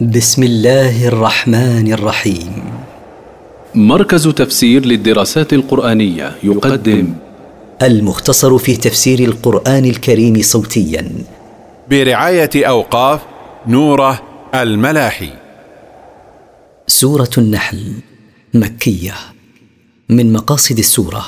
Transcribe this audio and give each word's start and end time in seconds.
بسم 0.00 0.42
الله 0.42 1.08
الرحمن 1.08 1.92
الرحيم. 1.92 2.64
مركز 3.74 4.28
تفسير 4.28 4.86
للدراسات 4.86 5.52
القرآنية 5.52 6.36
يقدم 6.42 7.14
المختصر 7.82 8.58
في 8.58 8.76
تفسير 8.76 9.18
القرآن 9.18 9.84
الكريم 9.84 10.42
صوتيا. 10.42 11.12
برعاية 11.90 12.50
أوقاف 12.56 13.20
نوره 13.66 14.22
الملاحي. 14.54 15.30
سورة 16.86 17.30
النحل 17.38 17.92
مكية. 18.54 19.14
من 20.08 20.32
مقاصد 20.32 20.78
السورة 20.78 21.24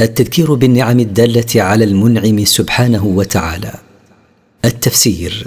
التذكير 0.00 0.54
بالنعم 0.54 1.00
الدالة 1.00 1.62
على 1.62 1.84
المنعم 1.84 2.44
سبحانه 2.44 3.04
وتعالى. 3.06 3.72
التفسير 4.64 5.46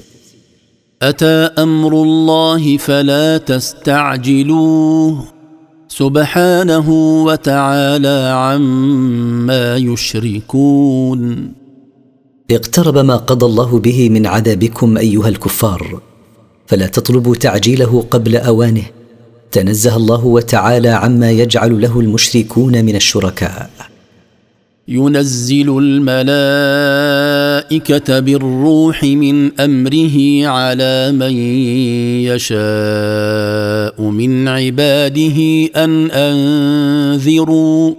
أتى 1.09 1.49
أمر 1.57 2.03
الله 2.03 2.77
فلا 2.77 3.37
تستعجلوه 3.37 5.23
سبحانه 5.87 6.89
وتعالى 7.23 8.31
عما 8.35 9.77
يشركون. 9.77 11.51
اقترب 12.51 12.97
ما 12.97 13.15
قضى 13.15 13.45
الله 13.45 13.79
به 13.79 14.09
من 14.09 14.25
عذابكم 14.25 14.97
أيها 14.97 15.29
الكفار 15.29 15.99
فلا 16.67 16.87
تطلبوا 16.87 17.35
تعجيله 17.35 18.05
قبل 18.11 18.35
أوانه. 18.35 18.85
تنزه 19.51 19.95
الله 19.95 20.25
وتعالى 20.25 20.89
عما 20.89 21.31
يجعل 21.31 21.81
له 21.81 21.99
المشركون 21.99 22.85
من 22.85 22.95
الشركاء. 22.95 23.69
ينزل 24.87 25.77
الملائكة 25.77 27.22
بالروح 28.09 29.03
من 29.03 29.59
أمره 29.59 30.47
على 30.47 31.11
من 31.11 31.37
يشاء 32.29 34.01
من 34.01 34.47
عباده 34.47 35.69
أن 35.75 36.11
أنذروا 36.11 37.95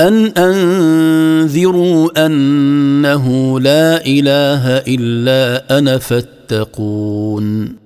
أن 0.00 0.26
أنذروا 0.26 2.26
أنه 2.26 3.60
لا 3.60 4.06
إله 4.06 4.68
إلا 4.68 5.78
أنا 5.78 5.98
فاتقون. 5.98 7.76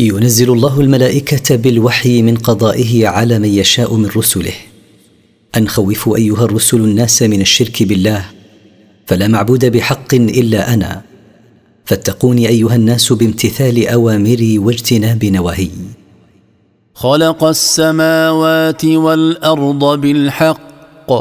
ينزل 0.00 0.52
الله 0.52 0.80
الملائكة 0.80 1.56
بالوحي 1.56 2.22
من 2.22 2.36
قضائه 2.36 3.08
على 3.08 3.38
من 3.38 3.48
يشاء 3.48 3.96
من 3.96 4.08
رسله. 4.16 4.52
أن 5.56 5.68
خوفوا 5.68 6.16
أيها 6.16 6.44
الرسل 6.44 6.76
الناس 6.76 7.22
من 7.22 7.40
الشرك 7.40 7.82
بالله 7.82 8.24
فلا 9.06 9.28
معبود 9.28 9.64
بحق 9.64 10.14
إلا 10.14 10.74
أنا. 10.74 11.02
فاتقوني 11.84 12.48
أيها 12.48 12.74
الناس 12.74 13.12
بامتثال 13.12 13.88
أوامري 13.88 14.58
واجتناب 14.58 15.24
نواهي. 15.24 15.70
خلق 16.94 17.44
السماوات 17.44 18.84
والأرض 18.84 20.00
بالحق. 20.00 21.12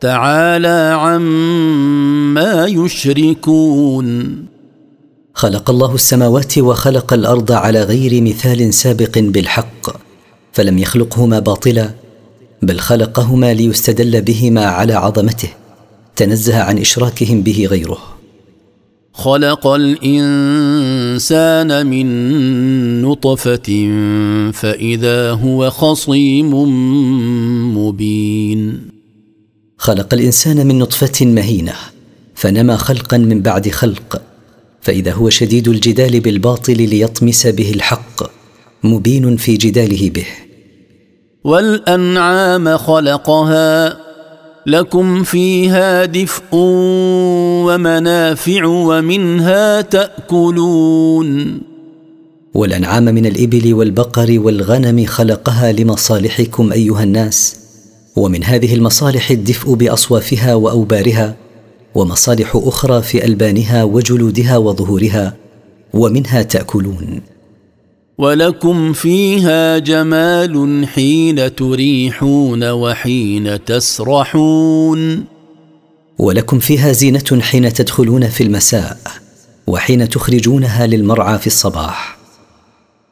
تعالى 0.00 0.96
عما 0.98 2.66
يشركون. 2.66 4.36
خلق 5.34 5.70
الله 5.70 5.94
السماوات 5.94 6.58
وخلق 6.58 7.12
الأرض 7.12 7.52
على 7.52 7.82
غير 7.82 8.22
مثال 8.22 8.74
سابق 8.74 9.18
بالحق. 9.18 9.90
فلم 10.52 10.78
يخلقهما 10.78 11.38
باطلا 11.38 11.90
بل 12.62 12.78
خلقهما 12.78 13.54
ليستدل 13.54 14.22
بهما 14.22 14.64
على 14.66 14.94
عظمته. 14.94 15.48
تنزه 16.18 16.56
عن 16.56 16.78
إشراكهم 16.78 17.42
به 17.42 17.66
غيره. 17.70 17.98
خلق 19.12 19.66
الإنسان 19.66 20.10
من 21.86 22.06
نطفة 23.02 23.68
فإذا 24.52 25.30
هو 25.30 25.70
خصيم 25.70 26.54
مبين. 27.78 28.80
خلق 29.78 30.14
الإنسان 30.14 30.66
من 30.66 30.78
نطفة 30.78 31.26
مهينة 31.26 31.74
فنما 32.34 32.76
خلقا 32.76 33.18
من 33.18 33.42
بعد 33.42 33.68
خلق 33.68 34.22
فإذا 34.80 35.12
هو 35.12 35.30
شديد 35.30 35.68
الجدال 35.68 36.20
بالباطل 36.20 36.76
ليطمس 36.76 37.46
به 37.46 37.70
الحق 37.70 38.30
مبين 38.84 39.36
في 39.36 39.56
جداله 39.56 40.10
به. 40.10 40.26
والأنعام 41.44 42.76
خلقها 42.76 44.07
لكم 44.68 45.22
فيها 45.22 46.04
دفء 46.04 46.42
ومنافع 47.66 48.64
ومنها 48.64 49.80
تأكلون. 49.80 51.60
والأنعام 52.54 53.04
من 53.04 53.26
الإبل 53.26 53.74
والبقر 53.74 54.38
والغنم 54.38 55.06
خلقها 55.06 55.72
لمصالحكم 55.72 56.72
أيها 56.72 57.02
الناس 57.02 57.56
ومن 58.16 58.44
هذه 58.44 58.74
المصالح 58.74 59.30
الدفء 59.30 59.74
بأصوافها 59.74 60.54
وأوبارها 60.54 61.36
ومصالح 61.94 62.52
أخرى 62.56 63.02
في 63.02 63.24
ألبانها 63.24 63.84
وجلودها 63.84 64.56
وظهورها 64.56 65.36
ومنها 65.94 66.42
تأكلون. 66.42 67.20
ولكم 68.18 68.92
فيها 68.92 69.78
جمال 69.78 70.86
حين 70.88 71.54
تريحون 71.54 72.70
وحين 72.70 73.64
تسرحون. 73.64 75.24
ولكم 76.18 76.58
فيها 76.58 76.92
زينة 76.92 77.40
حين 77.40 77.72
تدخلون 77.72 78.28
في 78.28 78.42
المساء 78.42 78.98
وحين 79.66 80.08
تخرجونها 80.08 80.86
للمرعى 80.86 81.38
في 81.38 81.46
الصباح. 81.46 82.18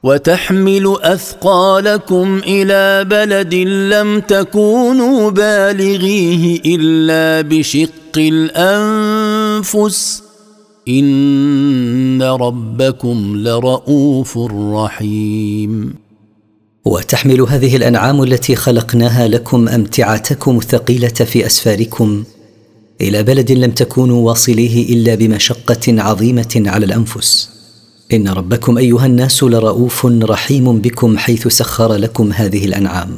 وتحمل 0.03 0.97
أثقالكم 1.03 2.41
إلى 2.47 3.05
بلد 3.05 3.55
لم 3.95 4.21
تكونوا 4.21 5.31
بالغيه 5.31 6.61
إلا 6.67 7.49
بشق 7.49 8.17
الأنفس 8.17 10.26
ان 10.89 12.23
ربكم 12.23 13.37
لرؤوف 13.37 14.39
رحيم. 14.73 15.95
وتحمل 16.85 17.41
هذه 17.41 17.77
الأنعام 17.77 18.23
التي 18.23 18.57
خلقناها 18.57 19.29
لكم 19.29 19.69
أمتعتكم 19.69 20.59
الثقيلة 20.59 21.09
في 21.09 21.47
أسفاركم. 21.47 22.25
إلى 23.01 23.23
بلد 23.23 23.53
لم 23.53 23.71
تكونوا 23.71 24.29
واصليه 24.29 24.95
إلا 24.95 25.15
بمشقة 25.15 26.03
عظيمة 26.03 26.63
على 26.67 26.87
الأنفس. 26.87 27.51
إن 28.13 28.29
ربكم 28.29 28.79
أيها 28.79 29.07
الناس 29.07 29.43
لرؤوف 29.43 30.07
رحيم 30.07 30.79
بكم 30.79 31.19
حيث 31.19 31.49
سخر 31.49 31.95
لكم 31.95 32.33
هذه 32.33 32.65
الأنعام. 32.65 33.11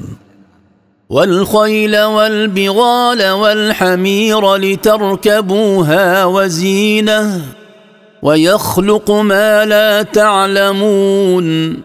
والخيل 1.11 1.99
والبغال 1.99 3.31
والحمير 3.31 4.57
لتركبوها 4.57 6.25
وزينة 6.25 7.43
ويخلق 8.23 9.11
ما 9.11 9.65
لا 9.65 10.03
تعلمون. 10.03 11.77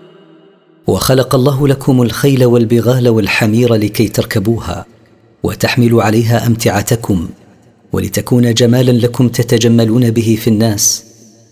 وخلق 0.87 1.35
الله 1.35 1.67
لكم 1.67 2.01
الخيل 2.01 2.45
والبغال 2.45 3.09
والحمير 3.09 3.73
لكي 3.75 4.07
تركبوها 4.07 4.85
وتحملوا 5.43 6.03
عليها 6.03 6.47
أمتعتكم 6.47 7.27
ولتكون 7.93 8.53
جمالا 8.53 8.91
لكم 8.91 9.27
تتجملون 9.27 10.11
به 10.11 10.37
في 10.41 10.49
الناس 10.49 11.03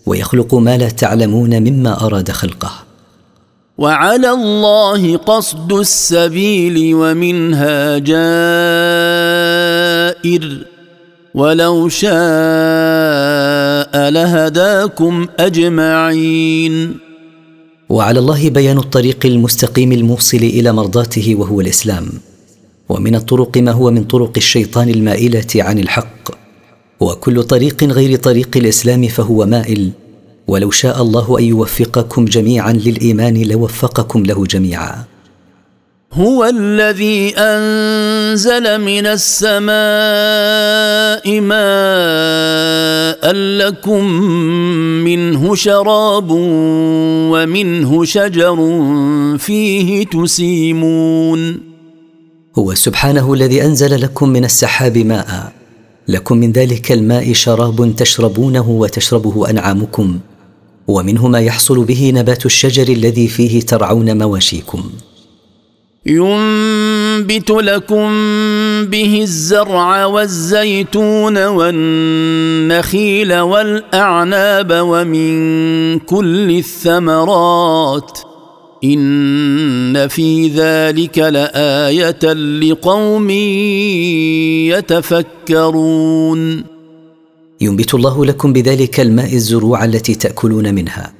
ويخلق 0.06 0.54
ما 0.54 0.76
لا 0.76 0.88
تعلمون 0.88 1.62
مما 1.62 2.06
أراد 2.06 2.30
خلقه. 2.30 2.91
وعلى 3.78 4.30
الله 4.30 5.16
قصد 5.16 5.72
السبيل 5.72 6.94
ومنها 6.94 7.98
جائر 7.98 8.18
ولو 11.34 11.88
شاء 11.88 12.12
لهداكم 14.10 15.26
أجمعين. 15.38 16.96
وعلى 17.88 18.18
الله 18.18 18.50
بيان 18.50 18.78
الطريق 18.78 19.26
المستقيم 19.26 19.92
الموصل 19.92 20.36
إلى 20.36 20.72
مرضاته 20.72 21.34
وهو 21.34 21.60
الإسلام. 21.60 22.08
ومن 22.88 23.14
الطرق 23.14 23.58
ما 23.58 23.72
هو 23.72 23.90
من 23.90 24.04
طرق 24.04 24.32
الشيطان 24.36 24.88
المائلة 24.88 25.46
عن 25.56 25.78
الحق. 25.78 26.30
وكل 27.00 27.42
طريق 27.42 27.84
غير 27.84 28.18
طريق 28.18 28.56
الإسلام 28.56 29.08
فهو 29.08 29.46
مائل. 29.46 29.90
ولو 30.48 30.70
شاء 30.70 31.02
الله 31.02 31.38
أن 31.38 31.44
يوفقكم 31.44 32.24
جميعا 32.24 32.72
للإيمان 32.72 33.42
لوفقكم 33.42 34.22
له 34.22 34.44
جميعا. 34.44 35.04
هو 36.12 36.44
الذي 36.44 37.34
أنزل 37.38 38.80
من 38.80 39.06
السماء 39.06 39.70
ماء 41.40 43.32
لكم 43.32 44.04
منه 45.04 45.54
شراب 45.54 46.30
ومنه 47.32 48.04
شجر 48.04 48.56
فيه 49.38 50.06
تسيمون. 50.06 51.60
هو 52.58 52.74
سبحانه 52.74 53.34
الذي 53.34 53.64
أنزل 53.64 54.00
لكم 54.00 54.28
من 54.28 54.44
السحاب 54.44 54.98
ماء. 54.98 55.52
لكم 56.08 56.36
من 56.36 56.52
ذلك 56.52 56.92
الماء 56.92 57.32
شراب 57.32 57.96
تشربونه 57.96 58.68
وتشربه 58.68 59.50
أنعامكم. 59.50 60.18
ومنه 60.88 61.28
ما 61.28 61.40
يحصل 61.40 61.84
به 61.84 62.12
نبات 62.14 62.46
الشجر 62.46 62.88
الذي 62.92 63.28
فيه 63.28 63.60
ترعون 63.60 64.18
مواشيكم. 64.18 64.90
ينبت 66.06 67.50
لكم 67.50 68.10
به 68.86 69.20
الزرع 69.22 70.06
والزيتون 70.06 71.46
والنخيل 71.46 73.34
والأعناب 73.38 74.68
ومن 74.72 75.98
كل 75.98 76.50
الثمرات. 76.50 78.18
إن 78.84 80.08
في 80.08 80.48
ذلك 80.48 81.18
لآية 81.18 82.32
لقوم 82.32 83.30
يتفكرون. 85.50 86.71
ينبت 87.62 87.94
الله 87.94 88.24
لكم 88.24 88.52
بذلك 88.52 89.00
الماء 89.00 89.34
الزروع 89.34 89.84
التي 89.84 90.14
تأكلون 90.14 90.74
منها 90.74 91.12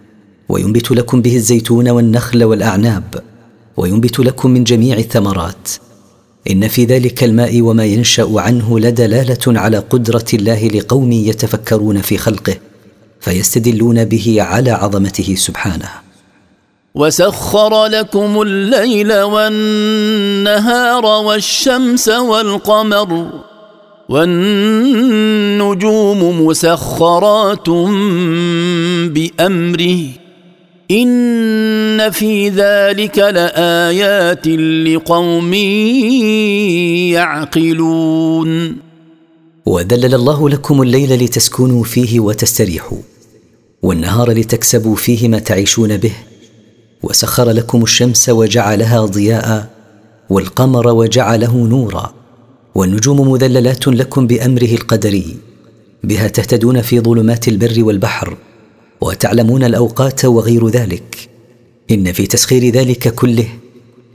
وينبت 0.48 0.90
لكم 0.90 1.22
به 1.22 1.36
الزيتون 1.36 1.88
والنخل 1.88 2.44
والأعناب 2.44 3.22
وينبت 3.76 4.18
لكم 4.20 4.50
من 4.50 4.64
جميع 4.64 4.96
الثمرات. 4.98 5.68
إن 6.50 6.68
في 6.68 6.84
ذلك 6.84 7.24
الماء 7.24 7.60
وما 7.60 7.84
ينشأ 7.84 8.28
عنه 8.36 8.80
لدلالة 8.80 9.60
على 9.60 9.78
قدرة 9.78 10.24
الله 10.34 10.68
لقوم 10.68 11.12
يتفكرون 11.12 12.00
في 12.00 12.18
خلقه 12.18 12.54
فيستدلون 13.20 14.04
به 14.04 14.36
على 14.38 14.70
عظمته 14.70 15.34
سبحانه. 15.34 15.88
وسخر 16.94 17.86
لكم 17.86 18.42
الليل 18.42 19.12
والنهار 19.20 21.04
والشمس 21.04 22.08
والقمر 22.08 23.28
والنجوم 24.08 25.66
مسخرات 26.46 27.68
بأمره. 29.08 30.02
إن 30.90 32.10
في 32.10 32.48
ذلك 32.48 33.18
لآيات 33.18 34.46
لقوم 34.88 35.54
يعقلون. 37.12 38.76
وذلل 39.66 40.14
الله 40.14 40.48
لكم 40.48 40.82
الليل 40.82 41.24
لتسكنوا 41.24 41.84
فيه 41.84 42.20
وتستريحوا 42.20 42.98
والنهار 43.82 44.30
لتكسبوا 44.30 44.96
فيه 44.96 45.28
ما 45.28 45.38
تعيشون 45.38 45.96
به 45.96 46.12
وسخر 47.02 47.50
لكم 47.50 47.82
الشمس 47.82 48.28
وجعلها 48.28 49.06
ضياء 49.06 49.70
والقمر 50.30 50.88
وجعله 50.88 51.56
نورا. 51.56 52.21
والنجوم 52.74 53.30
مذللات 53.30 53.88
لكم 53.88 54.26
بأمره 54.26 54.74
القدري 54.74 55.36
بها 56.04 56.28
تهتدون 56.28 56.82
في 56.82 57.00
ظلمات 57.00 57.48
البر 57.48 57.74
والبحر 57.84 58.36
وتعلمون 59.00 59.64
الأوقات 59.64 60.24
وغير 60.24 60.68
ذلك. 60.68 61.28
إن 61.90 62.12
في 62.12 62.26
تسخير 62.26 62.74
ذلك 62.74 63.14
كله 63.14 63.48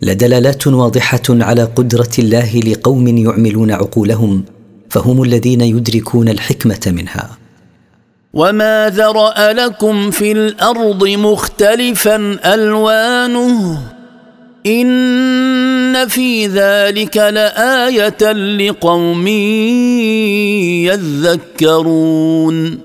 لدلالات 0.02 0.68
واضحة 0.68 1.22
على 1.30 1.64
قدرة 1.64 2.10
الله 2.20 2.60
لقوم 2.60 3.08
يعملون 3.08 3.72
عقولهم 3.72 4.44
فهم 4.90 5.24
الذين 5.24 5.62
يدركون 5.62 6.30
الحكمة 6.30 6.80
منها. 6.88 7.38
وما 8.34 8.90
ذرأ 8.90 9.54
لكم 9.54 10.12
في 10.12 10.32
الأرض 10.32 11.08
مختلفا 11.08 12.40
ألوانه 12.54 13.97
ان 14.68 16.08
في 16.08 16.48
ذلك 16.48 17.18
لايه 17.18 18.32
لقوم 18.34 19.28
يذكرون 21.58 22.80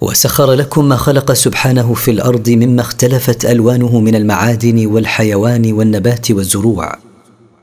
وسخر 0.00 0.52
لكم 0.52 0.88
ما 0.88 0.96
خلق 0.96 1.32
سبحانه 1.32 1.94
في 1.94 2.10
الأرض 2.10 2.50
مما 2.50 2.80
اختلفت 2.80 3.44
الوانه 3.44 4.00
من 4.00 4.14
المعادن 4.14 4.86
والحيوان 4.86 5.72
والنبات 5.72 6.30
والزروع 6.30 6.98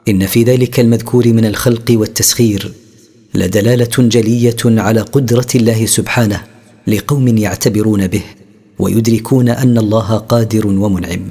ان 0.09 0.25
في 0.25 0.43
ذلك 0.43 0.79
المذكور 0.79 1.27
من 1.27 1.45
الخلق 1.45 1.91
والتسخير 1.91 2.71
لدلاله 3.35 3.89
جليه 3.97 4.55
على 4.65 5.01
قدره 5.01 5.47
الله 5.55 5.85
سبحانه 5.85 6.41
لقوم 6.87 7.27
يعتبرون 7.27 8.07
به 8.07 8.23
ويدركون 8.79 9.49
ان 9.49 9.77
الله 9.77 10.17
قادر 10.17 10.67
ومنعم 10.67 11.21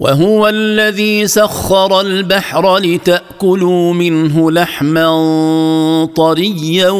وهو 0.00 0.48
الذي 0.48 1.26
سخر 1.26 2.00
البحر 2.00 2.78
لتأكلوا 2.78 3.92
منه 3.92 4.50
لحما 4.50 5.06
طريا 6.16 6.90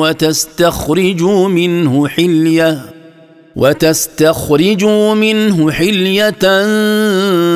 وتستخرجوا 0.00 1.48
منه 1.48 2.08
حلية 2.08 2.80
وتستخرجوا 3.56 5.14
منه 5.14 5.70
حلية 5.70 6.30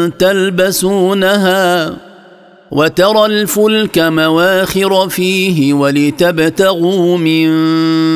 تلبسونها 0.08 1.96
وترى 2.70 3.26
الفلك 3.26 3.98
مواخر 3.98 5.08
فيه 5.08 5.74
ولتبتغوا 5.74 7.18
من 7.18 7.50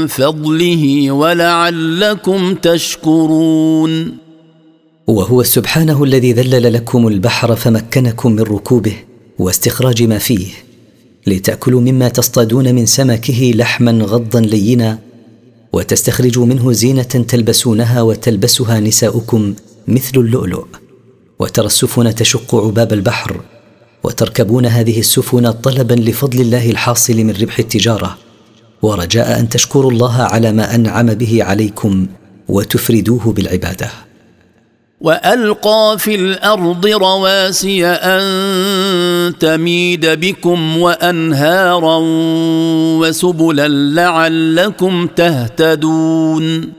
فضله 0.06 1.11
ولعلكم 1.11 2.55
تشكرون 2.55 4.24
وهو 5.06 5.43
سبحانه 5.43 6.05
الذي 6.05 6.33
ذلل 6.33 6.73
لكم 6.73 7.09
البحر 7.09 7.56
فمكنكم 7.56 8.33
من 8.33 8.41
ركوبه 8.41 8.97
واستخراج 9.39 10.03
ما 10.03 10.19
فيه 10.19 10.47
لتأكلوا 11.27 11.81
مما 11.81 12.09
تصطادون 12.09 12.75
من 12.75 12.87
سمكه 12.87 13.53
لحما 13.55 14.05
غضا 14.05 14.41
لينا 14.41 14.99
وتستخرجوا 15.73 16.47
منه 16.47 16.73
زينة 16.73 17.03
تلبسونها 17.03 18.03
وتلبسها 18.03 18.81
نساؤكم 18.81 19.55
مثل 19.89 20.12
اللؤلؤ 20.17 20.67
وترى 21.39 21.67
السفن 21.67 22.15
تشق 22.15 22.55
عباب 22.55 22.93
البحر 22.93 23.41
وتركبون 24.05 24.67
هذه 24.67 24.99
السفن 24.99 25.50
طلبا 25.50 25.95
لفضل 25.95 26.41
الله 26.41 26.71
الحاصل 26.71 27.17
من 27.17 27.31
ربح 27.31 27.59
التجارة 27.59 28.19
ورجاء 28.83 29.41
أن 29.41 29.49
تشكروا 29.49 29.91
الله 29.91 30.23
على 30.23 30.53
ما 30.53 30.75
أنعم 30.75 31.15
به 31.15 31.45
عليكم 31.45 32.07
وتفردوه 32.49 33.33
بالعبادة 33.33 33.91
وألقى 35.00 35.96
في 35.99 36.14
الأرض 36.14 36.87
رواسي 36.87 37.87
أن 37.87 39.35
تميد 39.41 40.06
بكم 40.06 40.79
وأنهارا 40.79 41.99
وسبلا 43.00 43.69
لعلكم 43.69 45.06
تهتدون. 45.06 46.73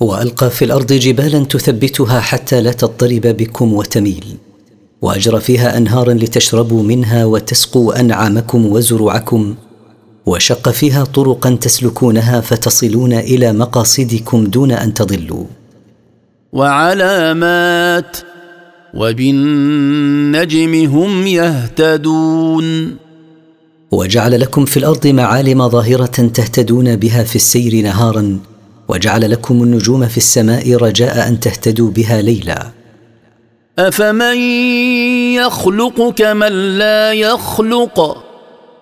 وألقى 0.00 0.50
في 0.50 0.64
الأرض 0.64 0.92
جبالا 0.92 1.44
تثبتها 1.44 2.20
حتى 2.20 2.60
لا 2.60 2.72
تضطرب 2.72 3.20
بكم 3.20 3.74
وتميل. 3.74 4.24
وأجرى 5.02 5.40
فيها 5.40 5.76
أنهارا 5.76 6.14
لتشربوا 6.14 6.82
منها 6.82 7.24
وتسقوا 7.24 8.00
أنعامكم 8.00 8.66
وزروعكم. 8.66 9.54
وشق 10.26 10.68
فيها 10.68 11.04
طرقا 11.04 11.58
تسلكونها 11.60 12.40
فتصلون 12.40 13.12
إلى 13.12 13.52
مقاصدكم 13.52 14.44
دون 14.44 14.72
أن 14.72 14.94
تضلوا. 14.94 15.44
وعلامات 16.56 18.16
وبالنجم 18.94 20.74
هم 20.74 21.26
يهتدون. 21.26 22.96
وجعل 23.90 24.40
لكم 24.40 24.64
في 24.64 24.76
الأرض 24.76 25.06
معالم 25.06 25.68
ظاهرة 25.68 26.06
تهتدون 26.06 26.96
بها 26.96 27.24
في 27.24 27.36
السير 27.36 27.82
نهارا 27.82 28.38
وجعل 28.88 29.30
لكم 29.30 29.62
النجوم 29.62 30.06
في 30.08 30.16
السماء 30.16 30.74
رجاء 30.74 31.28
أن 31.28 31.40
تهتدوا 31.40 31.90
بها 31.90 32.22
ليلا. 32.22 32.66
أفمن 33.78 34.36
يخلق 35.36 36.10
كمن 36.10 36.78
لا 36.78 37.12
يخلق؟ 37.12 38.24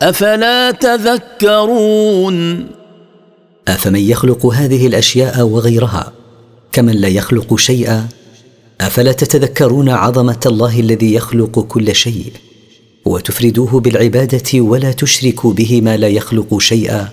أفلا 0.02 0.70
تذكرون؟ 0.70 2.66
أفمن 3.68 4.00
يخلق 4.00 4.46
هذه 4.46 4.86
الأشياء 4.86 5.40
وغيرها؟ 5.42 6.12
كمن 6.74 6.92
لا 6.92 7.08
يخلق 7.08 7.58
شيئا 7.58 8.08
أفلا 8.80 9.12
تتذكرون 9.12 9.88
عظمة 9.88 10.40
الله 10.46 10.80
الذي 10.80 11.14
يخلق 11.14 11.60
كل 11.60 11.94
شيء؟ 11.94 12.32
وتفردوه 13.04 13.80
بالعبادة 13.80 14.60
ولا 14.60 14.92
تشركوا 14.92 15.52
به 15.52 15.80
ما 15.80 15.96
لا 15.96 16.08
يخلق 16.08 16.58
شيئا. 16.58 17.08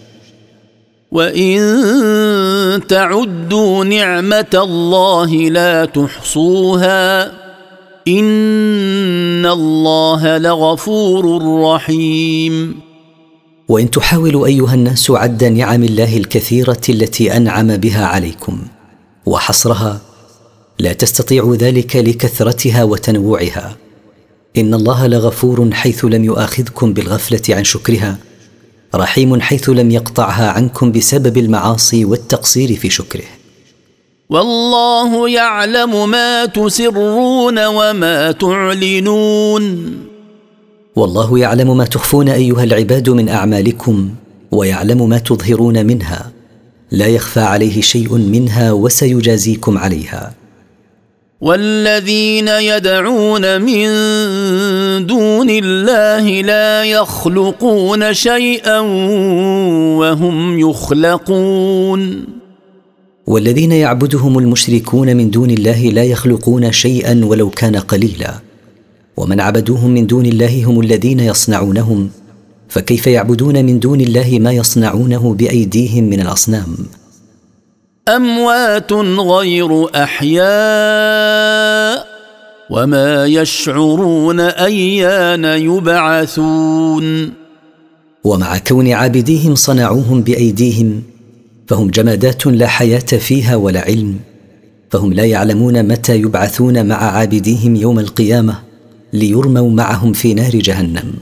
وإن 1.11 2.81
تعدوا 2.87 3.83
نعمة 3.83 4.45
الله 4.53 5.33
لا 5.33 5.85
تحصوها 5.85 7.25
إن 8.07 9.45
الله 9.45 10.37
لغفور 10.37 11.41
رحيم. 11.63 12.75
وإن 13.67 13.91
تحاولوا 13.91 14.45
أيها 14.47 14.73
الناس 14.73 15.11
عد 15.11 15.43
نعم 15.43 15.83
الله 15.83 16.17
الكثيرة 16.17 16.81
التي 16.89 17.37
أنعم 17.37 17.77
بها 17.77 18.05
عليكم. 18.05 18.61
وحصرها 19.25 20.01
لا 20.79 20.93
تستطيع 20.93 21.55
ذلك 21.59 21.95
لكثرتها 21.95 22.83
وتنوعها. 22.83 23.77
إن 24.57 24.73
الله 24.73 25.07
لغفور 25.07 25.69
حيث 25.73 26.05
لم 26.05 26.23
يؤاخذكم 26.25 26.93
بالغفلة 26.93 27.55
عن 27.55 27.63
شكرها 27.63 28.17
رحيم 28.95 29.41
حيث 29.41 29.69
لم 29.69 29.91
يقطعها 29.91 30.49
عنكم 30.49 30.91
بسبب 30.91 31.37
المعاصي 31.37 32.05
والتقصير 32.05 32.75
في 32.75 32.89
شكره. 32.89 33.23
والله 34.29 35.29
يعلم 35.29 36.09
ما 36.09 36.45
تسرون 36.45 37.65
وما 37.65 38.31
تعلنون. 38.31 39.97
والله 40.95 41.39
يعلم 41.39 41.77
ما 41.77 41.85
تخفون 41.85 42.29
أيها 42.29 42.63
العباد 42.63 43.09
من 43.09 43.29
أعمالكم 43.29 44.09
ويعلم 44.51 45.09
ما 45.09 45.17
تظهرون 45.17 45.85
منها. 45.85 46.31
لا 46.91 47.07
يخفى 47.07 47.39
عليه 47.39 47.81
شيء 47.81 48.15
منها 48.15 48.71
وسيجازيكم 48.71 49.77
عليها. 49.77 50.33
والذين 51.41 52.47
يدعون 52.47 53.61
من 53.61 53.87
دون 55.07 55.49
الله 55.49 56.41
لا 56.41 56.83
يخلقون 56.83 58.13
شيئا 58.13 58.79
وهم 59.99 60.59
يخلقون. 60.59 62.25
والذين 63.27 63.71
يعبدهم 63.71 64.39
المشركون 64.39 65.17
من 65.17 65.29
دون 65.29 65.49
الله 65.51 65.81
لا 65.81 66.03
يخلقون 66.03 66.71
شيئا 66.71 67.21
ولو 67.25 67.49
كان 67.49 67.75
قليلا. 67.75 68.33
ومن 69.17 69.39
عبدوهم 69.39 69.91
من 69.91 70.07
دون 70.07 70.25
الله 70.25 70.65
هم 70.65 70.81
الذين 70.81 71.19
يصنعونهم. 71.19 72.09
فكيف 72.71 73.07
يعبدون 73.07 73.65
من 73.65 73.79
دون 73.79 74.01
الله 74.01 74.37
ما 74.39 74.51
يصنعونه 74.51 75.33
بأيديهم 75.33 76.03
من 76.03 76.21
الأصنام؟ 76.21 76.77
أموات 78.09 78.93
غير 78.93 79.85
أحياء 80.03 80.41
وما 82.69 83.25
يشعرون 83.25 84.39
أيان 84.39 85.45
يبعثون. 85.45 87.33
ومع 88.23 88.57
كون 88.57 88.91
عابديهم 88.91 89.55
صنعوهم 89.55 90.21
بأيديهم 90.21 91.03
فهم 91.67 91.89
جمادات 91.89 92.47
لا 92.47 92.67
حياة 92.67 92.99
فيها 92.99 93.55
ولا 93.55 93.81
علم. 93.81 94.19
فهم 94.89 95.13
لا 95.13 95.25
يعلمون 95.25 95.83
متى 95.87 96.15
يبعثون 96.15 96.85
مع 96.85 96.95
عابديهم 96.95 97.75
يوم 97.75 97.99
القيامة 97.99 98.59
ليرموا 99.13 99.69
معهم 99.69 100.13
في 100.13 100.33
نار 100.33 100.55
جهنم. 100.55 101.13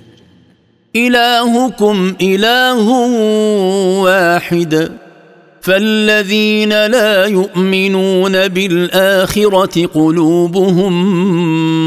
إلهكم 0.95 2.13
إله 2.21 2.89
واحد. 4.03 4.91
فالذين 5.61 6.69
لا 6.69 7.25
يؤمنون 7.25 8.47
بالآخرة 8.47 9.85
قلوبهم 9.85 10.93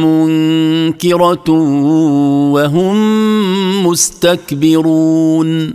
منكرة 0.04 1.50
وهم 2.52 2.96
مستكبرون. 3.86 5.74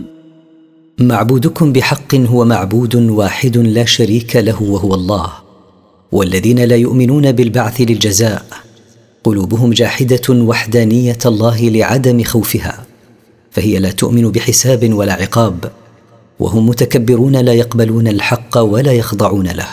معبودكم 0.98 1.72
بحق 1.72 2.14
هو 2.14 2.44
معبود 2.44 2.94
واحد 2.94 3.58
لا 3.58 3.84
شريك 3.84 4.36
له 4.36 4.62
وهو 4.62 4.94
الله. 4.94 5.32
والذين 6.12 6.58
لا 6.58 6.76
يؤمنون 6.76 7.32
بالبعث 7.32 7.80
للجزاء 7.80 8.42
قلوبهم 9.24 9.70
جاحدة 9.70 10.30
وحدانية 10.30 11.18
الله 11.26 11.60
لعدم 11.60 12.22
خوفها. 12.22 12.87
فهي 13.50 13.78
لا 13.78 13.90
تؤمن 13.90 14.30
بحساب 14.30 14.94
ولا 14.94 15.12
عقاب 15.12 15.72
وهم 16.38 16.68
متكبرون 16.68 17.36
لا 17.36 17.52
يقبلون 17.52 18.08
الحق 18.08 18.58
ولا 18.58 18.92
يخضعون 18.92 19.46
له. 19.46 19.68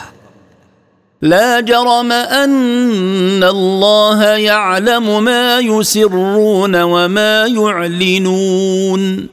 لا 1.21 1.59
جرم 1.59 2.11
أن 2.11 3.43
الله 3.43 4.23
يعلم 4.23 5.23
ما 5.23 5.59
يسرون 5.59 6.81
وما 6.81 7.45
يعلنون. 7.45 9.27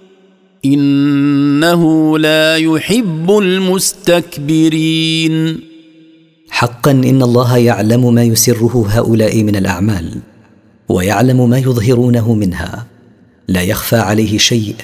إنه 0.65 2.19
لا 2.19 2.57
يحب 2.57 3.39
المستكبرين. 3.39 5.61
حقا 6.51 6.91
إن 6.91 7.23
الله 7.23 7.57
يعلم 7.57 8.15
ما 8.15 8.25
يسره 8.25 8.87
هؤلاء 8.89 9.43
من 9.43 9.57
الأعمال 9.57 10.21
ويعلم 10.89 11.51
ما 11.51 11.59
يظهرونه 11.59 12.35
منها. 12.35 12.87
لا 13.49 13.63
يخفى 13.63 13.97
عليه 13.97 14.39
شيء 14.39 14.75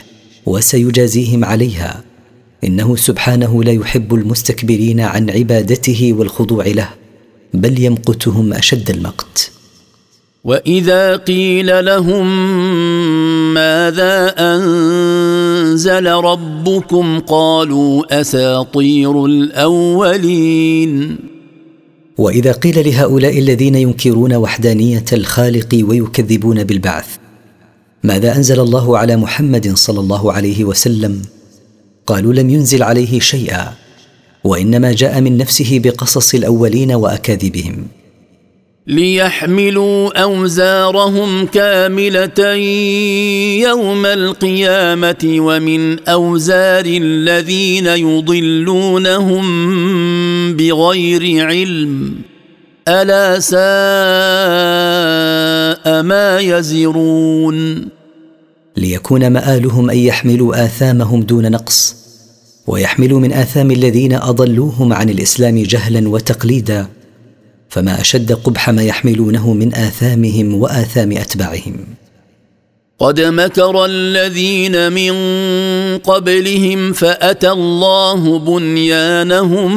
وسيجازيهم 0.46 1.44
عليها. 1.44 2.04
إنه 2.64 2.96
سبحانه 2.96 3.64
لا 3.64 3.72
يحب 3.72 4.14
المستكبرين 4.14 5.00
عن 5.00 5.30
عبادته 5.30 6.12
والخضوع 6.12 6.66
له 6.66 6.88
بل 7.54 7.82
يمقتهم 7.82 8.52
أشد 8.52 8.90
المقت. 8.90 9.50
وإذا 10.44 11.16
قيل 11.16 11.84
لهم 11.84 12.26
ماذا 13.54 14.34
أنزل 14.38 16.06
ربكم 16.06 17.18
قالوا 17.20 18.20
أساطير 18.20 19.24
الأولين. 19.24 21.18
وإذا 22.18 22.52
قيل 22.52 22.88
لهؤلاء 22.88 23.38
الذين 23.38 23.74
ينكرون 23.74 24.34
وحدانية 24.34 25.04
الخالق 25.12 25.84
ويكذبون 25.88 26.64
بالبعث 26.64 27.06
ماذا 28.04 28.36
أنزل 28.36 28.60
الله 28.60 28.98
على 28.98 29.16
محمد 29.16 29.76
صلى 29.76 30.00
الله 30.00 30.32
عليه 30.32 30.64
وسلم؟ 30.64 31.22
قالوا 32.06 32.32
لم 32.32 32.50
ينزل 32.50 32.82
عليه 32.82 33.20
شيئا 33.20 33.72
وإنما 34.44 34.92
جاء 34.92 35.20
من 35.20 35.36
نفسه 35.36 35.80
بقصص 35.84 36.34
الأولين 36.34 36.92
وأكاذيبهم. 36.92 37.86
ليحملوا 38.86 40.22
أوزارهم 40.22 41.46
كاملة 41.46 42.54
يوم 43.68 44.06
القيامة 44.06 45.36
ومن 45.38 46.08
أوزار 46.08 46.84
الذين 46.86 47.86
يضلونهم 47.86 49.46
بغير 50.56 51.46
علم. 51.46 52.14
ألا 52.88 53.40
ساء 53.40 53.58
ما 56.02 56.38
يزرون 56.38 57.88
ليكون 58.76 59.30
مآلهم 59.30 59.90
أن 59.90 59.98
يحملوا 59.98 60.64
آثامهم 60.64 61.22
دون 61.22 61.50
نقص 61.50 61.96
ويحملوا 62.66 63.20
من 63.20 63.32
آثام 63.32 63.70
الذين 63.70 64.12
أضلوهم 64.12 64.92
عن 64.92 65.10
الإسلام 65.10 65.62
جهلا 65.62 66.08
وتقليدا 66.08 66.86
فما 67.68 68.00
أشد 68.00 68.32
قبح 68.32 68.70
ما 68.70 68.82
يحملونه 68.82 69.52
من 69.52 69.74
آثامهم 69.74 70.54
وآثام 70.54 71.12
أتباعهم. 71.12 71.76
قد 73.00 73.20
مكر 73.20 73.84
الذين 73.84 74.92
من 74.92 75.12
قبلهم 75.98 76.92
فأتى 76.92 77.50
الله 77.50 78.38
بنيانهم 78.38 79.76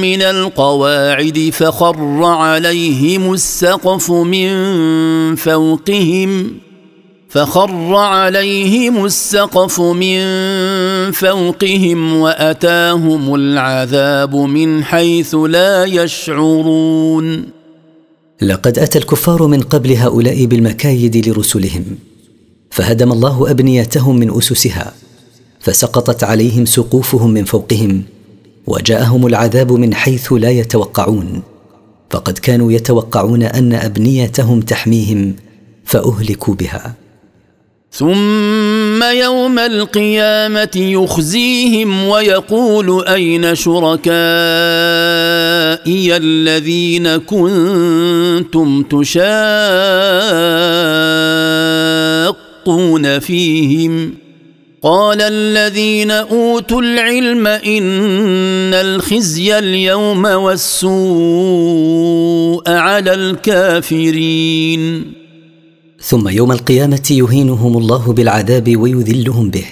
من 0.00 0.22
القواعد 0.22 1.50
فخر 1.52 2.24
عليهم 2.24 3.32
السقف 3.32 4.10
من 4.10 4.50
فوقهم 5.34 6.50
فخر 7.28 7.94
عليهم 7.94 9.04
السقف 9.04 9.80
من 9.80 10.22
فوقهم 11.12 12.16
وأتاهم 12.16 13.34
العذاب 13.34 14.36
من 14.36 14.84
حيث 14.84 15.34
لا 15.34 15.84
يشعرون. 15.84 17.46
لقد 18.42 18.78
أتى 18.78 18.98
الكفار 18.98 19.46
من 19.46 19.60
قبل 19.60 19.92
هؤلاء 19.92 20.44
بالمكايد 20.44 21.28
لرسلهم. 21.28 22.07
فهدم 22.70 23.12
الله 23.12 23.50
ابنيتهم 23.50 24.16
من 24.16 24.38
أسسها 24.38 24.92
فسقطت 25.60 26.24
عليهم 26.24 26.66
سقوفهم 26.66 27.30
من 27.30 27.44
فوقهم 27.44 28.04
وجاءهم 28.66 29.26
العذاب 29.26 29.72
من 29.72 29.94
حيث 29.94 30.32
لا 30.32 30.50
يتوقعون. 30.50 31.42
فقد 32.10 32.38
كانوا 32.38 32.72
يتوقعون 32.72 33.42
أن 33.42 33.72
أبنيتهم 33.72 34.60
تحميهم 34.60 35.36
فأهلكوا 35.84 36.54
بها. 36.54 36.94
ثم 37.92 39.02
يوم 39.02 39.58
القيامة 39.58 40.70
يخزيهم 40.76 42.04
ويقول 42.04 43.04
أين 43.06 43.54
شركائي 43.54 44.08
الذين 46.16 47.16
كنتم 47.16 48.82
تشاقون 52.68 53.18
فيهم. 53.18 54.14
قال 54.82 55.20
الذين 55.20 56.10
أوتوا 56.10 56.80
العلم 56.82 57.46
إن 57.46 58.74
الخزي 58.74 59.58
اليوم 59.58 60.24
والسوء 60.24 60.92
على 62.70 63.14
الكافرين. 63.14 65.12
ثم 66.00 66.28
يوم 66.28 66.52
القيامة 66.52 67.08
يهينهم 67.10 67.78
الله 67.78 68.12
بالعذاب 68.12 68.76
ويذلهم 68.76 69.50
به 69.50 69.64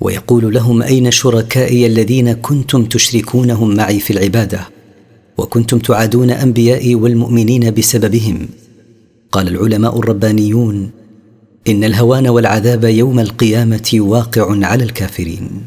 ويقول 0.00 0.54
لهم 0.54 0.82
أين 0.82 1.10
شركائي 1.10 1.86
الذين 1.86 2.32
كنتم 2.32 2.84
تشركونهم 2.84 3.74
معي 3.74 4.00
في 4.00 4.10
العبادة 4.12 4.60
وكنتم 5.38 5.78
تعادون 5.78 6.30
أنبيائي 6.30 6.94
والمؤمنين 6.94 7.70
بسببهم؟ 7.74 8.48
قال 9.32 9.48
العلماء 9.48 9.98
الربانيون 9.98 10.90
إن 11.68 11.84
الهوان 11.84 12.28
والعذاب 12.28 12.84
يوم 12.84 13.20
القيامة 13.20 13.90
واقع 13.94 14.66
على 14.66 14.84
الكافرين. 14.84 15.66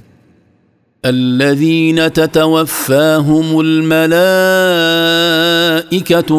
الذين 1.06 2.14
تتوفاهم 2.14 3.60
الملائكة 3.60 4.04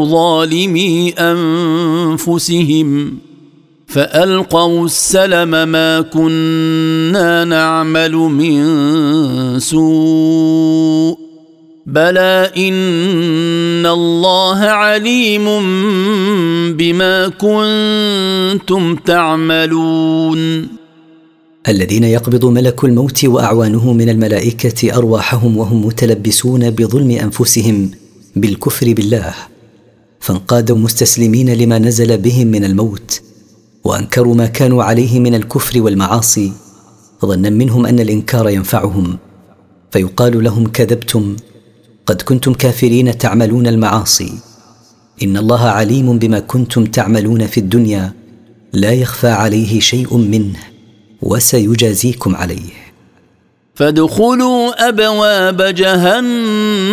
ظالمي 0.05 1.11
أنفسهم 1.19 2.89
فألقوا 3.87 4.85
السلم 4.85 5.69
ما 5.69 6.01
كنا 6.01 7.45
نعمل 7.45 8.13
من 8.13 8.65
سوء. 9.59 11.22
بلى 11.87 12.53
ان 12.57 13.87
الله 13.87 14.59
عليم 14.59 15.45
بما 16.77 17.29
كنتم 17.29 18.97
تعملون 18.97 20.69
الذين 21.69 22.05
يقبض 22.05 22.45
ملك 22.45 22.85
الموت 22.85 23.25
وأعوانه 23.25 23.93
من 23.93 24.09
الملائكة 24.09 24.97
أرواحهم 24.97 25.57
وهم 25.57 25.87
متلبسون 25.87 26.71
بظلم 26.71 27.11
أنفسهم 27.11 27.91
بالكفر 28.37 28.93
بالله 28.93 29.35
فانقادوا 30.21 30.77
مستسلمين 30.77 31.55
لما 31.55 31.79
نزل 31.79 32.19
بهم 32.19 32.47
من 32.47 32.65
الموت 32.65 33.21
وأنكروا 33.85 34.35
ما 34.35 34.47
كانوا 34.47 34.85
عليه 34.85 35.21
من 35.21 35.35
الكفر 35.35 35.83
والمعاصي 35.83 36.53
ظنا 37.27 37.51
منهم 37.51 37.87
أن 37.87 38.01
الإنكار 38.01 38.49
ينفعهم 38.49 39.19
فيقال 39.91 40.45
لهم 40.45 40.67
كذبتم 40.67 41.37
قد 42.07 42.23
كنتم 42.23 42.55
كافرين 42.55 43.19
تعملون 43.19 43.67
المعاصي. 43.67 44.33
إن 45.23 45.37
الله 45.37 45.61
عليم 45.61 46.19
بما 46.19 46.41
كنتم 46.41 46.85
تعملون 46.85 47.47
في 47.47 47.59
الدنيا 47.61 48.13
لا 48.73 48.93
يخفى 48.93 49.29
عليه 49.29 49.81
شيء 49.81 50.17
منه 50.17 50.59
وسيجازيكم 51.23 52.37
عليه. 52.37 52.71
فادخلوا 53.75 54.89
أبواب 54.89 55.63
جهنم 55.63 56.85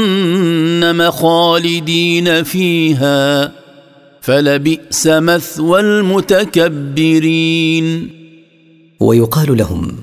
خالدين 1.11 2.43
فيها 2.43 3.51
فلبئس 4.21 5.07
مثوى 5.07 5.79
المتكبرين. 5.79 7.29
ويقال 8.99 9.57
لهم 9.57 9.95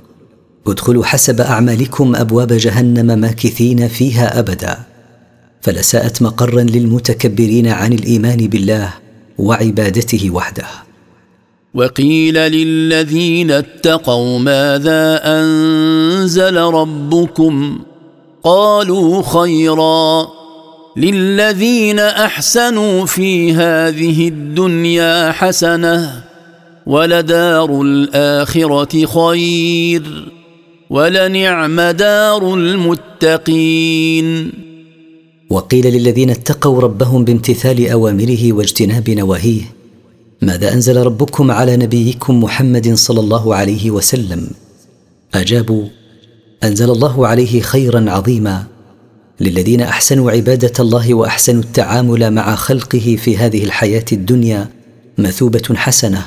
ادخلوا 0.66 1.04
حسب 1.04 1.40
أعمالكم 1.40 2.16
أبواب 2.16 2.52
جهنم 2.52 3.18
ماكثين 3.18 3.88
فيها 3.88 4.38
أبدا. 4.38 4.95
فلساءت 5.60 6.22
مقرا 6.22 6.62
للمتكبرين 6.62 7.66
عن 7.66 7.92
الإيمان 7.92 8.36
بالله 8.36 8.94
وعبادته 9.38 10.30
وحده. 10.30 10.66
وقيل 11.74 12.34
للذين 12.34 13.50
اتقوا 13.50 14.38
ماذا 14.38 15.20
أنزل 15.24 16.56
ربكم؟ 16.56 17.78
قالوا 18.44 19.22
خيرا. 19.22 20.28
للذين 20.96 21.98
أحسنوا 21.98 23.06
في 23.06 23.52
هذه 23.52 24.28
الدنيا 24.28 25.32
حسنة 25.32 26.22
ولدار 26.86 27.82
الآخرة 27.82 29.06
خير. 29.06 30.32
ولنعم 30.90 31.80
دار 31.80 32.54
المتقين. 32.54 34.52
وقيل 35.50 35.86
للذين 35.86 36.30
اتقوا 36.30 36.80
ربهم 36.80 37.24
بامتثال 37.24 37.88
أوامره 37.88 38.52
واجتناب 38.52 39.10
نواهيه 39.10 39.62
ماذا 40.42 40.72
أنزل 40.72 40.96
ربكم 40.96 41.50
على 41.50 41.76
نبيكم 41.76 42.42
محمد 42.42 42.94
صلى 42.94 43.20
الله 43.20 43.54
عليه 43.54 43.90
وسلم؟ 43.90 44.50
أجابوا 45.34 45.84
أنزل 46.64 46.90
الله 46.90 47.26
عليه 47.26 47.60
خيرا 47.60 48.10
عظيما. 48.10 48.64
للذين 49.40 49.80
أحسنوا 49.80 50.30
عبادة 50.30 50.72
الله 50.80 51.14
وأحسنوا 51.14 51.62
التعامل 51.62 52.30
مع 52.30 52.54
خلقه 52.54 53.16
في 53.22 53.36
هذه 53.36 53.64
الحياة 53.64 54.04
الدنيا 54.12 54.68
مثوبة 55.18 55.74
حسنة. 55.74 56.26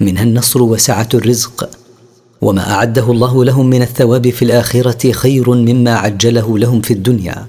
منها 0.00 0.22
النصر 0.22 0.62
وسعة 0.62 1.08
الرزق. 1.14 1.70
وما 2.40 2.70
أعده 2.70 3.12
الله 3.12 3.44
لهم 3.44 3.66
من 3.66 3.82
الثواب 3.82 4.30
في 4.30 4.44
الآخرة 4.44 5.12
خير 5.12 5.50
مما 5.50 5.94
عجله 5.94 6.58
لهم 6.58 6.80
في 6.80 6.94
الدنيا. 6.94 7.46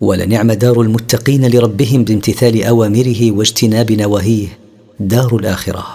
ولنعم 0.00 0.52
دار 0.52 0.80
المتقين 0.80 1.50
لربهم 1.50 2.04
بامتثال 2.04 2.64
أوامره 2.64 3.32
واجتناب 3.32 3.92
نواهيه. 3.92 4.58
دار 5.00 5.36
الآخرة. 5.36 5.86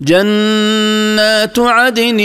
جنات 0.00 1.58
عدن 1.58 2.20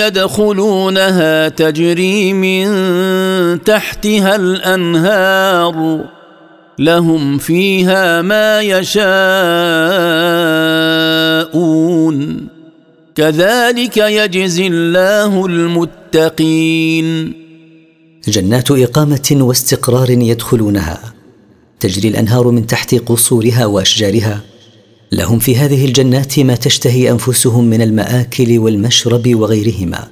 يدخلونها 0.00 1.48
تجري 1.48 2.32
من 2.32 2.66
تحتها 3.64 4.36
الأنهار. 4.36 6.04
لهم 6.78 7.38
فيها 7.38 8.22
ما 8.22 8.60
يشاءون. 8.60 9.06
كذلك 13.14 13.96
يجزي 13.96 14.66
الله 14.66 15.46
المتقين. 15.46 17.45
جنات 18.28 18.70
إقامة 18.70 19.28
واستقرار 19.32 20.10
يدخلونها. 20.10 21.14
تجري 21.80 22.08
الأنهار 22.08 22.50
من 22.50 22.66
تحت 22.66 22.94
قصورها 22.94 23.66
وأشجارها. 23.66 24.42
لهم 25.12 25.38
في 25.38 25.56
هذه 25.56 25.84
الجنات 25.84 26.38
ما 26.38 26.54
تشتهي 26.54 27.10
أنفسهم 27.10 27.64
من 27.64 27.82
المآكل 27.82 28.58
والمشرب 28.58 29.34
وغيرهما. 29.34 30.08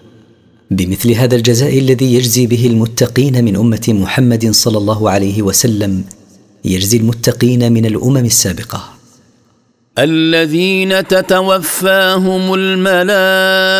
بمثل 0.70 1.10
هذا 1.10 1.36
الجزاء 1.36 1.78
الذي 1.78 2.14
يجزي 2.14 2.46
به 2.46 2.66
المتقين 2.66 3.44
من 3.44 3.56
أمة 3.56 3.84
محمد 3.88 4.50
صلى 4.50 4.78
الله 4.78 5.10
عليه 5.10 5.42
وسلم 5.42 6.04
يجزي 6.64 6.96
المتقين 6.96 7.72
من 7.72 7.86
الأمم 7.86 8.16
السابقة. 8.16 8.93
الذين 9.98 11.06
تتوفاهم 11.08 12.54
الملائكة 12.54 13.78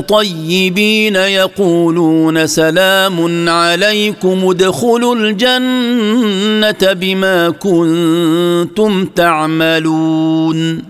طيبين 0.00 1.16
يقولون 1.16 2.46
سلام 2.46 3.48
عليكم 3.48 4.48
ادخلوا 4.48 5.14
الجنة 5.14 6.92
بما 6.92 7.50
كنتم 7.50 9.06
تعملون. 9.06 10.82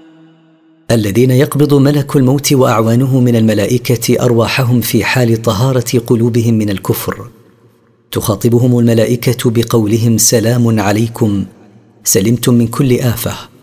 الذين 0.91 1.31
يقبض 1.31 1.75
ملك 1.75 2.17
الموت 2.17 2.53
وأعوانه 2.53 3.21
من 3.21 3.37
الملائكة 3.37 4.25
أرواحهم 4.25 4.81
في 4.81 5.05
حال 5.05 5.43
طهارة 5.43 5.99
قلوبهم 6.07 6.55
من 6.55 6.71
الكفر. 6.71 7.29
تخاطبهم 8.13 8.79
الملائكة 8.79 9.51
بقولهم 9.51 10.19
سلام 10.19 10.81
عليكم 10.81 11.45
سلمتم 12.05 12.55
من 12.55 12.67
كل 12.67 13.01
آفة. 13.01 13.56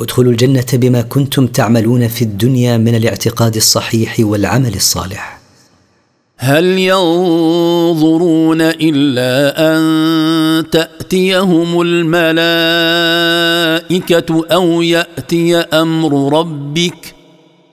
ادخلوا 0.00 0.32
الجنة 0.32 0.66
بما 0.72 1.02
كنتم 1.02 1.46
تعملون 1.46 2.08
في 2.08 2.22
الدنيا 2.22 2.76
من 2.76 2.94
الاعتقاد 2.94 3.56
الصحيح 3.56 4.16
والعمل 4.20 4.74
الصالح. 4.74 5.40
هل 6.38 6.64
ينظرون 6.64 8.60
إلا 8.60 9.54
أن 9.58 10.70
تأتيهم 10.70 11.80
الملائكة 11.80 12.46
أو 14.52 14.82
يأتي 14.82 15.56
أمر 15.56 16.38
ربك؟ 16.38 17.14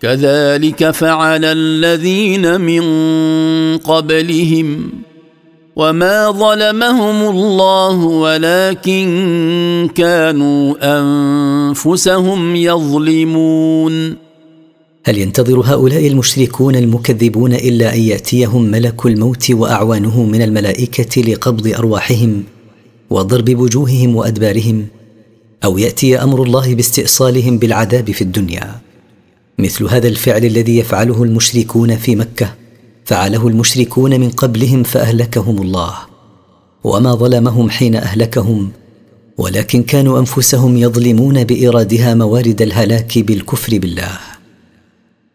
كذلك 0.01 0.91
فعل 0.91 1.45
الذين 1.45 2.61
من 2.61 2.83
قبلهم. 3.77 4.91
وما 5.75 6.31
ظلمهم 6.31 7.29
الله 7.29 8.05
ولكن 8.05 9.89
كانوا 9.95 10.75
انفسهم 10.99 12.55
يظلمون 12.55 14.15
هل 15.05 15.17
ينتظر 15.17 15.59
هؤلاء 15.59 16.07
المشركون 16.07 16.75
المكذبون 16.75 17.53
إلا 17.53 17.95
أن 17.95 17.99
يأتيهم 17.99 18.61
ملك 18.63 19.05
الموت 19.05 19.51
وأعوانه 19.51 20.23
من 20.23 20.41
الملائكة 20.41 21.21
لقبض 21.21 21.67
أرواحهم 21.67 22.43
وضرب 23.09 23.59
وجوههم 23.59 24.15
وأدبارهم؟ 24.15 24.87
أو 25.63 25.77
يأتي 25.77 26.17
أمر 26.17 26.43
الله 26.43 26.75
باستئصالهم 26.75 27.57
بالعذاب 27.57 28.11
في 28.11 28.21
الدنيا؟ 28.21 28.79
مثل 29.59 29.85
هذا 29.85 30.07
الفعل 30.07 30.45
الذي 30.45 30.77
يفعله 30.77 31.23
المشركون 31.23 31.95
في 31.95 32.15
مكة 32.15 32.62
فعله 33.05 33.47
المشركون 33.47 34.19
من 34.19 34.29
قبلهم 34.29 34.83
فأهلكهم 34.83 35.61
الله. 35.61 35.93
وما 36.83 37.15
ظلمهم 37.15 37.69
حين 37.69 37.95
أهلكهم 37.95 38.71
ولكن 39.37 39.83
كانوا 39.83 40.19
أنفسهم 40.19 40.77
يظلمون 40.77 41.43
بإيرادها 41.43 42.15
موارد 42.15 42.61
الهلاك 42.61 43.19
بالكفر 43.19 43.77
بالله. 43.77 44.17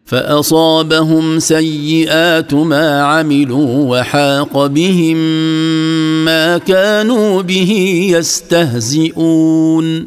فأصابهم 0.05 1.39
سيئات 1.39 2.53
ما 2.53 3.01
عملوا 3.01 3.99
وحاق 3.99 4.65
بهم 4.65 5.17
ما 6.25 6.57
كانوا 6.57 7.41
به 7.41 7.71
يستهزئون. 8.15 10.05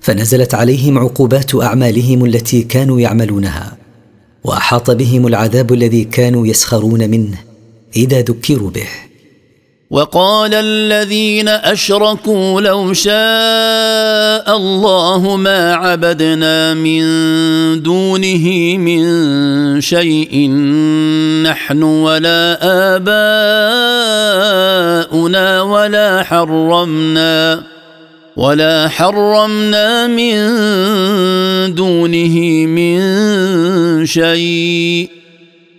فنزلت 0.00 0.54
عليهم 0.54 0.98
عقوبات 0.98 1.54
أعمالهم 1.54 2.24
التي 2.24 2.62
كانوا 2.62 3.00
يعملونها. 3.00 3.85
وأحاط 4.46 4.90
بهم 4.90 5.26
العذاب 5.26 5.72
الذي 5.72 6.04
كانوا 6.04 6.46
يسخرون 6.46 7.10
منه 7.10 7.38
إذا 7.96 8.20
ذكروا 8.20 8.70
به. 8.70 8.88
وقال 9.90 10.54
الذين 10.54 11.48
أشركوا 11.48 12.60
لو 12.60 12.92
شاء 12.92 14.56
الله 14.56 15.36
ما 15.36 15.74
عبدنا 15.74 16.74
من 16.74 17.02
دونه 17.82 18.76
من 18.78 19.80
شيء 19.80 20.50
نحن 21.42 21.82
ولا 21.82 22.58
آباؤنا 25.06 25.62
ولا 25.62 26.22
حرمنا. 26.22 27.75
ولا 28.36 28.88
حرمنا 28.88 30.06
من 30.06 30.36
دونه 31.74 32.66
من 32.66 33.00
شيء. 34.06 35.08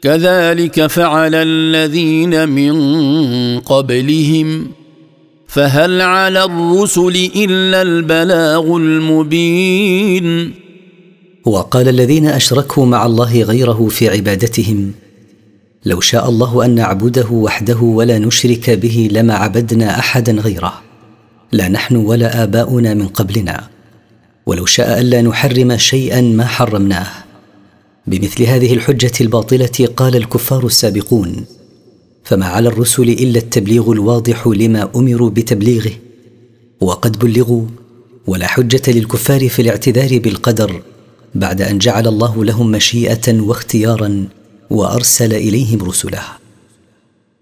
كذلك 0.02 0.88
فعل 0.88 1.36
الذين 1.36 2.50
من 2.50 2.76
قبلهم. 3.60 4.67
فهل 5.48 6.02
على 6.02 6.43
الرسل 6.43 7.30
الا 7.36 7.82
البلاغ 7.82 8.78
المبين. 8.78 10.54
وقال 11.46 11.88
الذين 11.88 12.26
اشركوا 12.26 12.86
مع 12.86 13.06
الله 13.06 13.41
غيره 13.41 13.88
في 13.88 14.10
عبادتهم 14.10 14.91
لو 15.86 16.00
شاء 16.00 16.30
الله 16.30 16.65
ان 16.65 16.76
نعبده 16.76 17.28
وحده 17.32 17.78
ولا 17.78 18.20
نشرك 18.20 18.70
به 18.70 19.10
لما 19.12 19.34
عبدنا 19.34 20.00
احدا 20.00 20.32
غيره. 20.32 20.87
لا 21.51 21.67
نحن 21.67 21.95
ولا 21.95 22.43
آباؤنا 22.43 22.93
من 22.93 23.07
قبلنا 23.07 23.67
ولو 24.45 24.65
شاء 24.65 25.01
ألا 25.01 25.21
نحرم 25.21 25.77
شيئا 25.77 26.21
ما 26.21 26.45
حرمناه. 26.45 27.07
بمثل 28.07 28.43
هذه 28.43 28.73
الحجة 28.73 29.12
الباطلة 29.21 29.89
قال 29.95 30.15
الكفار 30.15 30.65
السابقون 30.65 31.45
فما 32.23 32.45
على 32.45 32.69
الرسل 32.69 33.03
إلا 33.03 33.39
التبليغ 33.39 33.91
الواضح 33.91 34.47
لما 34.47 34.89
أمروا 34.95 35.29
بتبليغه 35.29 35.91
وقد 36.81 37.19
بلغوا 37.19 37.65
ولا 38.27 38.47
حجة 38.47 38.81
للكفار 38.88 39.49
في 39.49 39.62
الاعتذار 39.62 40.19
بالقدر 40.19 40.81
بعد 41.36 41.62
أن 41.62 41.77
جعل 41.77 42.07
الله 42.07 42.45
لهم 42.45 42.71
مشيئة 42.71 43.41
واختيارا 43.41 44.27
وأرسل 44.69 45.33
إليهم 45.33 45.83
رسله. 45.83 46.23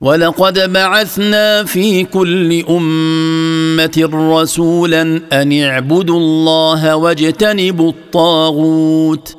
ولقد 0.05 0.73
بعثنا 0.73 1.63
في 1.63 2.03
كل 2.03 2.63
أمة 2.69 4.09
رسولا 4.13 5.21
أن 5.33 5.61
اعبدوا 5.61 6.17
الله 6.17 6.95
واجتنبوا 6.95 7.89
الطاغوت. 7.89 9.35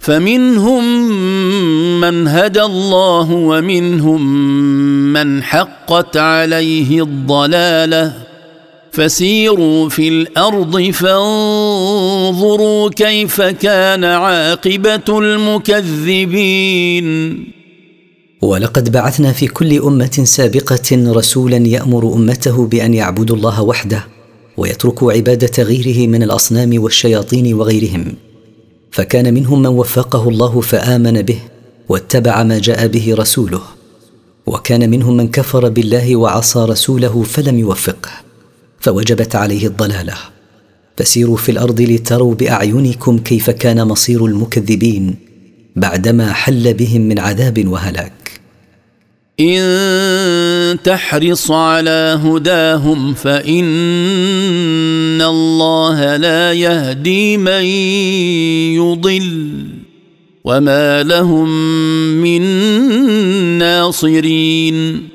فمنهم 0.00 1.10
من 2.00 2.28
هدى 2.28 2.62
الله 2.62 3.32
ومنهم 3.32 4.22
من 5.12 5.42
حقت 5.42 6.16
عليه 6.16 7.02
الضلالة. 7.02 8.12
فسيروا 8.92 9.88
في 9.88 10.08
الأرض 10.08 10.90
فانظروا 10.90 12.40
كيف 12.90 13.40
كان 13.40 14.04
عاقبة 14.04 15.18
المكذبين. 15.18 16.38
ولقد 18.42 18.92
بعثنا 18.92 19.32
في 19.32 19.46
كل 19.46 19.82
أمة 19.82 20.20
سابقة 20.24 21.12
رسولا 21.12 21.56
يأمر 21.56 22.14
أمته 22.14 22.66
بأن 22.66 22.94
يعبدوا 22.94 23.36
الله 23.36 23.62
وحده 23.62 24.06
ويتركوا 24.56 25.12
عبادة 25.12 25.62
غيره 25.62 26.08
من 26.08 26.22
الأصنام 26.22 26.82
والشياطين 26.82 27.54
وغيرهم. 27.54 28.14
فكان 28.90 29.34
منهم 29.34 29.62
من 29.62 29.66
وفقه 29.66 30.28
الله 30.28 30.60
فآمن 30.60 31.22
به 31.22 31.38
واتبع 31.88 32.42
ما 32.42 32.58
جاء 32.58 32.86
به 32.86 33.14
رسوله. 33.14 33.60
وكان 34.46 34.90
منهم 34.90 35.16
من 35.16 35.28
كفر 35.28 35.68
بالله 35.68 36.16
وعصى 36.16 36.58
رسوله 36.58 37.22
فلم 37.22 37.58
يوفقه. 37.58 38.10
فوجبت 38.80 39.36
عليه 39.36 39.66
الضلالة. 39.66 40.14
فسيروا 40.96 41.36
في 41.36 41.52
الأرض 41.52 41.80
لتروا 41.80 42.34
بأعينكم 42.34 43.18
كيف 43.18 43.50
كان 43.50 43.86
مصير 43.86 44.26
المكذبين 44.26 45.14
بعدما 45.76 46.32
حل 46.32 46.74
بهم 46.74 47.00
من 47.00 47.18
عذاب 47.18 47.68
وهلاك. 47.68 48.27
إن 49.40 50.78
تحرص 50.84 51.50
على 51.50 52.20
هداهم 52.24 53.14
فإن 53.14 53.62
الله 55.22 56.16
لا 56.16 56.52
يهدي 56.52 57.36
من 57.36 57.64
يضل 58.74 59.64
وما 60.44 61.02
لهم 61.02 61.48
من 62.22 62.42
ناصرين. 63.58 65.08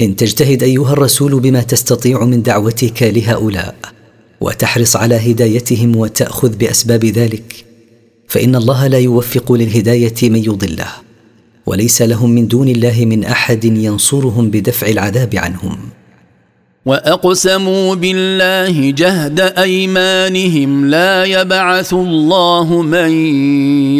إن 0.00 0.16
تجتهد 0.16 0.62
أيها 0.62 0.92
الرسول 0.92 1.40
بما 1.40 1.62
تستطيع 1.62 2.24
من 2.24 2.42
دعوتك 2.42 3.02
لهؤلاء 3.02 3.74
وتحرص 4.40 4.96
على 4.96 5.14
هدايتهم 5.14 5.96
وتأخذ 5.96 6.56
بأسباب 6.56 7.04
ذلك 7.04 7.64
فإن 8.28 8.56
الله 8.56 8.86
لا 8.86 8.98
يوفق 8.98 9.52
للهداية 9.52 10.14
من 10.22 10.44
يضله. 10.44 11.07
وليس 11.68 12.02
لهم 12.02 12.30
من 12.30 12.48
دون 12.48 12.68
الله 12.68 13.04
من 13.04 13.24
أحد 13.24 13.64
ينصرهم 13.64 14.50
بدفع 14.50 14.86
العذاب 14.86 15.36
عنهم. 15.36 15.78
وأقسموا 16.86 17.94
بالله 17.94 18.90
جهد 18.90 19.40
أيمانهم 19.40 20.86
لا 20.86 21.24
يبعث 21.24 21.92
الله 21.94 22.82
من 22.82 23.10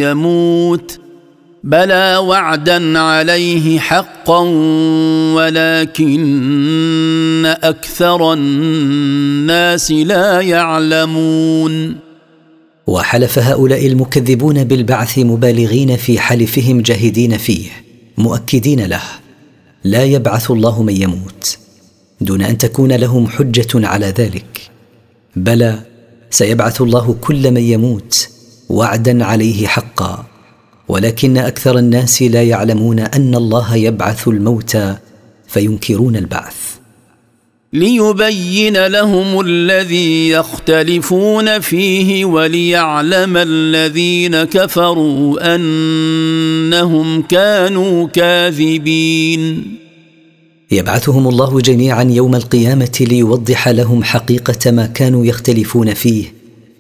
يموت 0.01 0.99
بلى 1.65 2.17
وعدا 2.17 2.99
عليه 2.99 3.79
حقا 3.79 4.41
ولكن 5.35 6.17
أكثر 7.63 8.33
الناس 8.33 9.93
لا 9.93 10.41
يعلمون. 10.41 12.08
وحلف 12.89 13.39
هؤلاء 13.39 13.87
المكذبون 13.87 14.65
بالبعث 14.65 15.19
مبالغين 15.19 15.97
في 15.97 16.21
حلفهم 16.21 16.81
جاهدين 16.81 17.39
فيه 17.39 17.71
مؤكدين 18.19 18.81
له. 18.81 19.03
لا 19.85 20.05
يبعث 20.05 20.51
الله 20.51 20.83
من 20.83 21.03
يموت. 21.03 21.59
دون 22.21 22.43
أن 22.43 22.59
تكون 22.59 22.93
لهم 22.93 23.27
حجة 23.27 23.69
على 23.75 24.07
ذلك. 24.07 24.71
بلى 25.37 25.79
سيبعث 26.31 26.81
الله 26.81 27.17
كل 27.21 27.51
من 27.51 27.63
يموت 27.63 28.29
وعدا 28.69 29.25
عليه 29.25 29.67
حقا. 29.67 30.27
ولكن 30.89 31.39
أكثر 31.39 31.79
الناس 31.79 32.23
لا 32.23 32.43
يعلمون 32.43 33.01
أن 33.01 33.35
الله 33.35 33.77
يبعث 33.77 34.29
الموتى 34.29 34.97
فينكرون 35.47 36.17
البعث. 36.17 36.78
ليبين 37.73 38.87
لهم 38.87 39.41
الذي 39.41 40.29
يختلفون 40.29 41.61
فيه 41.61 42.25
وليعلم 42.25 43.37
الذين 43.37 44.45
كفروا 44.45 45.55
أنهم 45.55 47.23
كانوا 47.23 48.09
كاذبين. 48.09 49.77
يبعثهم 50.71 51.29
الله 51.29 51.61
جميعا 51.61 52.03
يوم 52.03 52.35
القيامة 52.35 52.99
ليوضح 53.01 53.69
لهم 53.69 54.05
حقيقة 54.05 54.71
ما 54.71 54.87
كانوا 54.87 55.25
يختلفون 55.25 55.95
فيه 55.95 56.35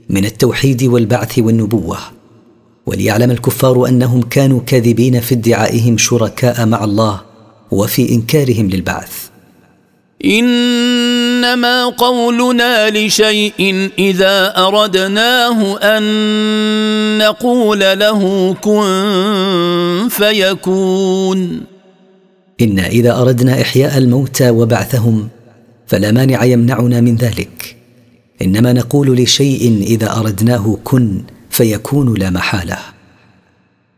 من 0.08 0.24
التوحيد 0.24 0.82
والبعث 0.82 1.38
والنبوة 1.38 1.98
وليعلم 2.86 3.30
الكفار 3.30 3.88
أنهم 3.88 4.22
كانوا 4.22 4.60
كاذبين 4.66 5.20
في 5.20 5.34
ادعائهم 5.34 5.98
شركاء 5.98 6.66
مع 6.66 6.84
الله 6.84 7.20
وفي 7.70 8.12
إنكارهم 8.12 8.70
للبعث. 8.70 9.28
إنما 10.24 11.84
قولنا 11.84 12.90
لشيء 12.90 13.90
إذا 13.98 14.54
أردناه 14.66 15.78
أن 15.78 17.18
نقول 17.18 17.78
له 17.78 18.54
كن 18.54 20.08
فيكون. 20.10 21.60
أنا 22.60 22.86
إذا 22.86 23.20
أردنا 23.22 23.60
إحياء 23.60 23.98
الموتى 23.98 24.50
وبعثهم 24.50 25.28
فلا 25.86 26.10
مانع 26.10 26.44
يمنعنا 26.44 27.00
من 27.00 27.16
ذلك. 27.16 27.76
إنما 28.42 28.72
نقول 28.72 29.16
لشيء 29.16 29.82
إذا 29.86 30.16
أردناه 30.16 30.78
كن 30.84 31.22
فيكون 31.50 32.14
لا 32.14 32.30
محالة. 32.30 32.97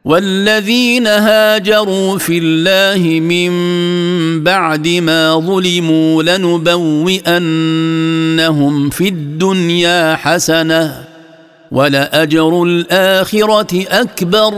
والذين 0.04 1.06
هاجروا 1.06 2.18
في 2.18 2.38
الله 2.38 3.20
من 3.20 3.50
بعد 4.44 4.88
ما 4.88 5.38
ظلموا 5.38 6.22
لنبوئنهم 6.22 7.30
في 8.90 9.08
الدنيا 9.08 10.16
حسنة 10.16 11.04
ولأجر 11.72 12.62
الآخرة 12.62 13.84
أكبر 13.88 14.54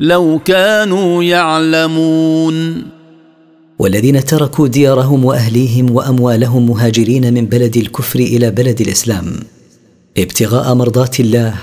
لو 0.00 0.40
كانوا 0.44 1.22
يعلمون. 1.22 2.82
والذين 3.78 4.24
تركوا 4.24 4.68
ديارهم 4.68 5.24
وأهليهم 5.24 5.90
وأموالهم 5.90 6.70
مهاجرين 6.70 7.34
من 7.34 7.46
بلد 7.46 7.76
الكفر 7.76 8.18
إلى 8.18 8.50
بلد 8.50 8.80
الإسلام 8.80 9.34
ابتغاء 10.18 10.74
مرضات 10.74 11.20
الله 11.20 11.54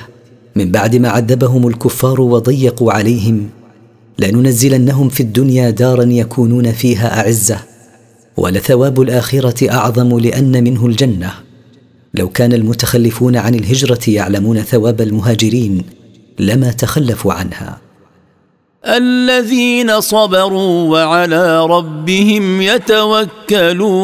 من 0.56 0.72
بعد 0.72 0.96
ما 0.96 1.10
عذبهم 1.10 1.68
الكفار 1.68 2.22
وضيقوا 2.22 2.94
عليهم 2.94 3.50
لننزلنهم 4.20 5.10
في 5.10 5.24
الدنيا 5.24 5.70
دارا 5.70 6.04
يكونون 6.04 6.72
فيها 6.72 7.20
أعزة 7.20 7.60
ولثواب 8.38 9.02
الآخرة 9.02 9.72
أعظم 9.72 10.20
لأن 10.20 10.64
منه 10.64 10.86
الجنة. 10.86 11.34
لو 12.14 12.30
كان 12.30 12.54
المتخلفون 12.54 13.36
عن 13.36 13.56
الهجرة 13.56 14.00
يعلمون 14.08 14.62
ثواب 14.62 15.02
المهاجرين 15.02 15.84
لما 16.40 16.72
تخلفوا 16.72 17.34
عنها. 17.34 17.82
الذين 18.86 20.02
صبروا 20.02 20.90
وعلى 20.90 21.66
ربهم 21.66 22.62
يتوكلون. 22.62 24.04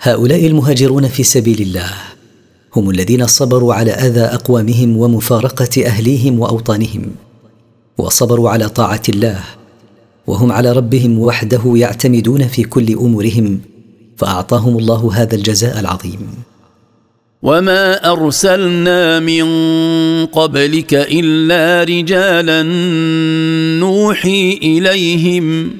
هؤلاء 0.00 0.46
المهاجرون 0.46 1.08
في 1.08 1.22
سبيل 1.22 1.62
الله 1.62 1.90
هم 2.76 2.90
الذين 2.90 3.26
صبروا 3.26 3.74
على 3.74 3.90
أذى 3.90 4.20
أقوامهم 4.20 4.96
ومفارقة 4.96 5.86
أهليهم 5.86 6.40
وأوطانهم 6.40 7.02
وصبروا 7.98 8.50
على 8.50 8.68
طاعة 8.68 9.02
الله 9.08 9.40
وهم 10.26 10.52
على 10.52 10.72
ربهم 10.72 11.18
وحده 11.18 11.62
يعتمدون 11.74 12.48
في 12.48 12.62
كل 12.62 12.92
أمورهم 12.92 13.60
فأعطاهم 14.16 14.78
الله 14.78 15.10
هذا 15.14 15.34
الجزاء 15.34 15.80
العظيم. 15.80 16.18
وما 17.42 18.12
أرسلنا 18.12 19.20
من 19.20 19.46
قبلك 20.26 20.94
إلا 20.94 21.84
رجالا 21.84 22.62
نوحي 23.80 24.58
إليهم 24.62 25.70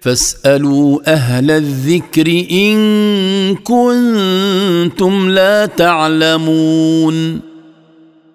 فاسألوا 0.00 1.12
أهل 1.12 1.50
الذكر 1.50 2.46
إن 2.50 3.56
كنتم 3.56 5.28
لا 5.30 5.66
تعلمون. 5.66 7.40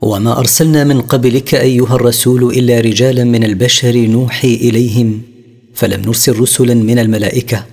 وما 0.02 0.40
أرسلنا 0.40 0.84
من 0.84 1.02
قبلك 1.02 1.56
أيها 1.56 1.96
الرسول 1.96 2.44
إلا 2.44 2.80
رجالا 2.80 3.24
من 3.24 3.44
البشر 3.44 3.98
نوحي 3.98 4.56
إليهم 4.56 5.22
فلم 5.74 6.02
نرسل 6.02 6.40
رسلا 6.40 6.74
من 6.74 7.00
الملائكة. 7.00 7.66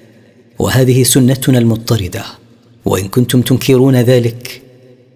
وهذه 0.58 1.02
سنتنا 1.02 1.58
المضطردة 1.58 2.24
وإن 2.84 3.08
كنتم 3.08 3.42
تنكرون 3.42 3.96
ذلك 3.96 4.62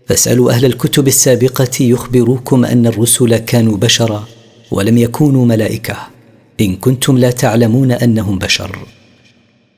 فاسألوا 0.07 0.51
أهل 0.51 0.65
الكتب 0.65 1.07
السابقة 1.09 1.71
يخبروكم 1.81 2.65
أن 2.65 2.87
الرسل 2.87 3.37
كانوا 3.37 3.77
بشرا 3.77 4.25
ولم 4.71 4.99
يكونوا 4.99 5.47
ملائكة. 5.47 6.16
إن 6.61 6.77
كنتم 6.77 7.19
لا 7.19 7.31
تعلمون 7.31 7.93
أنهم 7.93 8.39
بشر. 8.39 8.79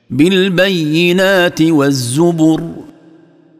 بالبينات 0.09 1.61
والزبر 1.61 2.63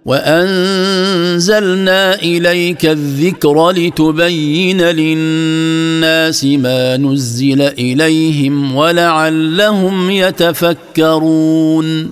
وأنزلنا 0.05 2.21
إليك 2.21 2.85
الذكر 2.85 3.71
لتبين 3.71 4.81
للناس 4.81 6.45
ما 6.45 6.97
نزل 6.97 7.61
إليهم 7.61 8.75
ولعلهم 8.75 10.11
يتفكرون. 10.11 12.11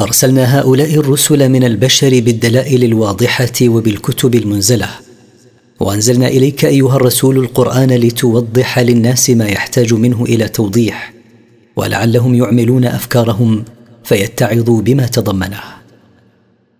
أرسلنا 0.00 0.60
هؤلاء 0.60 0.94
الرسل 0.94 1.48
من 1.48 1.64
البشر 1.64 2.10
بالدلائل 2.10 2.84
الواضحة 2.84 3.52
وبالكتب 3.62 4.34
المنزلة. 4.34 4.88
وأنزلنا 5.80 6.28
إليك 6.28 6.64
أيها 6.64 6.96
الرسول 6.96 7.38
القرآن 7.38 7.90
لتوضح 7.90 8.78
للناس 8.78 9.30
ما 9.30 9.48
يحتاج 9.48 9.94
منه 9.94 10.24
إلى 10.24 10.48
توضيح 10.48 11.12
ولعلهم 11.76 12.34
يعملون 12.34 12.84
أفكارهم 12.84 13.64
فيتعظوا 14.04 14.82
بما 14.82 15.06
تضمنه. 15.06 15.60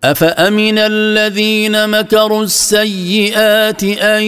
أفأمن 0.03 0.77
الذين 0.77 1.89
مكروا 1.89 2.43
السيئات 2.43 3.83
أن 3.83 4.23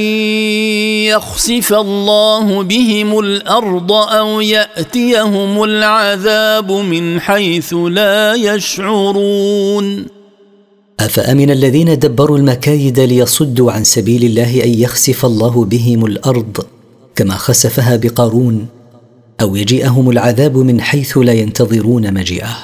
يخسف 1.06 1.74
الله 1.74 2.64
بهم 2.64 3.20
الأرض 3.20 3.92
أو 3.92 4.42
يأتيهم 4.42 5.64
العذاب 5.64 6.72
من 6.72 7.22
حيث 7.22 7.74
لا 7.74 8.34
يشعرون؟ 8.36 10.21
أفأمن 11.02 11.52
الذين 11.52 12.00
دبروا 12.00 12.38
المكايد 12.38 13.00
ليصدوا 13.00 13.72
عن 13.72 13.84
سبيل 13.84 14.24
الله 14.24 14.64
أن 14.64 14.70
يخسف 14.70 15.26
الله 15.26 15.66
بهم 15.66 16.06
الأرض 16.06 16.66
كما 17.16 17.34
خسفها 17.34 17.96
بقارون 17.96 18.68
أو 19.42 19.56
يجيئهم 19.56 20.10
العذاب 20.10 20.58
من 20.58 20.82
حيث 20.82 21.18
لا 21.18 21.34
ينتظرون 21.34 22.14
مجيئه؟ 22.14 22.58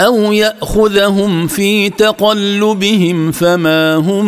أو 0.00 0.32
يأخذهم 0.32 1.46
في 1.46 1.90
تقلبهم 1.90 3.32
فما 3.32 3.94
هم 3.94 4.24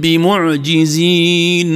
بمعجزين؟ 0.00 1.70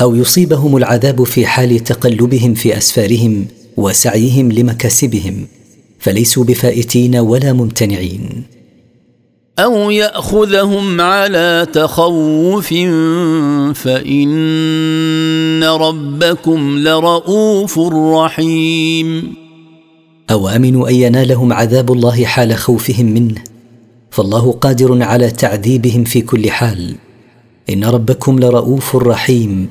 أو 0.00 0.14
يصيبهم 0.14 0.76
العذاب 0.76 1.24
في 1.24 1.46
حال 1.46 1.78
تقلبهم 1.78 2.54
في 2.54 2.76
أسفارهم 2.78 3.46
وسعيهم 3.76 4.52
لمكاسبهم 4.52 5.46
فليسوا 6.02 6.44
بفائتين 6.44 7.16
ولا 7.16 7.52
ممتنعين. 7.52 8.42
أو 9.58 9.90
يأخذهم 9.90 11.00
على 11.00 11.66
تخوف 11.72 12.68
فإن 13.74 15.64
ربكم 15.64 16.78
لرؤوف 16.78 17.78
رحيم. 17.94 19.34
أو 20.30 20.48
آمنوا 20.48 20.88
أن 20.88 20.94
ينالهم 20.94 21.52
عذاب 21.52 21.92
الله 21.92 22.24
حال 22.24 22.54
خوفهم 22.56 23.06
منه. 23.06 23.34
فالله 24.10 24.52
قادر 24.52 25.02
على 25.02 25.30
تعذيبهم 25.30 26.04
في 26.04 26.20
كل 26.20 26.50
حال. 26.50 26.94
إن 27.70 27.84
ربكم 27.84 28.40
لرؤوف 28.40 28.96
رحيم. 28.96 29.68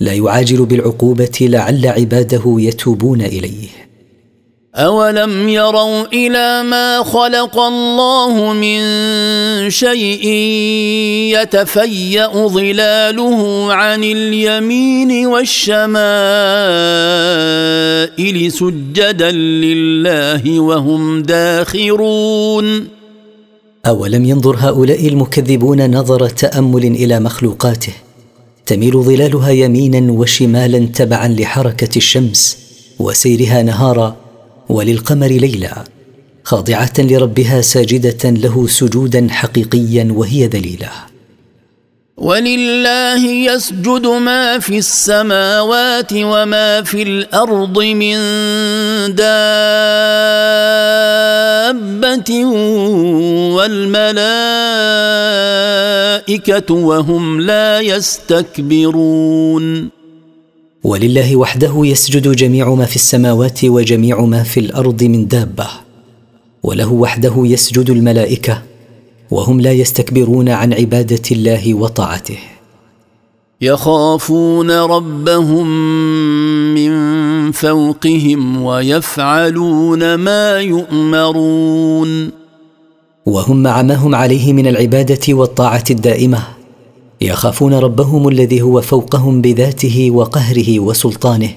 لا 0.00 0.12
يعاجل 0.12 0.66
بالعقوبة 0.66 1.38
لعل 1.40 1.86
عباده 1.86 2.42
يتوبون 2.46 3.22
إليه. 3.22 3.89
أولم 4.74 5.48
يروا 5.48 6.06
إلى 6.12 6.62
ما 6.62 7.02
خلق 7.02 7.58
الله 7.58 8.52
من 8.52 8.80
شيء 9.70 10.26
يتفيأ 11.34 12.48
ظلاله 12.48 13.72
عن 13.72 14.04
اليمين 14.04 15.26
والشمائل 15.26 15.82
سجدا 18.52 19.30
لله 19.30 20.60
وهم 20.60 21.22
داخرون 21.22 22.88
أولم 23.86 24.24
ينظر 24.24 24.56
هؤلاء 24.58 25.08
المكذبون 25.08 25.96
نظر 25.96 26.28
تأمل 26.28 26.84
إلى 26.84 27.20
مخلوقاته؟ 27.20 27.92
تميل 28.66 28.92
ظلالها 28.92 29.50
يمينا 29.50 30.12
وشمالا 30.12 30.86
تبعا 30.86 31.28
لحركة 31.28 31.96
الشمس 31.96 32.58
وسيرها 32.98 33.62
نهارا 33.62 34.29
وللقمر 34.70 35.26
ليلا 35.26 35.84
خاضعة 36.44 36.92
لربها 36.98 37.60
ساجدة 37.60 38.30
له 38.30 38.66
سجودا 38.66 39.26
حقيقيا 39.30 40.08
وهي 40.10 40.46
ذليلة. 40.46 40.90
ولله 42.16 43.26
يسجد 43.26 44.06
ما 44.06 44.58
في 44.58 44.78
السماوات 44.78 46.12
وما 46.12 46.82
في 46.82 47.02
الأرض 47.02 47.78
من 47.78 48.16
دابة 49.14 49.50
والملائكة 53.56 54.24
وهم 56.74 57.40
لا 57.40 57.80
يستكبرون. 57.80 59.20
ولله 60.84 61.36
وحده 61.36 61.72
يسجد 61.76 62.28
جميع 62.36 62.74
ما 62.74 62.84
في 62.84 62.96
السماوات 62.96 63.64
وجميع 63.64 64.20
ما 64.20 64.42
في 64.42 64.60
الأرض 64.60 65.02
من 65.02 65.28
دابة. 65.28 65.66
وله 66.62 66.92
وحده 66.92 67.34
يسجد 67.36 67.90
الملائكة 67.90 68.62
وهم 69.30 69.60
لا 69.60 69.72
يستكبرون 69.72 70.48
عن 70.48 70.72
عبادة 70.72 71.22
الله 71.32 71.74
وطاعته. 71.74 72.38
يخافون 73.60 74.70
ربهم 74.70 75.66
من 76.74 76.92
فوقهم 77.52 78.62
ويفعلون 78.62 80.14
ما 80.14 80.58
يؤمرون. 80.58 82.30
وهم 83.26 83.62
مع 83.62 83.82
ما 83.82 83.94
هم 83.94 84.14
عليه 84.14 84.52
من 84.52 84.66
العبادة 84.66 85.34
والطاعة 85.34 85.84
الدائمة. 85.90 86.59
يخافون 87.22 87.74
ربهم 87.74 88.28
الذي 88.28 88.62
هو 88.62 88.80
فوقهم 88.80 89.40
بذاته 89.40 90.10
وقهره 90.10 90.80
وسلطانه 90.80 91.50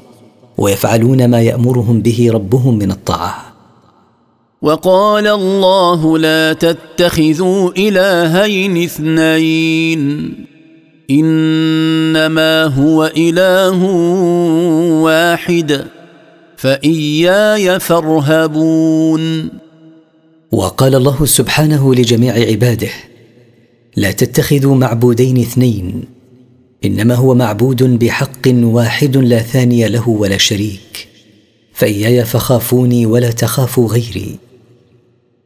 ويفعلون 0.57 1.29
ما 1.29 1.41
يأمرهم 1.41 2.01
به 2.01 2.29
ربهم 2.33 2.77
من 2.77 2.91
الطاعة. 2.91 3.35
وقال 4.61 5.27
الله 5.27 6.17
لا 6.17 6.53
تتخذوا 6.53 7.71
إلهين 7.77 8.83
اثنين 8.83 10.33
إنما 11.11 12.63
هو 12.65 13.11
إله 13.17 13.83
واحد 15.03 15.85
فإياي 16.57 17.79
فارهبون. 17.79 19.49
وقال 20.51 20.95
الله 20.95 21.25
سبحانه 21.25 21.95
لجميع 21.95 22.33
عباده 22.33 22.89
لا 23.95 24.11
تتخذوا 24.11 24.75
معبودين 24.75 25.37
اثنين 25.37 26.03
إنما 26.85 27.15
هو 27.15 27.33
معبود 27.33 27.83
بحق 27.83 28.47
واحد 28.47 29.17
لا 29.17 29.39
ثاني 29.39 29.87
له 29.87 30.09
ولا 30.09 30.37
شريك 30.37 31.07
فإياي 31.73 32.25
فخافوني 32.25 33.05
ولا 33.05 33.31
تخافوا 33.31 33.87
غيري. 33.87 34.39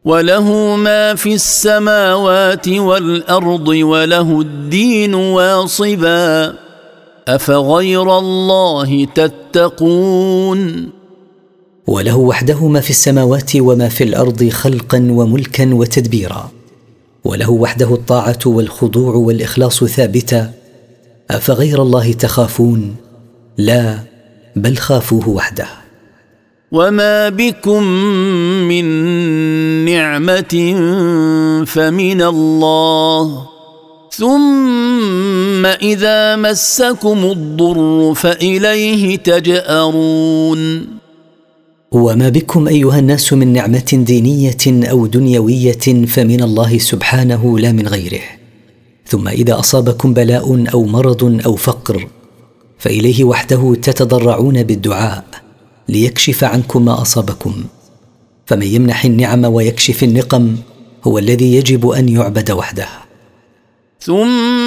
وله 0.06 0.76
ما 0.76 1.16
في 1.16 1.34
السماوات 1.34 2.68
والأرض 2.70 3.68
وله 3.68 4.42
الدين 4.42 5.14
واصبا 5.14 6.54
أفغير 7.28 8.18
الله 8.18 9.06
تتقون؟ 9.06 10.90
وله 11.88 12.18
وحده 12.18 12.68
ما 12.68 12.82
في 12.82 12.90
السماوات 12.90 13.52
وما 13.56 13.90
في 13.90 14.04
الأرض 14.04 14.50
خلقا 14.50 15.08
وملكا 15.12 15.74
وتدبيرا. 15.74 16.57
وله 17.24 17.50
وحده 17.50 17.94
الطاعة 17.94 18.40
والخضوع 18.46 19.16
والإخلاص 19.16 19.84
ثابتا. 19.84 20.52
أفغير 21.32 21.82
الله 21.82 22.14
تخافون؟ 22.14 22.96
لا 23.58 24.00
بل 24.56 24.78
خافوه 24.78 25.30
وحده. 25.30 25.68
وما 26.72 27.30
بكم 27.30 27.84
من 28.68 28.86
نعمه 29.86 30.76
فمن 31.68 32.22
الله 32.22 33.48
ثم 34.12 35.66
اذا 35.66 36.36
مسكم 36.36 37.18
الضر 37.32 38.14
فاليه 38.16 39.18
تجارون 39.18 40.88
وما 41.92 42.30
بكم 42.30 42.68
ايها 42.68 43.00
الناس 43.00 43.34
من 43.34 43.54
نعمه 43.54 43.90
دينيه 43.94 44.90
أو 44.92 45.06
دنيويه 45.06 46.06
فمن 46.08 46.42
الله 46.44 46.78
سبحانه 46.78 47.60
لا 47.60 47.72
من 47.72 47.88
غيره 47.88 48.22
ثم 49.06 49.28
اذا 49.28 49.60
اصابكم 49.60 50.14
بلاء 50.14 50.74
أو 50.74 50.86
مرض 50.86 51.42
أو 51.46 51.56
فقر 51.56 52.08
فاليه 52.80 53.24
وحده 53.24 53.76
تتضرعون 53.82 54.64
بالدعاء 54.64 55.24
ليكشف 55.90 56.44
عنكم 56.44 56.86
ما 56.86 57.02
اصابكم 57.02 57.64
فمن 58.46 58.68
يمنح 58.68 59.06
النعم 59.06 59.46
ويكشف 59.46 60.04
النقم 60.04 60.56
هو 61.04 61.18
الذي 61.18 61.56
يجب 61.56 61.90
ان 61.90 62.10
يعبد 62.10 62.52
وحده 62.52 62.88
ثم 64.00 64.67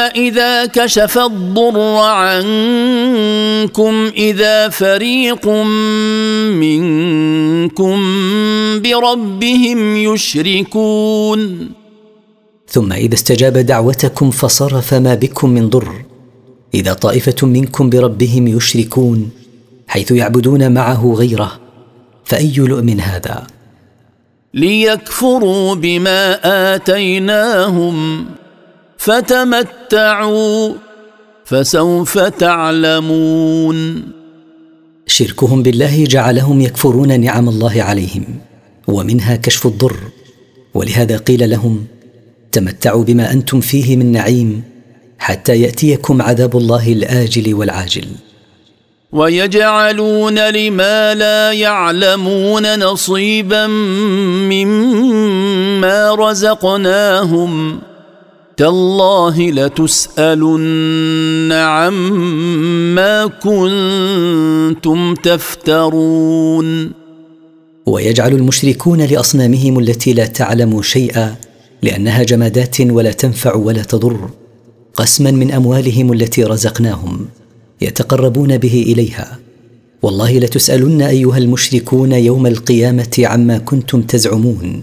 إذا 0.00 0.66
كشف 0.66 1.18
الضر 1.18 1.80
عنكم 1.98 3.12
إذا 4.16 4.68
فريق 4.68 5.48
منكم 6.58 7.98
بربهم 8.80 9.96
يشركون. 9.96 11.70
ثم 12.68 12.92
إذا 12.92 13.14
استجاب 13.14 13.58
دعوتكم 13.58 14.30
فصرف 14.30 14.94
ما 14.94 15.14
بكم 15.14 15.50
من 15.50 15.68
ضر 15.68 15.92
إذا 16.74 16.92
طائفة 16.92 17.46
منكم 17.46 17.90
بربهم 17.90 18.48
يشركون 18.48 19.30
حيث 19.88 20.10
يعبدون 20.10 20.72
معه 20.72 21.14
غيره 21.16 21.60
فأي 22.24 22.54
لؤم 22.56 22.88
هذا؟ 22.88 23.46
ليكفروا 24.54 25.74
بما 25.74 26.38
آتيناهم. 26.74 28.26
فتمتعوا 28.98 30.72
فسوف 31.44 32.18
تعلمون. 32.18 34.02
شركهم 35.06 35.62
بالله 35.62 36.04
جعلهم 36.04 36.60
يكفرون 36.60 37.20
نعم 37.20 37.48
الله 37.48 37.82
عليهم 37.82 38.24
ومنها 38.86 39.36
كشف 39.36 39.66
الضر. 39.66 39.96
ولهذا 40.74 41.16
قيل 41.16 41.50
لهم 41.50 41.86
تمتعوا 42.52 43.04
بما 43.04 43.32
أنتم 43.32 43.60
فيه 43.60 43.96
من 43.96 44.12
نعيم 44.12 44.62
حتى 45.18 45.60
يأتيكم 45.60 46.22
عذاب 46.22 46.56
الله 46.56 46.92
الآجل 46.92 47.54
والعاجل. 47.54 48.06
ويجعلون 49.12 50.38
لما 50.48 51.14
لا 51.14 51.52
يعلمون 51.52 52.78
نصيبا 52.78 53.66
مما 54.52 56.14
رزقناهم. 56.14 57.80
تالله 58.58 59.50
لتسألن 59.50 61.52
عما 61.52 63.26
كنتم 63.26 65.14
تفترون. 65.14 66.92
ويجعل 67.86 68.32
المشركون 68.32 69.00
لأصنامهم 69.00 69.78
التي 69.78 70.12
لا 70.12 70.26
تعلم 70.26 70.82
شيئا 70.82 71.36
لأنها 71.82 72.22
جمادات 72.22 72.80
ولا 72.80 73.12
تنفع 73.12 73.54
ولا 73.54 73.82
تضر. 73.82 74.30
قسما 74.94 75.30
من 75.30 75.52
أموالهم 75.52 76.12
التي 76.12 76.44
رزقناهم 76.44 77.28
يتقربون 77.80 78.58
به 78.58 78.84
إليها. 78.86 79.38
والله 80.02 80.38
لتسألن 80.38 81.02
أيها 81.02 81.38
المشركون 81.38 82.12
يوم 82.12 82.46
القيامة 82.46 83.18
عما 83.18 83.58
كنتم 83.58 84.02
تزعمون 84.02 84.82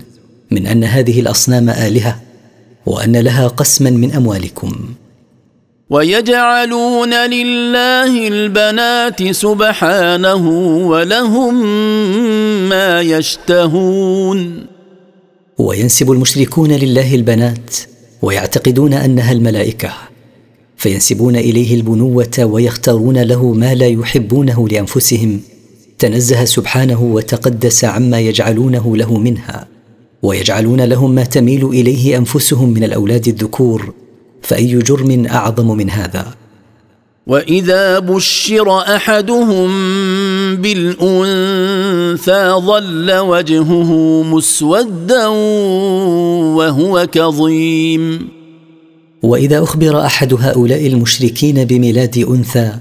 من 0.51 0.67
أن 0.67 0.83
هذه 0.83 1.19
الأصنام 1.19 1.69
آلهة. 1.69 2.24
وأن 2.85 3.15
لها 3.17 3.47
قسما 3.47 3.89
من 3.89 4.11
أموالكم. 4.11 4.75
ويجعلون 5.89 7.13
لله 7.13 8.27
البنات 8.27 9.31
سبحانه 9.31 10.47
ولهم 10.87 11.65
ما 12.69 13.01
يشتهون. 13.01 14.65
وينسب 15.57 16.11
المشركون 16.11 16.71
لله 16.71 17.15
البنات 17.15 17.75
ويعتقدون 18.21 18.93
أنها 18.93 19.31
الملائكة 19.31 19.93
فينسبون 20.77 21.35
إليه 21.35 21.75
البنوة 21.75 22.39
ويختارون 22.39 23.17
له 23.17 23.53
ما 23.53 23.75
لا 23.75 23.87
يحبونه 23.87 24.67
لأنفسهم. 24.67 25.41
تنزه 25.99 26.45
سبحانه 26.45 27.03
وتقدس 27.03 27.85
عما 27.85 28.19
يجعلونه 28.19 28.97
له 28.97 29.17
منها. 29.17 29.74
ويجعلون 30.25 30.81
لهم 30.81 31.11
ما 31.11 31.23
تميل 31.23 31.65
إليه 31.65 32.17
أنفسهم 32.17 32.69
من 32.69 32.83
الأولاد 32.83 33.27
الذكور 33.27 33.93
فأي 34.41 34.79
جرم 34.79 35.25
أعظم 35.27 35.77
من 35.77 35.89
هذا؟ 35.89 36.25
وإذا 37.27 37.99
بشر 37.99 38.79
أحدهم 38.79 39.69
بالأنثى 40.55 42.51
ظل 42.51 43.11
وجهه 43.11 44.23
مسودا 44.23 45.27
وهو 46.57 47.07
كظيم. 47.11 48.29
وإذا 49.23 49.63
أخبر 49.63 50.05
أحد 50.05 50.33
هؤلاء 50.33 50.87
المشركين 50.87 51.65
بميلاد 51.65 52.17
أنثى 52.17 52.71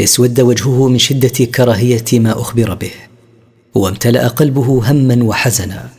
اسود 0.00 0.40
وجهه 0.40 0.88
من 0.88 0.98
شدة 0.98 1.44
كراهية 1.44 2.04
ما 2.12 2.40
أخبر 2.40 2.74
به 2.74 2.90
وامتلأ 3.74 4.28
قلبه 4.28 4.82
هما 4.90 5.24
وحزنا. 5.24 5.97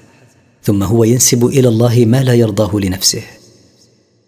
ثم 0.69 0.83
هو 0.83 1.03
ينسب 1.03 1.45
إلى 1.45 1.67
الله 1.67 2.05
ما 2.07 2.23
لا 2.23 2.33
يرضاه 2.33 2.71
لنفسه. 2.73 3.21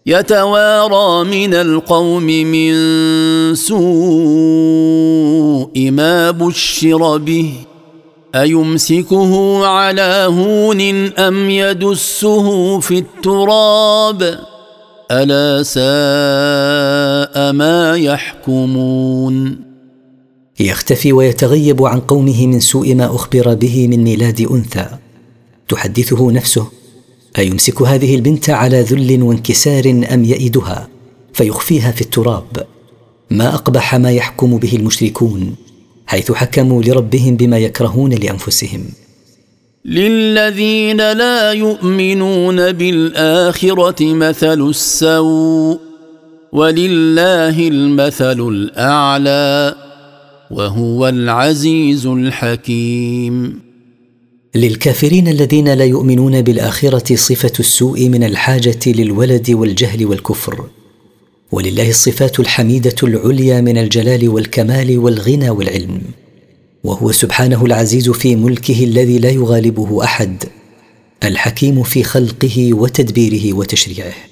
يتوارى 0.06 1.24
من 1.24 1.54
القوم 1.54 2.22
من 2.26 2.74
سوء 3.54 3.80
ما 5.90 6.30
بشر 6.30 7.16
به. 7.16 7.52
أيمسكه 8.34 9.66
على 9.66 10.26
هون 10.30 10.80
أم 11.18 11.50
يدسه 11.50 12.78
في 12.80 12.98
التراب؟ 12.98 14.38
ألا 15.10 15.62
ساء 15.62 17.52
ما 17.52 17.96
يحكمون؟ 17.96 19.60
يختفي 20.60 21.12
ويتغيب 21.12 21.84
عن 21.84 22.00
قومه 22.00 22.46
من 22.46 22.60
سوء 22.60 22.94
ما 22.94 23.14
أخبر 23.14 23.54
به 23.54 23.88
من 23.88 24.04
ميلاد 24.04 24.46
أنثى. 24.50 25.01
تحدثه 25.68 26.32
نفسه 26.32 26.66
أيمسك 27.38 27.82
هذه 27.82 28.14
البنت 28.14 28.50
على 28.50 28.80
ذل 28.80 29.22
وانكسار 29.22 29.90
أم 30.14 30.24
يئدها؟ 30.24 30.88
فيخفيها 31.34 31.90
في 31.90 32.00
التراب. 32.00 32.66
ما 33.30 33.54
أقبح 33.54 33.94
ما 33.94 34.12
يحكم 34.12 34.56
به 34.56 34.76
المشركون 34.76 35.54
حيث 36.06 36.32
حكموا 36.32 36.82
لربهم 36.82 37.36
بما 37.36 37.58
يكرهون 37.58 38.12
لأنفسهم. 38.12 38.84
للذين 39.84 40.96
لا 40.96 41.52
يؤمنون 41.52 42.72
بالآخرة 42.72 44.14
مثل 44.14 44.68
السوء 44.68 45.78
ولله 46.52 47.68
المثل 47.68 48.48
الأعلى 48.48 49.74
وهو 50.50 51.08
العزيز 51.08 52.06
الحكيم. 52.06 53.60
للكافرين 54.54 55.28
الذين 55.28 55.68
لا 55.68 55.84
يؤمنون 55.84 56.42
بالآخرة 56.42 57.16
صفة 57.16 57.52
السوء 57.60 58.08
من 58.08 58.24
الحاجة 58.24 58.78
للولد 58.86 59.50
والجهل 59.50 60.06
والكفر. 60.06 60.66
ولله 61.52 61.88
الصفات 61.88 62.40
الحميدة 62.40 62.94
العليا 63.02 63.60
من 63.60 63.78
الجلال 63.78 64.28
والكمال 64.28 64.98
والغنى 64.98 65.50
والعلم. 65.50 66.02
وهو 66.84 67.12
سبحانه 67.12 67.64
العزيز 67.64 68.10
في 68.10 68.36
ملكه 68.36 68.84
الذي 68.84 69.18
لا 69.18 69.30
يغالبه 69.30 70.04
أحد 70.04 70.44
الحكيم 71.24 71.82
في 71.82 72.02
خلقه 72.02 72.74
وتدبيره 72.74 73.56
وتشريعه. 73.56 74.31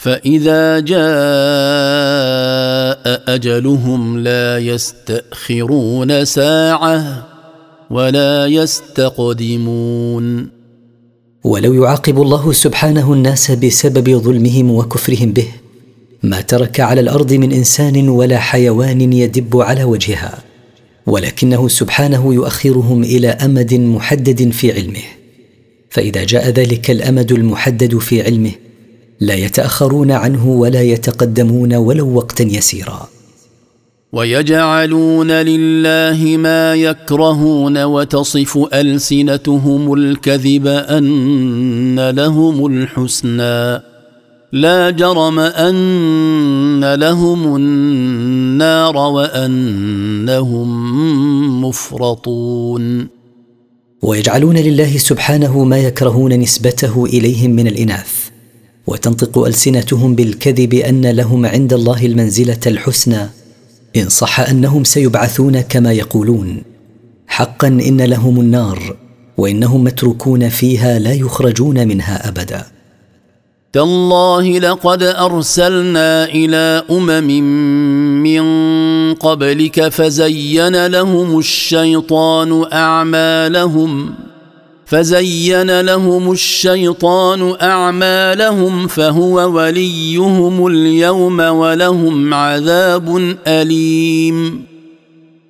فإذا 0.00 0.80
جاء 0.80 1.00
أجلهم 3.34 4.18
لا 4.18 4.58
يستأخرون 4.58 6.24
ساعة 6.24 7.26
ولا 7.90 8.46
يستقدمون. 8.46 10.24
ولو 11.44 11.74
يعاقب 11.84 12.22
الله 12.22 12.52
سبحانه 12.52 13.12
الناس 13.12 13.50
بسبب 13.50 14.10
ظلمهم 14.10 14.70
وكفرهم 14.70 15.32
به 15.32 15.48
ما 16.22 16.40
ترك 16.40 16.80
على 16.80 17.00
الأرض 17.00 17.32
من 17.32 17.52
إنسان 17.52 18.08
ولا 18.08 18.38
حيوان 18.38 19.12
يدب 19.12 19.56
على 19.60 19.84
وجهها 19.84 20.38
ولكنه 21.06 21.68
سبحانه 21.68 22.34
يؤخرهم 22.34 23.02
إلى 23.02 23.28
أمد 23.28 23.74
محدد 23.74 24.50
في 24.50 24.72
علمه. 24.72 25.02
فإذا 25.90 26.24
جاء 26.24 26.48
ذلك 26.48 26.90
الأمد 26.90 27.32
المحدد 27.32 27.98
في 27.98 28.22
علمه 28.22 28.69
لا 29.20 29.34
يتأخرون 29.34 30.10
عنه 30.10 30.48
ولا 30.48 30.82
يتقدمون 30.82 31.74
ولو 31.74 32.14
وقتا 32.14 32.44
يسيرا. 32.44 33.08
ويجعلون 34.12 35.30
لله 35.30 36.36
ما 36.36 36.74
يكرهون 36.74 37.82
وتصف 37.82 38.58
ألسنتهم 38.74 39.92
الكذب 39.94 40.66
أن 40.66 42.10
لهم 42.10 42.66
الحسنى. 42.66 43.82
لا 44.52 44.90
جرم 44.90 45.38
أن 45.38 46.94
لهم 46.94 47.56
النار 47.56 48.96
وأنهم 48.96 50.68
مفرطون. 51.64 53.06
ويجعلون 54.02 54.56
لله 54.56 54.98
سبحانه 54.98 55.64
ما 55.64 55.78
يكرهون 55.78 56.32
نسبته 56.32 57.04
إليهم 57.04 57.50
من 57.50 57.66
الإناث. 57.66 58.19
وتنطق 58.90 59.38
ألسنتهم 59.38 60.14
بالكذب 60.14 60.74
أن 60.74 61.06
لهم 61.06 61.46
عند 61.46 61.72
الله 61.72 62.06
المنزلة 62.06 62.60
الحسنى 62.66 63.30
إن 63.96 64.08
صح 64.08 64.40
أنهم 64.40 64.84
سيبعثون 64.84 65.60
كما 65.60 65.92
يقولون. 65.92 66.62
حقا 67.26 67.68
إن 67.68 68.00
لهم 68.00 68.40
النار 68.40 68.96
وإنهم 69.36 69.84
متروكون 69.84 70.48
فيها 70.48 70.98
لا 70.98 71.12
يخرجون 71.12 71.88
منها 71.88 72.28
ابدا. 72.28 72.66
تالله 73.72 74.58
لقد 74.58 75.02
أرسلنا 75.02 76.24
إلى 76.24 76.84
أمم 76.90 77.42
من 78.22 78.44
قبلك 79.14 79.88
فزين 79.88 80.86
لهم 80.86 81.38
الشيطان 81.38 82.64
أعمالهم. 82.72 84.14
فزين 84.90 85.80
لهم 85.80 86.32
الشيطان 86.32 87.56
أعمالهم 87.62 88.86
فهو 88.86 89.56
وليهم 89.56 90.66
اليوم 90.66 91.40
ولهم 91.40 92.34
عذاب 92.34 93.36
أليم. 93.46 94.64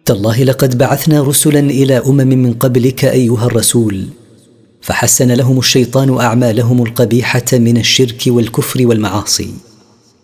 تالله 0.05 0.45
لقد 0.45 0.78
بعثنا 0.78 1.22
رسلا 1.22 1.61
إلى 1.61 1.99
أمم 1.99 2.28
من 2.28 2.53
قبلك 2.53 3.05
أيها 3.05 3.47
الرسول 3.47 4.05
فحسن 4.80 5.32
لهم 5.32 5.59
الشيطان 5.59 6.18
أعمالهم 6.18 6.82
القبيحة 6.82 7.47
من 7.53 7.76
الشرك 7.76 8.22
والكفر 8.26 8.86
والمعاصي 8.86 9.55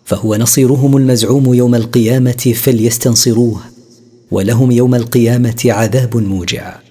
فهو 0.05 0.35
نصيرهم 0.35 0.97
المزعوم 0.97 1.53
يوم 1.53 1.75
القيامة 1.75 2.53
فليستنصروه 2.55 3.61
ولهم 4.31 4.71
يوم 4.71 4.95
القيامة 4.95 5.61
عذاب 5.65 6.17
موجع. 6.17 6.86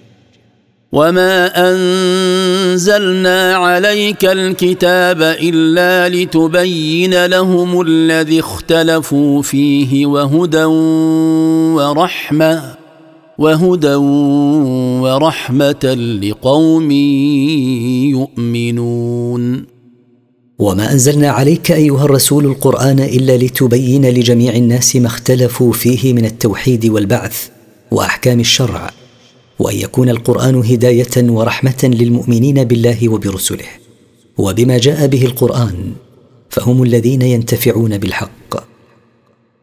وما 0.91 1.51
انزلنا 1.71 3.55
عليك 3.55 4.25
الكتاب 4.25 5.21
الا 5.21 6.09
لتبين 6.09 7.25
لهم 7.25 7.81
الذي 7.81 8.39
اختلفوا 8.39 9.41
فيه 9.41 10.05
وهدى 10.05 10.63
ورحمه 11.75 12.75
وهدى 13.37 13.95
ورحمه 15.03 15.93
لقوم 16.23 16.91
يؤمنون 18.11 19.65
وما 20.59 20.91
انزلنا 20.91 21.29
عليك 21.29 21.71
ايها 21.71 22.05
الرسول 22.05 22.45
القران 22.45 22.99
الا 22.99 23.37
لتبين 23.37 24.09
لجميع 24.09 24.55
الناس 24.55 24.95
ما 24.95 25.07
اختلفوا 25.07 25.73
فيه 25.73 26.13
من 26.13 26.25
التوحيد 26.25 26.85
والبعث 26.85 27.47
واحكام 27.91 28.39
الشرع 28.39 28.91
وأن 29.59 29.75
يكون 29.75 30.09
القرآن 30.09 30.55
هداية 30.55 31.29
ورحمة 31.29 31.81
للمؤمنين 31.83 32.63
بالله 32.63 33.09
وبرسله. 33.09 33.65
وبما 34.37 34.77
جاء 34.77 35.07
به 35.07 35.25
القرآن 35.25 35.91
فهم 36.49 36.83
الذين 36.83 37.21
ينتفعون 37.21 37.97
بالحق. 37.97 38.67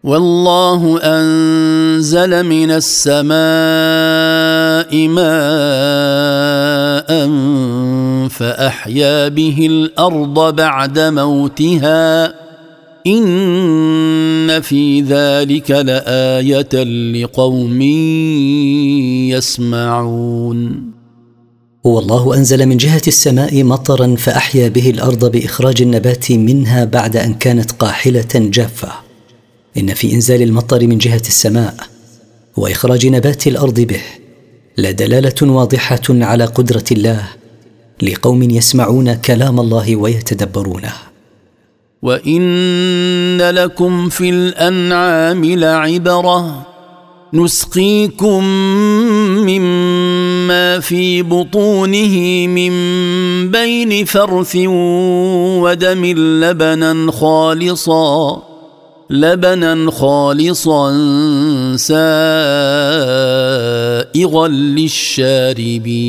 والله 0.05 1.01
أنزل 1.03 2.42
من 2.42 2.70
السماء 2.70 3.34
ماء 5.09 5.28
فأحيا 8.28 9.28
به 9.28 9.66
الأرض 9.66 10.57
بعد 10.57 10.99
موتها. 10.99 12.43
إن 13.07 14.61
في 14.61 15.00
ذلك 15.00 15.70
لآية 15.70 16.84
لقوم 17.12 17.82
يسمعون. 19.30 20.90
هو 21.86 21.98
الله 21.98 22.36
أنزل 22.36 22.66
من 22.66 22.76
جهة 22.76 23.02
السماء 23.07 23.64
مطرا 23.64 24.16
فأحيا 24.16 24.68
به 24.68 24.90
الأرض 24.90 25.30
بإخراج 25.30 25.82
النبات 25.82 26.32
منها 26.32 26.84
بعد 26.84 27.16
أن 27.16 27.34
كانت 27.34 27.70
قاحلة 27.70 28.28
جافة. 28.34 28.92
إن 29.78 29.94
في 29.94 30.12
إنزال 30.12 30.42
المطر 30.42 30.86
من 30.86 30.98
جهة 30.98 31.22
السماء 31.28 31.74
وإخراج 32.57 33.07
نبات 33.07 33.46
الأرض 33.46 33.80
به 33.80 34.02
لدلالة 34.78 35.42
واضحة 35.42 36.02
على 36.11 36.44
قدرة 36.44 36.84
الله 36.92 37.28
لقوم 38.02 38.42
يسمعون 38.42 39.14
كلام 39.14 39.61
الله 39.61 39.96
ويتدبرونه. 39.96 41.13
وان 42.05 43.40
لكم 43.50 44.09
في 44.09 44.30
الانعام 44.30 45.44
لعبره 45.44 46.66
نسقيكم 47.32 48.44
مما 49.48 50.80
في 50.80 51.22
بطونه 51.22 52.46
من 52.46 52.70
بين 53.50 54.05
فرث 54.05 54.57
ودم 55.64 56.05
لبنا 56.44 57.12
خالصا 57.12 58.42
لبنا 59.11 59.90
خالصا 59.90 60.92
سائغا 61.76 62.09
للشاربين 64.48 66.05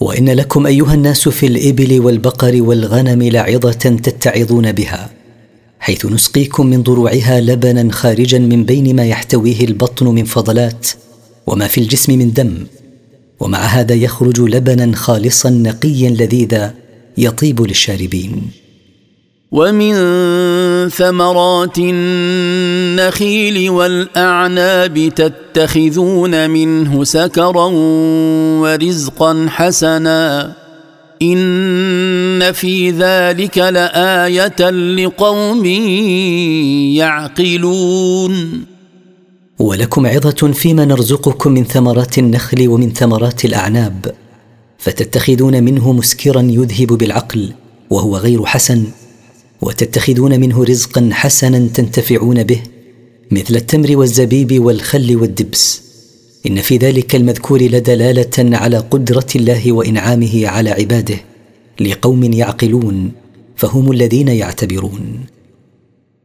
وإن 0.00 0.28
لكم 0.30 0.66
أيها 0.66 0.94
الناس 0.94 1.28
في 1.28 1.46
الإبل 1.46 2.00
والبقر 2.00 2.62
والغنم 2.62 3.22
لعظة 3.22 3.72
تتعظون 3.72 4.72
بها 4.72 5.10
حيث 5.80 6.06
نسقيكم 6.06 6.66
من 6.66 6.82
ضروعها 6.82 7.40
لبنا 7.40 7.92
خارجا 7.92 8.38
من 8.38 8.64
بين 8.64 8.96
ما 8.96 9.06
يحتويه 9.06 9.64
البطن 9.64 10.06
من 10.06 10.24
فضلات 10.24 10.88
وما 11.46 11.66
في 11.66 11.80
الجسم 11.80 12.18
من 12.18 12.32
دم 12.32 12.66
ومع 13.40 13.58
هذا 13.58 13.94
يخرج 13.94 14.40
لبنا 14.40 14.96
خالصا 14.96 15.50
نقيا 15.50 16.10
لذيذا 16.10 16.74
يطيب 17.18 17.60
للشاربين. 17.60 18.42
ومن 19.52 19.94
ثمرات 20.88 21.78
النخيل 21.78 23.70
والأعناب 23.70 25.12
تتخذون 25.16 26.50
منه 26.50 27.04
سكرا 27.04 27.66
ورزقا 28.60 29.46
حسنا. 29.48 30.52
إن 31.22 32.52
في 32.52 32.90
ذلك 32.90 33.58
لآية 33.58 34.70
لقوم 34.70 35.66
يعقلون. 36.96 38.64
ولكم 39.58 40.06
عظة 40.06 40.52
فيما 40.52 40.84
نرزقكم 40.84 41.52
من 41.52 41.64
ثمرات 41.64 42.18
النخل 42.18 42.68
ومن 42.68 42.92
ثمرات 42.92 43.44
الأعناب 43.44 44.14
فتتخذون 44.78 45.62
منه 45.62 45.92
مسكرا 45.92 46.40
يذهب 46.40 46.88
بالعقل 46.88 47.52
وهو 47.90 48.16
غير 48.16 48.44
حسن. 48.44 48.99
وتتخذون 49.62 50.40
منه 50.40 50.64
رزقا 50.64 51.10
حسنا 51.12 51.68
تنتفعون 51.74 52.42
به 52.42 52.60
مثل 53.30 53.56
التمر 53.56 53.96
والزبيب 53.96 54.64
والخل 54.64 55.16
والدبس. 55.16 55.82
إن 56.46 56.60
في 56.60 56.76
ذلك 56.76 57.14
المذكور 57.16 57.62
لدلالة 57.62 58.56
على 58.56 58.78
قدرة 58.78 59.26
الله 59.36 59.72
وإنعامه 59.72 60.46
على 60.46 60.70
عباده 60.70 61.16
لقوم 61.80 62.24
يعقلون 62.24 63.12
فهم 63.56 63.92
الذين 63.92 64.28
يعتبرون. 64.28 65.26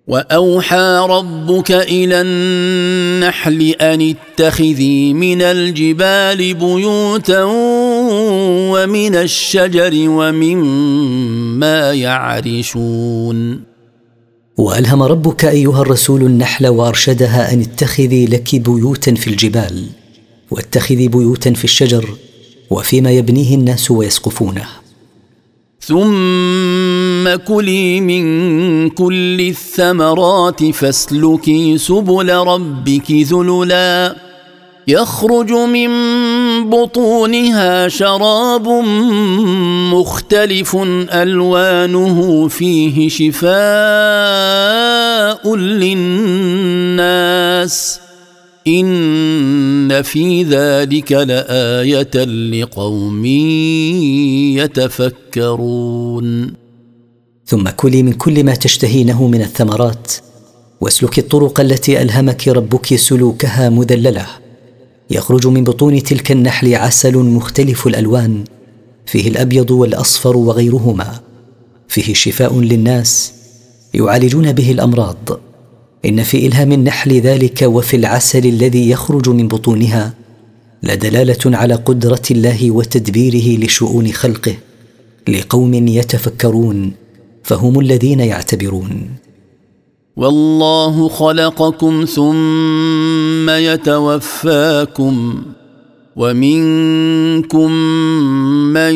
وأوحى 0.08 1.08
ربك 1.10 1.72
إلى 1.72 2.22
النحل 2.22 3.62
أن 3.82 4.16
اتخذي 4.16 5.14
من 5.14 5.42
الجبال 5.42 6.54
بيوتا 6.54 7.44
ومن 8.72 9.16
الشجر 9.16 9.94
ومما 10.10 11.94
يعرشون. 11.94 13.62
وألهم 14.58 15.04
ربك 15.04 15.46
أيها 15.46 15.82
الرسول 15.82 16.22
النحل 16.22 16.68
وأرشدها 16.68 17.54
أن 17.54 17.62
اتخذي 17.62 18.26
لك 18.26 18.56
بيوتا 18.56 19.16
في 19.16 19.28
الجبال 19.28 19.86
واتخذي 20.52 21.08
بيوتا 21.08 21.54
في 21.54 21.64
الشجر 21.64 22.10
وفيما 22.70 23.12
يبنيه 23.12 23.56
الناس 23.56 23.92
ويسقفونه. 23.92 24.66
ثم 25.82 27.36
كلي 27.48 28.02
من 28.02 28.26
كل 28.90 29.42
الثمرات 29.42 30.64
فاسلكي 30.64 31.78
سبل 31.78 32.34
ربك 32.34 33.12
ذللا 33.12 34.16
يخرج 34.88 35.52
من 35.52 35.90
بطونها 36.70 37.88
شراب 37.88 38.68
مختلف 39.94 40.78
ألوانه 41.14 42.48
فيه 42.48 43.10
شفاء 43.10 43.56
للناس 45.86 47.26
إن 48.68 50.02
في 50.02 50.44
ذلك 50.44 51.12
لآية 51.12 52.26
لقوم 52.26 53.26
يتفكرون. 55.36 56.54
ثم 57.46 57.70
كلي 57.70 58.04
من 58.04 58.14
كل 58.14 58.44
ما 58.44 58.56
تشتهينه 58.56 59.28
من 59.28 59.42
الثمرات 59.42 60.12
واسلكي 60.82 61.22
الطرق 61.22 61.60
التي 61.60 62.02
ألهمك 62.02 62.48
ربك 62.48 62.96
سلوكها 62.96 63.70
مذلله. 63.70 64.45
يخرج 65.10 65.48
من 65.48 65.64
بطون 65.64 66.04
تلك 66.04 66.32
النحل 66.32 66.76
عسل 66.76 67.18
مختلف 67.18 67.88
الألوان 67.88 68.44
فيه 69.06 69.28
الأبيض 69.28 69.72
والأصفر 69.72 70.38
وغيرهما 70.38 71.20
فيه 71.88 72.14
شفاء 72.14 72.60
للناس 72.60 73.34
يعالجون 73.94 74.52
به 74.52 74.72
الأمراض. 74.72 75.40
إن 76.06 76.24
في 76.24 76.48
إلهام 76.48 76.72
النحل 76.72 77.12
ذلك 77.12 77.62
وفي 77.62 77.98
العسل 77.98 78.46
الذي 78.46 78.90
يخرج 78.90 79.30
من 79.30 79.48
بطونها 79.48 80.14
لدلالة 80.84 81.58
على 81.58 81.76
قدرة 81.76 82.22
الله 82.32 82.72
وتدبيره 82.72 83.66
لشؤون 83.66 84.12
خلقه 84.12 84.56
لقوم 85.28 85.74
يتفكرون 85.74 86.92
فهم 87.44 87.80
الذين 87.80 88.20
يعتبرون. 88.20 89.10
والله 90.18 91.10
خلقكم 91.10 92.06
ثم 92.06 93.50
يتوفاكم 93.50 95.44
ومنكم 96.16 97.72
من 98.74 98.96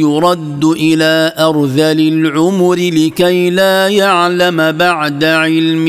يرد 0.00 0.64
إلى 0.64 1.32
أرذل 1.38 2.00
العمر 2.00 2.74
لكي 2.74 3.50
لا 3.50 3.88
يعلم 3.88 4.72
بعد 4.72 5.24
علم 5.24 5.86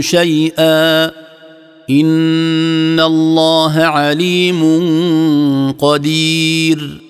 شيئا 0.00 1.06
إن 1.90 3.00
الله 3.00 3.72
عليم 3.72 4.62
قدير. 5.72 7.00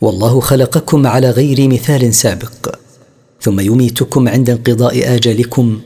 والله 0.00 0.40
خلقكم 0.40 1.06
على 1.06 1.30
غير 1.30 1.68
مثال 1.68 2.14
سابق. 2.14 2.83
ثم 3.44 3.60
يميتكم 3.60 4.28
عند 4.28 4.50
انقضاء 4.50 5.14
آجالكم 5.14 5.80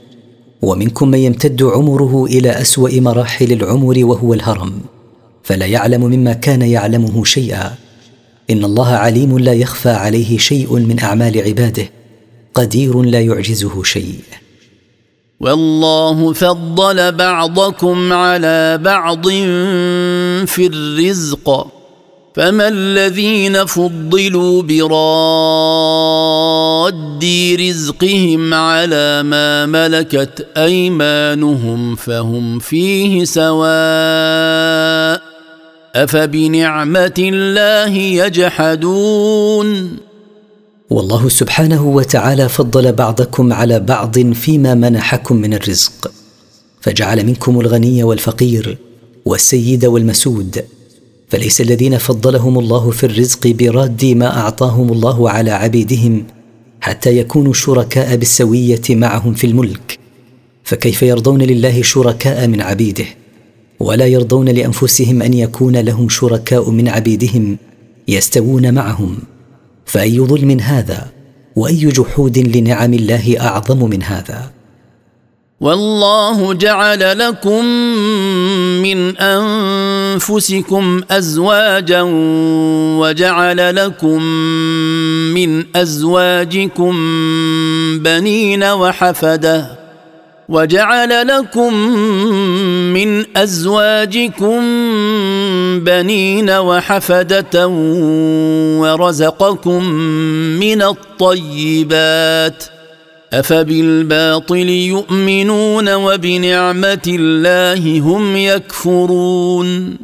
ومنكم 0.62 1.08
من 1.08 1.18
يمتد 1.18 1.62
عمره 1.62 2.24
إلى 2.24 2.50
أسوأ 2.50 3.00
مراحل 3.00 3.52
العمر 3.52 4.04
وهو 4.04 4.34
الهرم 4.34 4.80
فلا 5.42 5.66
يعلم 5.66 6.04
مما 6.04 6.32
كان 6.32 6.62
يعلمه 6.62 7.24
شيئا. 7.24 7.74
إن 8.50 8.64
الله 8.64 8.88
عليم 8.88 9.38
لا 9.38 9.52
يخفى 9.52 9.90
عليه 9.90 10.38
شيء 10.38 10.78
من 10.78 11.00
أعمال 11.00 11.42
عباده 11.42 11.90
قدير 12.54 13.02
لا 13.02 13.20
يعجزه 13.20 13.82
شيء. 13.82 14.20
والله 15.40 16.32
فضل 16.32 17.12
بعضكم 17.12 18.12
على 18.12 18.78
بعض 18.82 19.28
في 20.46 20.66
الرزق. 20.66 21.77
فما 22.34 22.68
الذين 22.68 23.64
فضلوا 23.66 24.62
براد 24.62 25.98
رزقهم 27.60 28.54
على 28.54 29.22
ما 29.22 29.66
ملكت 29.66 30.46
ايمانهم 30.56 31.96
فهم 31.96 32.58
فيه 32.58 33.24
سواء 33.24 33.58
افبنعمه 35.94 37.14
الله 37.18 37.96
يجحدون 38.24 39.68
والله 40.90 41.28
سبحانه 41.28 41.86
وتعالى 41.86 42.48
فضل 42.48 42.92
بعضكم 42.92 43.52
على 43.52 43.80
بعض 43.80 44.18
فيما 44.32 44.74
منحكم 44.74 45.36
من 45.36 45.54
الرزق 45.54 46.10
فجعل 46.80 47.26
منكم 47.26 47.60
الغني 47.60 48.02
والفقير 48.04 48.78
والسيد 49.24 49.84
والمسود 49.84 50.64
فليس 51.28 51.60
الذين 51.60 51.98
فضلهم 51.98 52.58
الله 52.58 52.90
في 52.90 53.06
الرزق 53.06 53.48
براد 53.48 54.04
ما 54.04 54.40
أعطاهم 54.40 54.92
الله 54.92 55.30
على 55.30 55.50
عبيدهم 55.50 56.24
حتى 56.80 57.18
يكونوا 57.18 57.52
شركاء 57.52 58.16
بالسوية 58.16 58.82
معهم 58.90 59.34
في 59.34 59.46
الملك. 59.46 59.98
فكيف 60.64 61.02
يرضون 61.02 61.42
لله 61.42 61.82
شركاء 61.82 62.46
من 62.46 62.60
عبيده؟ 62.60 63.04
ولا 63.80 64.06
يرضون 64.06 64.48
لأنفسهم 64.48 65.22
أن 65.22 65.34
يكون 65.34 65.76
لهم 65.76 66.08
شركاء 66.08 66.70
من 66.70 66.88
عبيدهم 66.88 67.58
يستوون 68.08 68.74
معهم. 68.74 69.18
فأي 69.86 70.20
ظلم 70.20 70.60
هذا؟ 70.60 71.12
وأي 71.56 71.86
جحود 71.86 72.38
لنعم 72.38 72.94
الله 72.94 73.40
أعظم 73.40 73.90
من 73.90 74.02
هذا؟ 74.02 74.57
والله 75.60 76.54
جعل 76.54 77.18
لكم 77.18 77.64
من 78.82 79.16
أنفسكم 79.18 81.00
أزواجا 81.10 82.02
وجعل 82.98 83.76
لكم 83.76 84.22
من 85.34 85.64
أزواجكم 85.76 86.94
بنين 87.98 88.64
وحفدة 88.64 89.66
وجعل 90.48 91.26
لكم 91.26 91.74
من 92.94 93.36
أزواجكم 93.36 94.60
بنين 95.78 96.50
وحفدة 96.50 97.68
ورزقكم 98.78 99.84
من 100.60 100.82
الطيبات 100.82 102.64
أفبالباطل 103.32 104.68
يؤمنون 104.68 105.94
وبنعمة 105.94 107.02
الله 107.06 108.00
هم 108.00 108.36
يكفرون. 108.36 109.96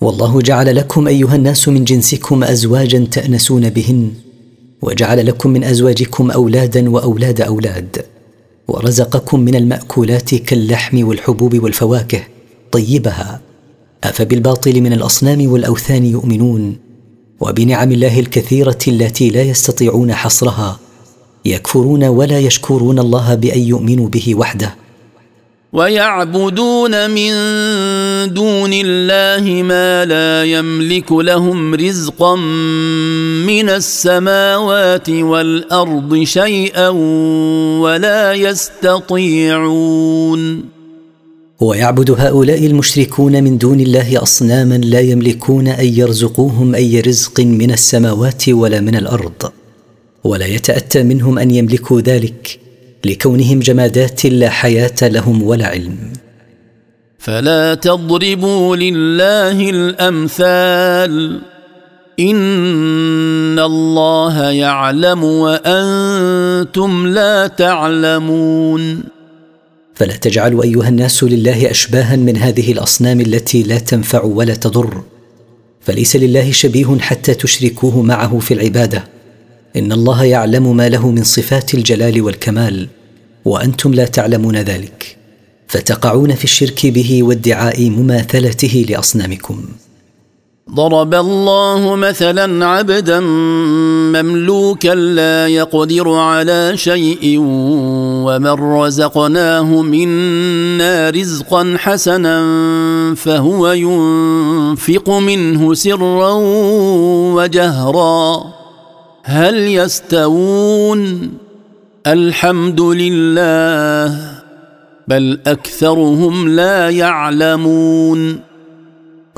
والله 0.00 0.40
جعل 0.40 0.76
لكم 0.76 1.08
أيها 1.08 1.36
الناس 1.36 1.68
من 1.68 1.84
جنسكم 1.84 2.44
أزواجا 2.44 3.06
تأنسون 3.10 3.70
بهن 3.70 4.12
وجعل 4.82 5.26
لكم 5.26 5.50
من 5.50 5.64
أزواجكم 5.64 6.30
أولادا 6.30 6.90
وأولاد 6.90 7.40
أولاد 7.40 8.04
ورزقكم 8.68 9.40
من 9.40 9.54
المأكولات 9.54 10.34
كاللحم 10.34 11.08
والحبوب 11.08 11.62
والفواكه 11.62 12.22
طيبها. 12.72 13.40
أفبالباطل 14.04 14.80
من 14.80 14.92
الأصنام 14.92 15.52
والأوثان 15.52 16.06
يؤمنون 16.06 16.76
وبنعم 17.40 17.92
الله 17.92 18.20
الكثيرة 18.20 18.78
التي 18.88 19.30
لا 19.30 19.42
يستطيعون 19.42 20.14
حصرها. 20.14 20.80
يكفرون 21.48 22.04
ولا 22.04 22.38
يشكرون 22.38 22.98
الله 22.98 23.34
بأن 23.34 23.60
يؤمنوا 23.60 24.08
به 24.08 24.34
وحده. 24.34 24.74
ويعبدون 25.72 27.10
من 27.10 27.32
دون 28.34 28.70
الله 28.72 29.62
ما 29.62 30.04
لا 30.04 30.44
يملك 30.44 31.12
لهم 31.12 31.74
رزقا 31.74 32.36
من 33.46 33.68
السماوات 33.68 35.10
والأرض 35.10 36.22
شيئا 36.22 36.88
ولا 37.84 38.32
يستطيعون. 38.32 39.58
ويعبد 41.60 42.10
هؤلاء 42.10 42.66
المشركون 42.66 43.44
من 43.44 43.58
دون 43.58 43.80
الله 43.80 44.22
أصناما 44.22 44.74
لا 44.74 45.00
يملكون 45.00 45.68
أن 45.68 45.86
يرزقوهم 45.86 46.74
أي 46.74 47.00
رزق 47.00 47.40
من 47.40 47.70
السماوات 47.70 48.48
ولا 48.48 48.80
من 48.80 48.94
الأرض. 48.94 49.52
ولا 50.28 50.46
يتأتى 50.46 51.02
منهم 51.02 51.38
أن 51.38 51.50
يملكوا 51.50 52.00
ذلك 52.00 52.60
لكونهم 53.04 53.60
جمادات 53.60 54.26
لا 54.26 54.50
حياة 54.50 54.94
لهم 55.02 55.42
ولا 55.42 55.66
علم. 55.66 55.96
فلا 57.18 57.74
تضربوا 57.74 58.76
لله 58.76 59.70
الأمثال. 59.70 61.40
إن 62.20 63.58
الله 63.58 64.50
يعلم 64.50 65.24
وأنتم 65.24 67.06
لا 67.06 67.46
تعلمون. 67.46 69.02
فلا 69.94 70.16
تجعلوا 70.16 70.62
أيها 70.62 70.88
الناس 70.88 71.24
لله 71.24 71.70
أشباها 71.70 72.16
من 72.16 72.36
هذه 72.36 72.72
الأصنام 72.72 73.20
التي 73.20 73.62
لا 73.62 73.78
تنفع 73.78 74.22
ولا 74.22 74.54
تضر. 74.54 75.02
فليس 75.80 76.16
لله 76.16 76.52
شبيه 76.52 76.98
حتى 76.98 77.34
تشركوه 77.34 78.02
معه 78.02 78.38
في 78.38 78.54
العبادة. 78.54 79.17
إن 79.78 79.92
الله 79.92 80.24
يعلم 80.24 80.76
ما 80.76 80.88
له 80.88 81.10
من 81.10 81.24
صفات 81.24 81.74
الجلال 81.74 82.22
والكمال 82.22 82.88
وأنتم 83.44 83.94
لا 83.94 84.04
تعلمون 84.04 84.56
ذلك 84.56 85.16
فتقعون 85.68 86.34
في 86.34 86.44
الشرك 86.44 86.86
به 86.86 87.22
وادعاء 87.22 87.90
مماثلته 87.90 88.86
لأصنامكم. 88.88 89.64
ضرب 90.74 91.14
الله 91.14 91.96
مثلا 91.96 92.66
عبدا 92.66 93.20
مملوكا 94.14 94.94
لا 94.94 95.48
يقدر 95.48 96.08
على 96.14 96.72
شيء 96.76 97.36
ومن 98.26 98.46
رزقناه 98.46 99.82
منا 99.82 101.10
رزقا 101.10 101.74
حسنا 101.78 102.44
فهو 103.14 103.72
ينفق 103.72 105.10
منه 105.10 105.74
سرا 105.74 106.32
وجهرا. 107.34 108.57
هل 109.30 109.56
يستوون؟ 109.56 111.30
الحمد 112.06 112.80
لله 112.80 114.32
بل 115.08 115.40
أكثرهم 115.46 116.48
لا 116.48 116.90
يعلمون. 116.90 118.40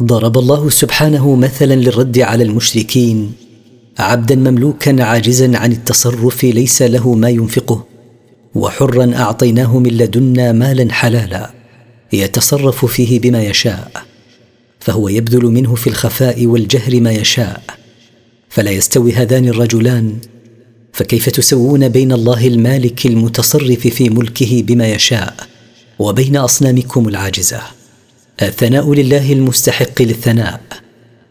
ضرب 0.02 0.38
الله 0.38 0.68
سبحانه 0.68 1.34
مثلا 1.34 1.74
للرد 1.74 2.18
على 2.18 2.44
المشركين 2.44 3.32
عبدا 3.98 4.34
مملوكا 4.34 5.04
عاجزا 5.04 5.58
عن 5.58 5.72
التصرف 5.72 6.44
ليس 6.44 6.82
له 6.82 7.14
ما 7.14 7.28
ينفقه 7.28 7.84
وحرا 8.54 9.12
أعطيناه 9.16 9.78
من 9.78 9.90
لدنا 9.90 10.52
مالا 10.52 10.92
حلالا 10.92 11.50
يتصرف 12.12 12.84
فيه 12.84 13.20
بما 13.20 13.42
يشاء 13.42 13.90
فهو 14.80 15.08
يبذل 15.08 15.44
منه 15.44 15.74
في 15.74 15.86
الخفاء 15.86 16.46
والجهر 16.46 17.00
ما 17.00 17.12
يشاء. 17.12 17.79
فلا 18.50 18.70
يستوي 18.70 19.12
هذان 19.12 19.48
الرجلان. 19.48 20.16
فكيف 20.92 21.28
تسوون 21.28 21.88
بين 21.88 22.12
الله 22.12 22.46
المالك 22.46 23.06
المتصرف 23.06 23.86
في 23.86 24.10
ملكه 24.10 24.62
بما 24.62 24.88
يشاء 24.88 25.34
وبين 25.98 26.36
أصنامكم 26.36 27.08
العاجزة؟ 27.08 27.60
الثناء 28.42 28.94
لله 28.94 29.32
المستحق 29.32 30.02
للثناء. 30.02 30.60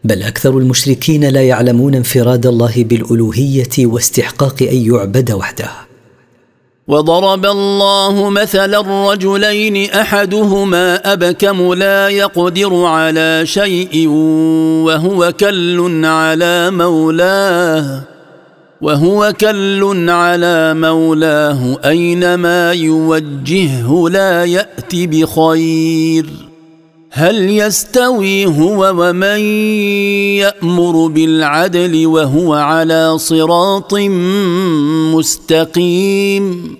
بل 0.04 0.22
أكثر 0.22 0.58
المشركين 0.58 1.24
لا 1.24 1.42
يعلمون 1.42 1.94
انفراد 1.94 2.46
الله 2.46 2.84
بالألوهية 2.84 3.86
واستحقاق 3.86 4.62
أن 4.62 4.76
يعبد 4.76 5.30
وحده. 5.30 5.89
وضرب 6.90 7.46
الله 7.46 8.30
مثلا 8.30 9.10
رجلين 9.12 9.90
أحدهما 9.90 11.12
أبكم 11.12 11.74
لا 11.74 12.08
يقدر 12.08 12.84
على 12.84 13.42
شيء 13.44 14.08
وهو 14.86 15.32
كل 15.40 16.04
على 16.04 16.70
مولاه 16.70 18.00
وهو 18.80 19.32
كل 19.40 20.10
على 20.10 20.74
مولاه 20.74 21.78
أينما 21.84 22.72
يوجهه 22.72 24.08
لا 24.10 24.44
يات 24.44 24.94
بخير. 24.94 26.49
هل 27.12 27.50
يستوي 27.50 28.46
هو 28.46 28.94
ومن 28.96 29.40
يأمر 30.38 31.06
بالعدل 31.06 32.06
وهو 32.06 32.54
على 32.54 33.18
صراط 33.18 33.94
مستقيم؟ 35.14 36.76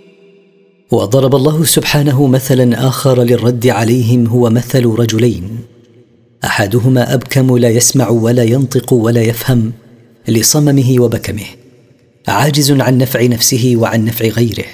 وضرب 0.91 1.35
الله 1.35 1.64
سبحانه 1.64 2.26
مثلا 2.26 2.89
آخر 2.89 3.22
للرد 3.22 3.66
عليهم 3.66 4.26
هو 4.26 4.51
مثل 4.51 4.87
رجلين. 4.87 5.59
أحدهما 6.45 7.14
أبكم 7.14 7.57
لا 7.59 7.68
يسمع 7.68 8.09
ولا 8.09 8.43
ينطق 8.43 8.93
ولا 8.93 9.22
يفهم 9.22 9.72
لصممه 10.28 10.95
وبكمه 10.99 11.47
عاجز 12.28 12.72
عن 12.72 12.99
نفع 12.99 13.26
نفسه 13.26 13.72
وعن 13.76 14.05
نفع 14.05 14.26
غيره 14.26 14.64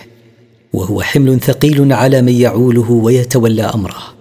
وهو 0.73 1.03
حمل 1.03 1.41
ثقيل 1.41 1.93
على 1.93 2.23
من 2.23 2.33
يعوله 2.33 2.91
ويتولى 2.91 3.63
أمره. 3.63 4.16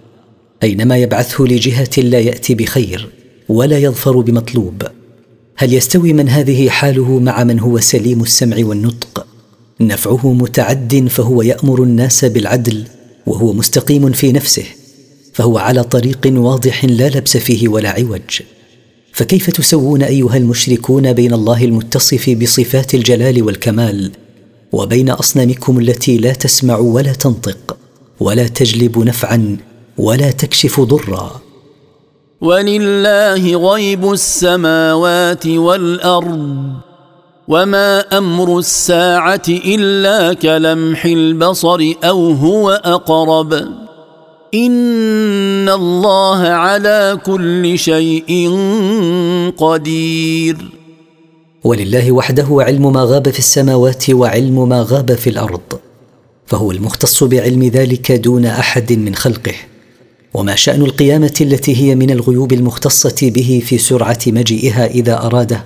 أينما 0.65 0.97
يبعثه 0.97 1.43
لجهة 1.43 1.89
لا 1.97 2.19
يأتي 2.19 2.55
بخير 2.55 3.09
ولا 3.49 3.77
يظفر 3.77 4.19
بمطلوب. 4.19 4.83
هل 5.57 5.73
يستوي 5.73 6.13
من 6.13 6.29
هذه 6.29 6.69
حاله 6.69 7.19
مع 7.19 7.43
من 7.43 7.59
هو 7.59 7.79
سليم 7.79 8.21
السمع 8.21 8.57
والنطق؟ 8.59 9.27
نفعه 9.81 10.33
متعد 10.33 11.07
فهو 11.09 11.41
يأمر 11.41 11.83
الناس 11.83 12.25
بالعدل 12.25 12.83
وهو 13.25 13.53
مستقيم 13.53 14.11
في 14.11 14.31
نفسه 14.31 14.63
فهو 15.33 15.57
على 15.57 15.83
طريق 15.83 16.19
واضح 16.27 16.85
لا 16.85 17.09
لبس 17.09 17.37
فيه 17.37 17.67
ولا 17.67 17.89
عوج. 17.89 18.41
فكيف 19.13 19.49
تسوون 19.49 20.03
أيها 20.03 20.37
المشركون 20.37 21.13
بين 21.13 21.33
الله 21.33 21.63
المتصف 21.63 22.29
بصفات 22.29 22.95
الجلال 22.95 23.43
والكمال 23.43 24.11
وبين 24.71 25.09
أصنامكم 25.09 25.79
التي 25.79 26.17
لا 26.17 26.33
تسمع 26.33 26.77
ولا 26.77 27.13
تنطق 27.13 27.77
ولا 28.19 28.47
تجلب 28.47 28.99
نفعا 28.99 29.57
ولا 29.97 30.31
تكشف 30.31 30.79
ضرا. 30.81 31.41
ولله 32.41 33.71
غيب 33.71 34.11
السماوات 34.11 35.47
والأرض 35.47 36.73
وما 37.47 37.99
أمر 38.17 38.59
الساعة 38.59 39.41
إلا 39.49 40.33
كلمح 40.33 41.05
البصر 41.05 41.93
أو 42.03 42.31
هو 42.31 42.71
أقرب. 42.71 43.53
إن 44.53 45.69
الله 45.69 46.37
على 46.47 47.19
كل 47.25 47.79
شيء 47.79 48.49
قدير. 49.57 50.57
ولله 51.63 52.11
وحده 52.11 52.47
علم 52.51 52.93
ما 52.93 53.03
غاب 53.03 53.29
في 53.29 53.39
السماوات 53.39 54.09
وعلم 54.09 54.69
ما 54.69 54.85
غاب 54.89 55.13
في 55.13 55.29
الأرض 55.29 55.79
فهو 56.45 56.71
المختص 56.71 57.23
بعلم 57.23 57.63
ذلك 57.63 58.11
دون 58.11 58.45
أحد 58.45 58.93
من 58.93 59.15
خلقه. 59.15 59.55
وما 60.35 60.55
شأن 60.55 60.81
القيامة 60.81 61.33
التي 61.41 61.75
هي 61.75 61.95
من 61.95 62.11
الغيوب 62.11 62.53
المختصة 62.53 63.15
به 63.29 63.61
في 63.65 63.77
سرعة 63.77 64.19
مجيئها 64.27 64.85
إذا 64.85 65.25
أراده 65.25 65.65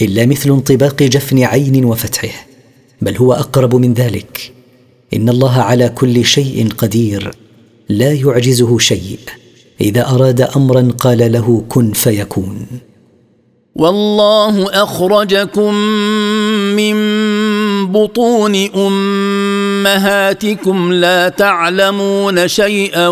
إلا 0.00 0.26
مثل 0.26 0.50
انطباق 0.50 1.02
جفن 1.02 1.42
عين 1.42 1.84
وفتحه 1.84 2.46
بل 3.02 3.16
هو 3.16 3.32
أقرب 3.32 3.74
من 3.74 3.94
ذلك. 3.94 4.52
إن 5.14 5.28
الله 5.28 5.52
على 5.52 5.88
كل 5.88 6.24
شيء 6.24 6.68
قدير 6.78 7.30
لا 7.88 8.12
يعجزه 8.12 8.78
شيء. 8.78 9.18
إذا 9.80 10.08
أراد 10.08 10.40
أمرا 10.40 10.92
قال 10.98 11.32
له 11.32 11.64
كن 11.68 11.92
فيكون. 11.92 12.66
والله 13.76 14.82
أخرجكم 14.82 15.74
من 16.76 16.94
بطون 17.92 18.54
أمهاتكم 18.76 19.72
لا 20.92 21.28
تعلمون 21.28 22.48
شيئا 22.48 23.08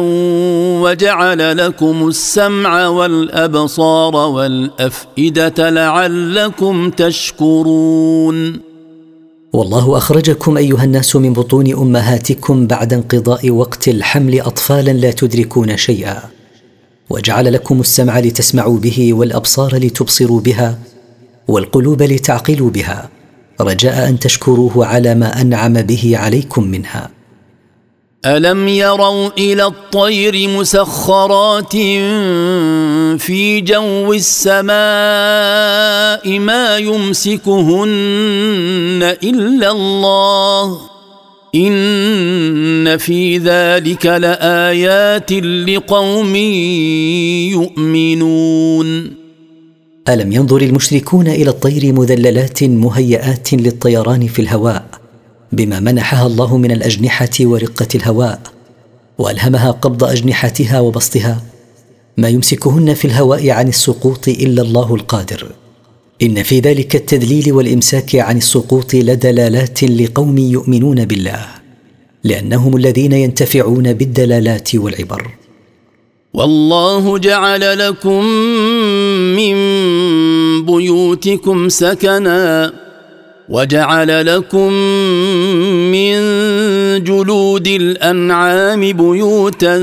وجعل 0.82 1.56
لكم 1.56 2.08
السمع 2.08 2.88
والأبصار 2.88 4.16
والأفئدة 4.16 5.70
لعلكم 5.70 6.90
تشكرون. 6.90 8.60
والله 9.52 9.96
أخرجكم 9.96 10.56
أيها 10.56 10.84
الناس 10.84 11.16
من 11.16 11.32
بطون 11.32 11.72
أمهاتكم 11.72 12.66
بعد 12.66 12.92
انقضاء 12.92 13.50
وقت 13.50 13.88
الحمل 13.88 14.40
أطفالا 14.40 14.90
لا 14.90 15.10
تدركون 15.10 15.76
شيئا. 15.76 16.22
وجعل 17.10 17.52
لكم 17.52 17.80
السمع 17.80 18.18
لتسمعوا 18.18 18.78
به 18.78 19.14
والأبصار 19.14 19.76
لتبصروا 19.76 20.40
بها 20.40 20.78
والقلوب 21.48 22.02
لتعقلوا 22.02 22.70
بها. 22.70 23.08
رجاء 23.60 24.08
أن 24.08 24.18
تشكروه 24.18 24.86
على 24.86 25.14
ما 25.14 25.40
أنعم 25.40 25.72
به 25.72 26.12
عليكم 26.16 26.64
منها. 26.64 27.10
ألم 28.26 28.68
يروا 28.68 29.30
إلى 29.38 29.64
الطير 29.66 30.48
مسخرات 30.48 31.72
في 33.22 33.60
جو 33.60 34.12
السماء 34.12 34.72
ما 36.38 36.78
يمسكهن 36.78 37.88
إلا 39.22 39.70
الله؟ 39.70 40.78
إن 41.54 42.96
في 42.98 43.38
ذلك 43.38 44.06
لآيات 44.06 45.32
لقوم 45.32 46.36
يؤمنون. 47.52 49.21
ألم 50.08 50.32
ينظر 50.32 50.62
المشركون 50.62 51.28
إلى 51.28 51.50
الطير 51.50 51.92
مذللات 51.92 52.64
مهيئات 52.64 53.54
للطيران 53.54 54.26
في 54.26 54.42
الهواء 54.42 54.84
بما 55.52 55.80
منحها 55.80 56.26
الله 56.26 56.56
من 56.56 56.70
الأجنحة 56.70 57.30
ورقة 57.40 57.88
الهواء 57.94 58.40
وألهمها 59.18 59.70
قبض 59.70 60.04
أجنحتها 60.04 60.80
وبسطها؟ 60.80 61.42
ما 62.16 62.28
يمسكهن 62.28 62.94
في 62.94 63.04
الهواء 63.04 63.50
عن 63.50 63.68
السقوط 63.68 64.28
إلا 64.28 64.62
الله 64.62 64.94
القادر. 64.94 65.46
إن 66.22 66.42
في 66.42 66.60
ذلك 66.60 66.96
التذليل 66.96 67.52
والإمساك 67.52 68.16
عن 68.16 68.36
السقوط 68.36 68.94
لدلالات 68.94 69.84
لقوم 69.84 70.38
يؤمنون 70.38 71.04
بالله 71.04 71.46
لأنهم 72.24 72.76
الذين 72.76 73.12
ينتفعون 73.12 73.92
بالدلالات 73.92 74.74
والعبر. 74.74 75.30
والله 76.34 77.18
جعل 77.18 77.78
لكم 77.78 78.22
من 79.36 79.54
بيوتكم 80.66 81.68
سكنا 81.68 82.72
وجعل 83.48 84.26
لكم 84.26 84.72
من 85.92 86.14
جلود 87.04 87.66
الأنعام 87.66 88.80
بيوتا 88.80 89.78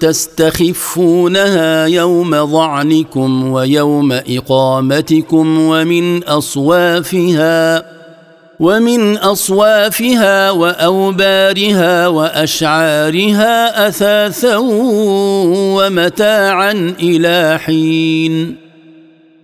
تستخفونها 0.00 1.86
يوم 1.86 2.46
ظعنكم 2.52 3.50
ويوم 3.52 4.12
إقامتكم 4.12 5.58
ومن 5.60 6.24
أصوافها 6.24 7.95
ومن 8.60 9.16
أصوافها 9.16 10.50
وأوبارها 10.50 12.08
وأشعارها 12.08 13.88
أثاثا 13.88 14.56
ومتاعا 15.76 16.72
إلى 17.00 17.58
حين. 17.64 18.56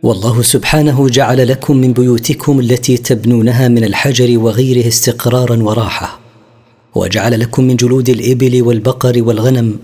والله 0.03 0.43
سبحانه 0.43 1.09
جعل 1.09 1.49
لكم 1.49 1.77
من 1.77 1.93
بيوتكم 1.93 2.61
التي 2.61 2.97
تبنونها 2.97 3.69
من 3.69 3.85
الحجر 3.85 4.39
وغيره 4.39 4.89
استقرارا 4.89 5.63
وراحة 5.63 6.21
وجعل 6.95 7.41
لكم 7.41 7.65
من 7.65 7.77
جلود 7.77 8.09
الإبل 8.09 8.63
والبقر 8.63 9.23
والغنم 9.23 9.77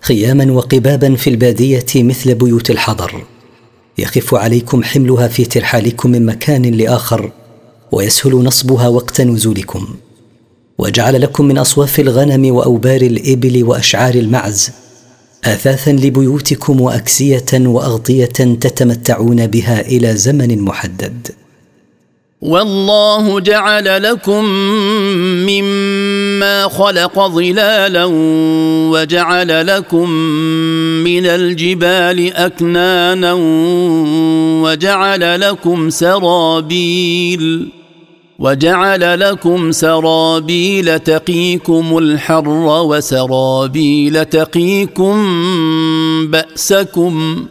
خياما 0.00 0.52
وقبابا 0.52 1.14
في 1.14 1.30
البادية 1.30 1.86
مثل 1.96 2.34
بيوت 2.34 2.70
الحضر. 2.70 3.24
يخف 3.98 4.34
عليكم 4.34 4.82
حملها 4.84 5.28
في 5.28 5.44
ترحالكم 5.44 6.10
من 6.10 6.26
مكان 6.26 6.62
لآخر. 6.62 7.30
ويسهل 7.94 8.32
نصبها 8.32 8.88
وقت 8.88 9.20
نزولكم. 9.20 9.86
وجعل 10.78 11.20
لكم 11.20 11.44
من 11.44 11.58
أصواف 11.58 12.00
الغنم 12.00 12.54
وأوبار 12.54 13.00
الإبل 13.02 13.64
وأشعار 13.64 14.14
المعز 14.14 14.70
اثاثا 15.44 15.90
لبيوتكم 15.90 16.80
وأكسية 16.80 17.50
وأغطية 17.52 18.24
تتمتعون 18.64 19.46
بها 19.46 19.80
إلى 19.80 20.16
زمن 20.16 20.60
محدد. 20.60 21.28
والله 22.42 23.40
جعل 23.40 24.02
لكم 24.02 24.44
مما 25.48 26.68
خلق 26.68 27.26
ظلالا 27.26 28.04
وجعل 28.92 29.66
لكم 29.66 30.10
من 31.04 31.26
الجبال 31.26 32.34
اكنانا 32.34 33.32
وجعل 34.62 35.40
لكم 35.40 35.90
سرابيل. 35.90 37.68
وجعل 38.38 39.20
لكم 39.20 39.72
سرابيل 39.72 40.98
تقيكم 40.98 41.98
الحر 41.98 42.48
وسرابيل 42.90 44.24
تقيكم 44.24 45.16
بأسكم 46.26 47.44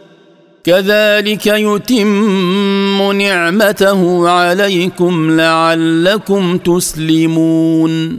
كذلك 0.64 1.46
يتم 1.46 3.12
نعمته 3.12 4.28
عليكم 4.28 5.30
لعلكم 5.30 6.58
تسلمون. 6.58 8.18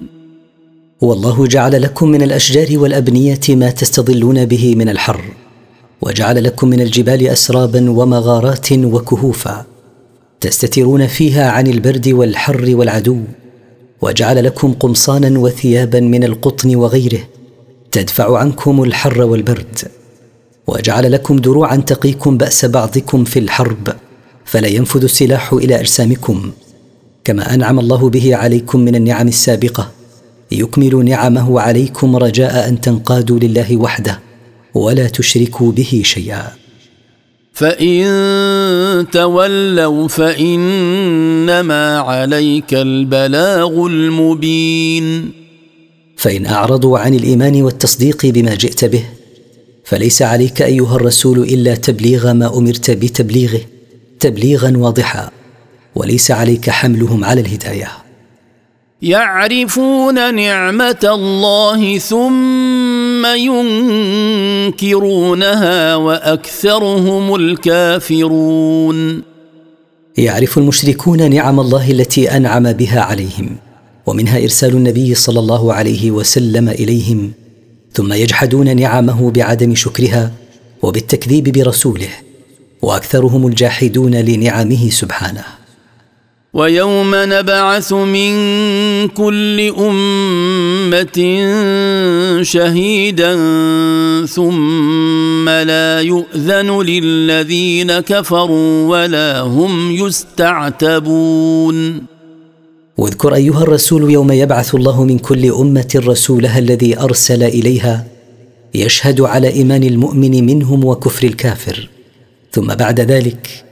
والله 1.02 1.48
جعل 1.48 1.82
لكم 1.82 2.08
من 2.10 2.22
الأشجار 2.22 2.68
والأبنية 2.72 3.40
ما 3.50 3.70
تستظلون 3.70 4.46
به 4.46 4.76
من 4.76 4.90
الحر 4.90 5.22
وجعل 6.02 6.44
لكم 6.44 6.68
من 6.68 6.82
الجبال 6.82 7.28
أسرابا 7.28 7.90
ومغارات 7.90 8.72
وكهوفا. 8.72 9.75
تستترون 10.46 11.08
فيها 11.08 11.50
عن 11.50 11.68
البرد 11.68 12.08
والحر 12.08 12.76
والعدو 12.76 13.20
وجعل 14.02 14.44
لكم 14.44 14.74
قمصانا 14.74 15.40
وثيابا 15.40 16.00
من 16.00 16.24
القطن 16.24 16.76
وغيره 16.76 17.20
تدفع 17.92 18.38
عنكم 18.38 18.84
الحر 18.84 19.22
والبرد 19.22 19.80
وجعل 20.68 21.12
لكم 21.12 21.36
دروعا 21.36 21.76
تقيكم 21.76 22.38
بأس 22.38 22.66
بعضكم 22.66 23.24
في 23.24 23.40
الحرب 23.40 23.96
فلا 24.46 24.68
ينفذ 24.68 25.04
السلاح 25.04 25.54
إلى 25.54 25.80
أجسامكم 25.80 26.52
كما 27.24 27.54
أنعم 27.54 27.80
الله 27.80 28.10
به 28.10 28.36
عليكم 28.36 28.80
من 28.80 28.96
النعم 28.96 29.28
السابقة 29.28 29.92
يكمل 30.52 31.06
نعمه 31.06 31.62
عليكم 31.62 32.16
رجاء 32.16 32.70
أن 32.70 32.82
تنقادوا 32.82 33.40
لله 33.40 33.78
وحده 33.78 34.20
ولا 34.74 35.08
تشركوا 35.08 35.72
به 35.72 36.02
شيئا. 36.06 36.65
فإن 37.56 39.06
تولوا 39.12 40.08
فإنما 40.08 42.00
عليك 42.00 42.74
البلاغ 42.74 43.86
المبين. 43.88 45.32
فإن 46.18 46.46
أعرضوا 46.46 47.00
عن 47.00 47.14
الإيمان 47.14 47.64
والتصديق 47.64 48.26
بما 48.26 48.56
جئت 48.56 48.86
به 48.86 49.04
فليس 49.84 50.22
عليك 50.22 50.62
أيها 50.62 50.96
الرسول 50.96 51.40
إلا 51.40 51.76
تبليغ 51.76 52.34
ما 52.34 52.58
أمرت 52.58 52.92
بتبليغه 52.92 53.62
تبليغا 54.20 54.78
واضحا 54.78 55.32
وليس 55.96 56.32
عليك 56.32 56.70
حملهم 56.70 57.24
على 57.24 57.42
الهداية. 57.42 58.05
يعرفون 59.02 60.36
نعمة 60.36 61.00
الله 61.04 61.98
ثم 61.98 63.26
ينكرونها 64.76 65.96
وأكثرهم 65.96 67.36
الكافرون. 67.36 69.24
يعرف 70.18 70.58
المشركون 70.58 71.30
نعم 71.32 71.60
الله 71.60 71.92
التي 71.92 72.32
أنعم 72.38 72.72
بها 72.72 73.02
عليهم 73.02 73.56
ومنها 74.06 74.44
إرسال 74.44 74.70
النبي 74.70 75.16
صلى 75.16 75.40
الله 75.40 75.74
عليه 75.74 76.12
وسلم 76.12 76.70
إليهم 76.70 77.32
ثم 77.94 78.14
يجحدون 78.14 78.76
نعمه 78.76 79.32
بعدم 79.32 79.76
شكرها 79.76 80.32
وبالتكذيب 80.82 81.50
برسوله 81.50 82.10
وأكثرهم 82.82 83.48
الجاحدون 83.48 84.16
لنعمه 84.16 84.90
سبحانه. 84.90 85.65
ويوم 86.56 87.12
نبعث 87.16 87.94
من 87.94 88.34
كل 89.08 89.74
أمة 89.80 91.20
شهيدا 92.42 93.36
ثم 94.26 95.50
لا 95.50 96.02
يؤذن 96.02 96.82
للذين 96.82 98.00
كفروا 98.00 98.88
ولا 98.88 99.40
هم 99.40 99.92
يستعتبون. 99.92 101.76
واذكر 102.98 103.36
أيها 103.36 103.64
الرسول 103.64 104.12
يوم 104.12 104.32
يبعث 104.32 104.76
الله 104.76 105.04
من 105.04 105.20
كل 105.20 105.52
أمة 105.52 106.02
رسولها 106.08 106.60
الذي 106.60 107.00
أرسل 107.00 107.44
إليها 107.44 108.06
يشهد 108.76 109.22
على 109.22 109.48
إيمان 109.54 109.84
المؤمن 109.84 110.46
منهم 110.46 110.86
وكفر 110.86 111.28
الكافر. 111.28 111.90
ثم 112.52 112.68
بعد 112.68 113.00
ذلك 113.00 113.65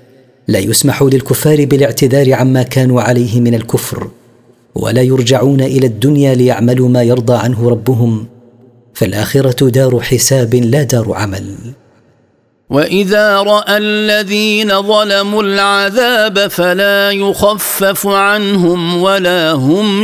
لا 0.48 0.60
يسمح 0.60 1.04
للكفار 1.04 1.66
بالاعتذار 1.66 2.34
عما 2.34 2.64
كانوا 2.64 3.02
عليه 3.02 3.42
من 3.42 3.54
الكفر 3.54 4.08
ولا 4.76 5.02
يرجعون 5.02 5.62
إلى 5.62 5.88
الدنيا 5.88 6.36
ليعملوا 6.36 6.90
ما 6.90 7.04
يرضى 7.04 7.34
عنه 7.34 7.70
ربهم 7.70 8.26
فالآخرة 8.94 9.70
دار 9.70 10.02
حساب 10.02 10.56
لا 10.56 10.84
دار 10.84 11.14
عمل. 11.14 11.56
وإذا 12.70 13.42
رأى 13.42 13.78
الذين 13.78 14.82
ظلموا 14.82 15.44
العذاب 15.44 16.48
فلا 16.48 17.12
يخفف 17.12 18.08
عنهم 18.08 19.02
ولا 19.02 19.52
هم 19.52 20.04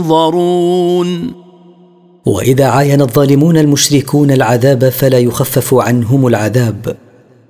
ينظرون. 0.00 1.32
وإذا 2.26 2.64
عاين 2.64 3.00
الظالمون 3.00 3.56
المشركون 3.56 4.30
العذاب 4.30 4.88
فلا 4.88 5.18
يخفف 5.18 5.74
عنهم 5.74 6.26
العذاب. 6.26 6.96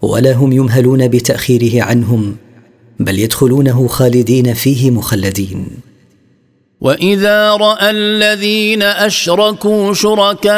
ولا 0.03 0.32
هم 0.32 0.53
يمهلون 0.53 1.09
بتأخيره 1.09 1.82
عنهم 1.82 2.36
بل 3.01 3.18
يدخلونه 3.18 3.86
خالدين 3.86 4.55
فيه 4.55 4.90
مخلدين. 4.90 5.66
وإذا 6.80 7.51
رأى 7.57 7.90
الذين 7.90 8.82
أشركوا 8.82 9.94
شركاءهم 9.94 10.48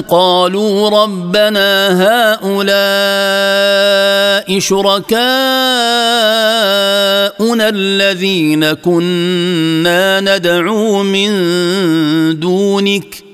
قالوا 0.00 0.88
ربنا 1.02 1.88
هؤلاء 2.42 2.62
شركاءنا 4.58 5.18
الذين 7.68 8.72
كنا 8.72 10.20
ندعو 10.20 11.02
من 11.02 11.30
دونك 12.40 13.31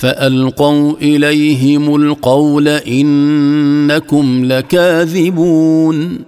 فألقوا 0.00 0.92
إليهم 1.02 1.94
القول 1.96 2.68
إنكم 2.68 4.44
لكاذبون. 4.44 6.18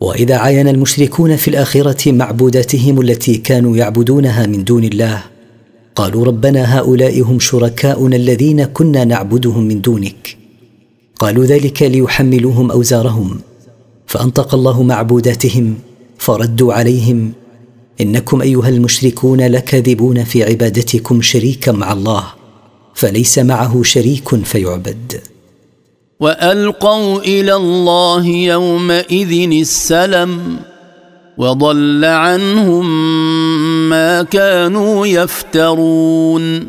وإذا 0.00 0.36
عاين 0.36 0.68
المشركون 0.68 1.36
في 1.36 1.48
الآخرة 1.48 2.12
معبوداتهم 2.12 3.00
التي 3.00 3.36
كانوا 3.36 3.76
يعبدونها 3.76 4.46
من 4.46 4.64
دون 4.64 4.84
الله 4.84 5.22
قالوا 5.94 6.24
ربنا 6.24 6.78
هؤلاء 6.78 7.20
هم 7.22 7.38
شركاؤنا 7.40 8.16
الذين 8.16 8.64
كنا 8.64 9.04
نعبدهم 9.04 9.64
من 9.64 9.80
دونك. 9.80 10.36
قالوا 11.18 11.44
ذلك 11.44 11.82
ليحملوهم 11.82 12.70
أوزارهم. 12.70 13.40
فأنطق 14.06 14.54
الله 14.54 14.82
معبوداتهم 14.82 15.74
فردوا 16.18 16.72
عليهم 16.72 17.32
إنكم 18.00 18.42
أيها 18.42 18.68
المشركون 18.68 19.40
لكاذبون 19.40 20.24
في 20.24 20.44
عبادتكم 20.44 21.22
شريكا 21.22 21.72
مع 21.72 21.92
الله. 21.92 22.37
فليس 22.98 23.38
معه 23.38 23.82
شريك 23.82 24.44
فيعبد. 24.44 25.20
وألقوا 26.20 27.20
إلى 27.20 27.54
الله 27.54 28.26
يومئذ 28.26 29.50
السلم 29.52 30.56
وضل 31.38 32.04
عنهم 32.04 32.86
ما 33.88 34.22
كانوا 34.22 35.06
يفترون. 35.06 36.68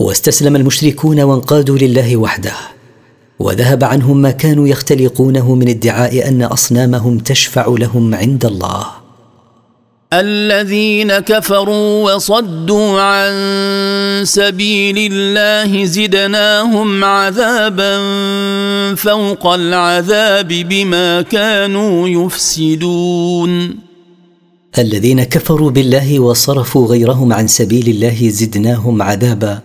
واستسلم 0.00 0.56
المشركون 0.56 1.20
وانقادوا 1.20 1.78
لله 1.78 2.16
وحده 2.16 2.54
وذهب 3.38 3.84
عنهم 3.84 4.16
ما 4.22 4.30
كانوا 4.30 4.68
يختلقونه 4.68 5.54
من 5.54 5.68
ادعاء 5.68 6.28
أن 6.28 6.42
أصنامهم 6.42 7.18
تشفع 7.18 7.74
لهم 7.78 8.14
عند 8.14 8.44
الله. 8.44 8.99
الذين 10.12 11.18
كفروا 11.18 12.14
وصدوا 12.14 13.00
عن 13.00 13.32
سبيل 14.24 15.12
الله 15.12 15.84
زدناهم 15.84 17.04
عذابا 17.04 17.94
فوق 18.94 19.46
العذاب 19.46 20.48
بما 20.48 21.22
كانوا 21.22 22.08
يفسدون. 22.08 23.78
الذين 24.78 25.22
كفروا 25.22 25.70
بالله 25.70 26.20
وصرفوا 26.20 26.86
غيرهم 26.86 27.32
عن 27.32 27.46
سبيل 27.46 27.88
الله 27.88 28.28
زدناهم 28.28 29.02
عذابا 29.02 29.60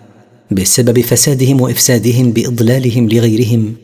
بسبب 0.51 1.01
فسادهم 1.01 1.61
وإفسادهم 1.61 2.31
بإضلالهم 2.31 3.09
لغيرهم 3.09 3.75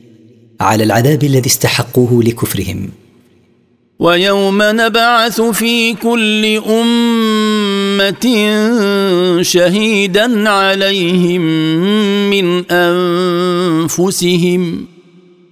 على 0.62 0.84
العذاب 0.84 1.24
الذي 1.24 1.50
استحقوه 1.50 2.24
لكفرهم. 2.24 3.01
ويوم 4.02 4.58
نبعث 4.62 5.42
في 5.42 5.94
كل 5.94 6.62
أمة 6.70 8.26
شهيدا 9.42 10.50
عليهم 10.50 11.42
من 12.30 12.64
أنفسهم. 12.72 14.86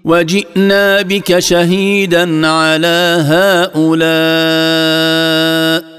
وجئنا 0.05 1.01
بك 1.01 1.39
شهيدا 1.39 2.47
على 2.47 3.25
هؤلاء. 3.75 5.89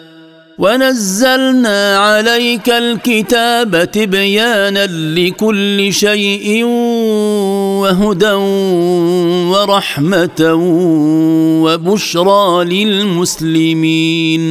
ونزلنا 0.58 1.98
عليك 1.98 2.68
الكتاب 2.68 3.90
تبيانا 3.92 4.86
لكل 4.86 5.92
شيء 5.92 6.64
وهدى 7.90 8.32
ورحمة 9.50 10.40
وبشرى 11.64 12.64
للمسلمين. 12.64 14.42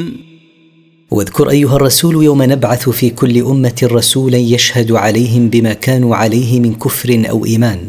واذكر 1.12 1.50
أيها 1.50 1.76
الرسول 1.76 2.24
يوم 2.24 2.44
نبعث 2.44 2.90
في 2.90 3.10
كل 3.10 3.42
أمة 3.42 3.80
رسولا 3.84 4.38
يشهد 4.38 4.92
عليهم 4.92 5.50
بما 5.50 5.74
كانوا 5.74 6.16
عليه 6.16 6.60
من 6.60 6.74
كفر 6.76 7.24
أو 7.30 7.46
إيمان. 7.46 7.80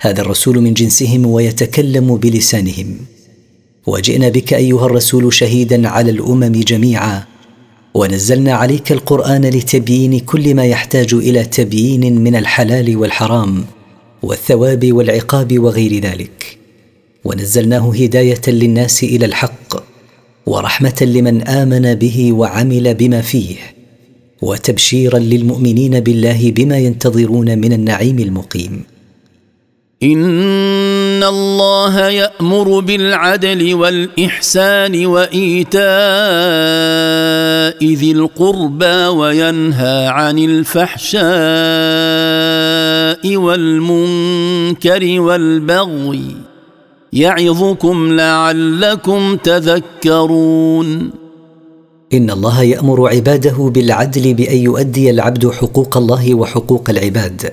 هذا 0.00 0.20
الرسول 0.20 0.60
من 0.60 0.74
جنسهم 0.74 1.26
ويتكلم 1.26 2.16
بلسانهم. 2.16 2.96
وجئنا 3.86 4.28
بك 4.28 4.54
أيها 4.54 4.86
الرسول 4.86 5.32
شهيدا 5.32 5.88
على 5.88 6.10
الأمم 6.10 6.52
جميعا. 6.52 7.24
ونزلنا 7.94 8.52
عليك 8.52 8.92
القرآن 8.92 9.44
لتبيين 9.44 10.18
كل 10.18 10.54
ما 10.54 10.64
يحتاج 10.64 11.14
إلى 11.14 11.44
تبيين 11.44 12.20
من 12.20 12.36
الحلال 12.36 12.96
والحرام. 12.96 13.64
والثواب 14.22 14.92
والعقاب 14.92 15.58
وغير 15.58 16.02
ذلك. 16.02 16.58
ونزلناه 17.24 17.94
هداية 17.94 18.40
للناس 18.48 19.02
إلى 19.02 19.26
الحق 19.26 19.82
ورحمة 20.46 20.98
لمن 21.00 21.42
آمن 21.42 21.94
به 21.94 22.32
وعمل 22.32 22.94
بما 22.94 23.20
فيه 23.20 23.56
وتبشيرا 24.42 25.18
للمؤمنين 25.18 26.00
بالله 26.00 26.50
بما 26.50 26.78
ينتظرون 26.78 27.58
من 27.58 27.72
النعيم 27.72 28.18
المقيم. 28.18 28.82
إن 30.02 31.22
الله 31.22 32.08
يأمر 32.08 32.80
بالعدل 32.80 33.74
والإحسان 33.74 35.06
وإيتاء 35.06 35.78
ذي 37.94 38.12
القربى 38.12 39.06
وينهى 39.06 40.06
عن 40.06 40.38
الفحشاء 40.38 41.18
والمنكر 43.26 45.20
والبغي 45.20 46.36
يعظكم 47.12 48.12
لعلكم 48.12 49.36
تذكرون. 49.36 51.10
إن 52.14 52.30
الله 52.30 52.62
يأمر 52.62 53.08
عباده 53.08 53.70
بالعدل 53.74 54.34
بأن 54.34 54.56
يؤدي 54.56 55.10
العبد 55.10 55.50
حقوق 55.50 55.96
الله 55.96 56.34
وحقوق 56.34 56.90
العباد 56.90 57.52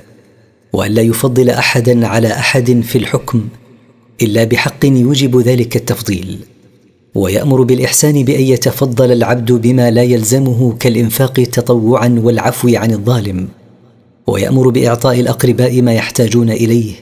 وأن 0.73 0.91
لا 0.91 1.01
يفضل 1.01 1.49
أحدا 1.49 2.07
على 2.07 2.27
أحد 2.27 2.81
في 2.81 2.97
الحكم 2.97 3.47
إلا 4.21 4.43
بحق 4.43 4.85
يوجب 4.85 5.39
ذلك 5.39 5.75
التفضيل. 5.75 6.37
ويأمر 7.15 7.63
بالإحسان 7.63 8.23
بأن 8.23 8.41
يتفضل 8.41 9.11
العبد 9.11 9.51
بما 9.51 9.91
لا 9.91 10.03
يلزمه 10.03 10.73
كالإنفاق 10.79 11.33
تطوعا 11.33 12.19
والعفو 12.23 12.69
عن 12.73 12.91
الظالم. 12.91 13.47
ويأمر 14.27 14.69
بإعطاء 14.69 15.19
الأقرباء 15.19 15.81
ما 15.81 15.93
يحتاجون 15.93 16.49
إليه 16.49 16.93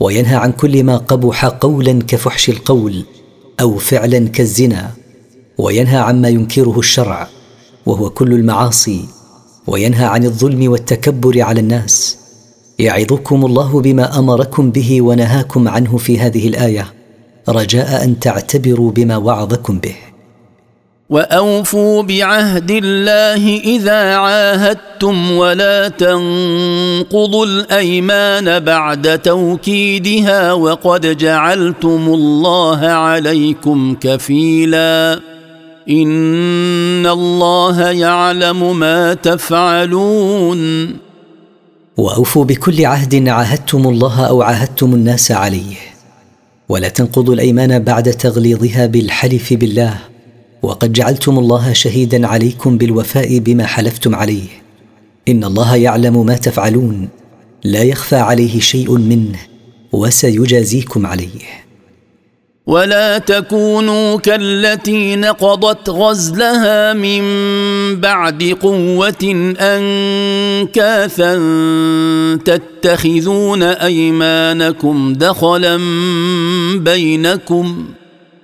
وينهى 0.00 0.36
عن 0.36 0.52
كل 0.52 0.84
ما 0.84 0.96
قبح 0.96 1.44
قولا 1.44 2.02
كفحش 2.08 2.48
القول 2.48 3.04
أو 3.60 3.76
فعلا 3.76 4.28
كالزنا 4.28 4.90
وينهى 5.58 5.96
عما 5.96 6.28
ينكره 6.28 6.78
الشرع 6.78 7.28
وهو 7.86 8.10
كل 8.10 8.32
المعاصي 8.32 9.04
وينهى 9.66 10.04
عن 10.04 10.24
الظلم 10.24 10.70
والتكبر 10.70 11.42
على 11.42 11.60
الناس. 11.60 12.16
يعظكم 12.78 13.44
الله 13.44 13.80
بما 13.80 14.18
أمركم 14.18 14.70
به 14.70 15.02
ونهاكم 15.02 15.68
عنه 15.68 15.96
في 15.96 16.18
هذه 16.18 16.48
الآية. 16.48 16.92
رجاء 17.48 18.04
أن 18.04 18.20
تعتبروا 18.20 18.90
بما 18.90 19.16
وعظكم 19.16 19.78
به. 19.78 19.96
وأوفوا 21.14 22.02
بعهد 22.02 22.70
الله 22.70 23.58
إذا 23.58 24.14
عاهدتم 24.14 25.30
ولا 25.30 25.88
تنقضوا 25.88 27.46
الأيمان 27.46 28.60
بعد 28.60 29.18
توكيدها 29.18 30.52
وقد 30.52 31.16
جعلتم 31.16 32.04
الله 32.14 32.86
عليكم 32.86 33.96
كفيلا. 34.00 35.20
إن 35.90 37.06
الله 37.06 37.90
يعلم 37.90 38.78
ما 38.78 39.14
تفعلون. 39.14 40.90
وأوفوا 41.96 42.44
بكل 42.44 42.86
عهد 42.86 43.28
عاهدتم 43.28 43.88
الله 43.88 44.26
أو 44.26 44.42
عاهدتم 44.42 44.94
الناس 44.94 45.32
عليه. 45.32 45.76
ولا 46.68 46.88
تنقضوا 46.88 47.34
الأيمان 47.34 47.78
بعد 47.78 48.10
تغليظها 48.10 48.86
بالحلف 48.86 49.52
بالله. 49.52 50.13
وقد 50.64 50.92
جعلتم 50.92 51.38
الله 51.38 51.72
شهيدا 51.72 52.26
عليكم 52.26 52.78
بالوفاء 52.78 53.38
بما 53.38 53.66
حلفتم 53.66 54.14
عليه. 54.14 54.48
إن 55.28 55.44
الله 55.44 55.76
يعلم 55.76 56.26
ما 56.26 56.36
تفعلون. 56.36 57.08
لا 57.64 57.82
يخفى 57.82 58.16
عليه 58.16 58.60
شيء 58.60 58.98
منه 58.98 59.38
وسيجازيكم 59.92 61.06
عليه. 61.06 61.64
ولا 62.66 63.18
تكونوا 63.18 64.16
كالتي 64.16 65.16
نقضت 65.16 65.90
غزلها 65.90 66.92
من 66.92 67.24
بعد 68.00 68.42
قوة 68.62 69.54
أنكاثا 69.60 71.34
تتخذون 72.44 73.62
أيمانكم 73.62 75.12
دخلا 75.12 75.80
بينكم. 76.78 77.86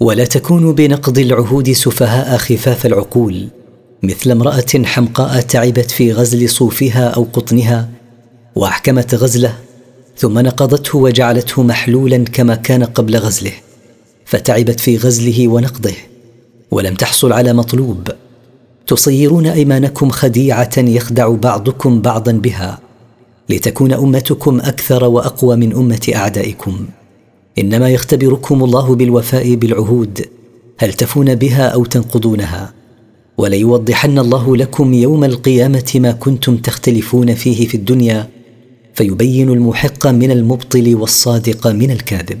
ولا 0.00 0.24
تكونوا 0.24 0.72
بنقض 0.72 1.18
العهود 1.18 1.72
سفهاء 1.72 2.36
خفاف 2.36 2.86
العقول 2.86 3.48
مثل 4.02 4.30
امرأة 4.30 4.84
حمقاء 4.84 5.40
تعبت 5.40 5.90
في 5.90 6.12
غزل 6.12 6.48
صوفها 6.48 7.08
أو 7.08 7.26
قطنها 7.32 7.88
وأحكمت 8.56 9.14
غزله 9.14 9.54
ثم 10.16 10.38
نقضته 10.38 10.98
وجعلته 10.98 11.62
محلولا 11.62 12.24
كما 12.24 12.54
كان 12.54 12.84
قبل 12.84 13.16
غزله 13.16 13.52
فتعبت 14.24 14.80
في 14.80 14.96
غزله 14.96 15.48
ونقضه 15.48 15.94
ولم 16.70 16.94
تحصل 16.94 17.32
على 17.32 17.52
مطلوب. 17.52 18.08
تصيرون 18.86 19.46
أيمانكم 19.46 20.10
خديعة 20.10 20.78
يخدع 20.78 21.28
بعضكم 21.28 22.00
بعضا 22.00 22.32
بها 22.32 22.78
لتكون 23.48 23.92
أمتكم 23.92 24.60
أكثر 24.60 25.04
وأقوى 25.04 25.56
من 25.56 25.72
أمة 25.72 26.12
أعدائكم. 26.14 26.86
إنما 27.58 27.90
يختبركم 27.90 28.64
الله 28.64 28.94
بالوفاء 28.94 29.54
بالعهود 29.54 30.26
هل 30.78 30.92
تفون 30.92 31.34
بها 31.34 31.68
أو 31.68 31.84
تنقضونها؟ 31.84 32.74
وليوضحن 33.38 34.18
الله 34.18 34.56
لكم 34.56 34.92
يوم 34.92 35.24
القيامة 35.24 35.92
ما 35.94 36.12
كنتم 36.12 36.56
تختلفون 36.56 37.34
فيه 37.34 37.66
في 37.66 37.74
الدنيا 37.74 38.28
فيبين 38.94 39.50
المحق 39.50 40.06
من 40.06 40.30
المبطل 40.30 40.94
والصادق 40.94 41.66
من 41.66 41.90
الكاذب. 41.90 42.40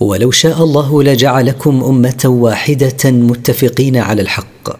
ولو 0.00 0.30
شاء 0.30 0.64
الله 0.64 1.02
لجعلكم 1.02 1.84
أمة 1.84 2.22
واحدة 2.24 3.10
متفقين 3.10 3.96
على 3.96 4.22
الحق. 4.22 4.78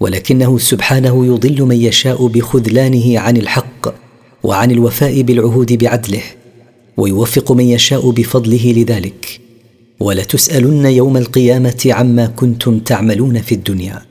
ولكنه 0.00 0.58
سبحانه 0.58 1.26
يضل 1.26 1.62
من 1.62 1.76
يشاء 1.76 2.26
بخذلانه 2.26 3.18
عن 3.18 3.36
الحق 3.36 3.94
وعن 4.42 4.70
الوفاء 4.70 5.22
بالعهود 5.22 5.72
بعدله 5.72 6.22
ويوفق 6.96 7.52
من 7.52 7.64
يشاء 7.64 8.10
بفضله 8.10 8.72
لذلك. 8.76 9.40
ولتسألن 10.00 10.86
يوم 10.86 11.16
القيامة 11.16 11.86
عما 11.86 12.26
كنتم 12.26 12.78
تعملون 12.78 13.40
في 13.40 13.54
الدنيا. 13.54 14.02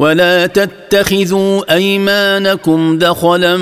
ولا 0.00 0.46
تتخذوا 0.46 1.74
أيمانكم 1.74 2.98
دخلا 2.98 3.56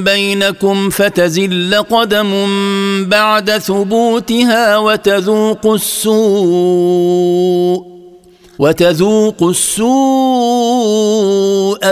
بينكم 0.00 0.90
فتزل 0.90 1.74
قدم 1.90 2.30
بعد 3.08 3.50
ثبوتها 3.50 4.78
وتذوقوا 4.78 5.74
السوء 5.74 7.12
وتذوقوا 8.58 9.50
السوء 9.50 9.92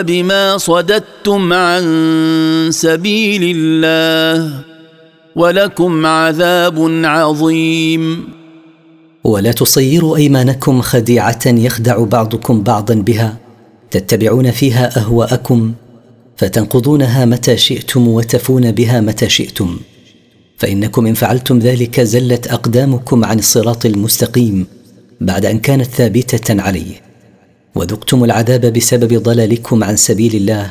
بما 0.02 0.58
صددتم 0.58 1.52
عن 1.52 2.68
سبيل 2.72 3.56
الله 3.56 4.50
ولكم 5.36 6.06
عذاب 6.06 7.00
عظيم. 7.04 8.28
ولا 9.24 9.52
تصيروا 9.52 10.16
أيمانكم 10.16 10.80
خديعة 10.80 11.46
يخدع 11.46 12.04
بعضكم 12.04 12.62
بعضا 12.62 12.94
بها. 12.94 13.49
تتبعون 13.90 14.50
فيها 14.50 14.98
أهواءكم 14.98 15.72
فتنقضونها 16.36 17.24
متى 17.24 17.56
شئتم 17.56 18.08
وتفون 18.08 18.72
بها 18.72 19.00
متى 19.00 19.28
شئتم. 19.28 19.80
فإنكم 20.56 21.06
إن 21.06 21.14
فعلتم 21.14 21.58
ذلك 21.58 22.00
زلت 22.00 22.46
أقدامكم 22.46 23.24
عن 23.24 23.38
الصراط 23.38 23.86
المستقيم 23.86 24.66
بعد 25.20 25.46
أن 25.46 25.58
كانت 25.58 25.86
ثابتة 25.86 26.62
عليه. 26.62 27.02
وذقتم 27.74 28.24
العذاب 28.24 28.66
بسبب 28.66 29.22
ضلالكم 29.22 29.84
عن 29.84 29.96
سبيل 29.96 30.34
الله 30.34 30.70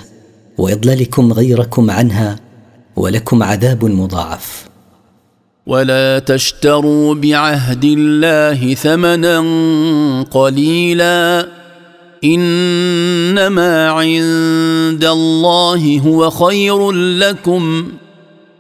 وإضلالكم 0.58 1.34
غيركم 1.34 1.92
عنها 1.92 2.40
ولكم 2.96 3.44
عذاب 3.44 3.86
مضاعف. 3.86 4.70
ولا 5.68 6.20
تشتروا 6.20 7.16
بعهد 7.16 7.84
الله 7.84 8.74
ثمنا 8.74 9.40
قليلا 10.32 11.48
إنما 12.24 13.90
عند 13.90 15.06
الله 15.06 16.00
هو 16.00 16.30
خير 16.30 16.92
لكم 16.92 17.88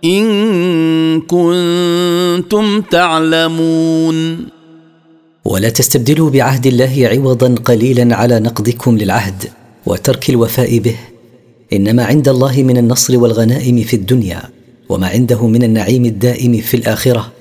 إن 0.05 1.21
كنتم 1.21 2.81
تعلمون. 2.81 4.45
ولا 5.45 5.69
تستبدلوا 5.69 6.29
بعهد 6.29 6.67
الله 6.67 7.09
عوضا 7.13 7.55
قليلا 7.65 8.15
على 8.15 8.39
نقضكم 8.39 8.97
للعهد 8.97 9.43
وترك 9.85 10.29
الوفاء 10.29 10.77
به. 10.79 10.95
إنما 11.73 12.05
عند 12.05 12.27
الله 12.29 12.63
من 12.63 12.77
النصر 12.77 13.17
والغنائم 13.19 13.83
في 13.83 13.95
الدنيا 13.95 14.41
وما 14.89 15.07
عنده 15.07 15.47
من 15.47 15.63
النعيم 15.63 16.05
الدائم 16.05 16.57
في 16.57 16.77
الآخرة. 16.77 17.31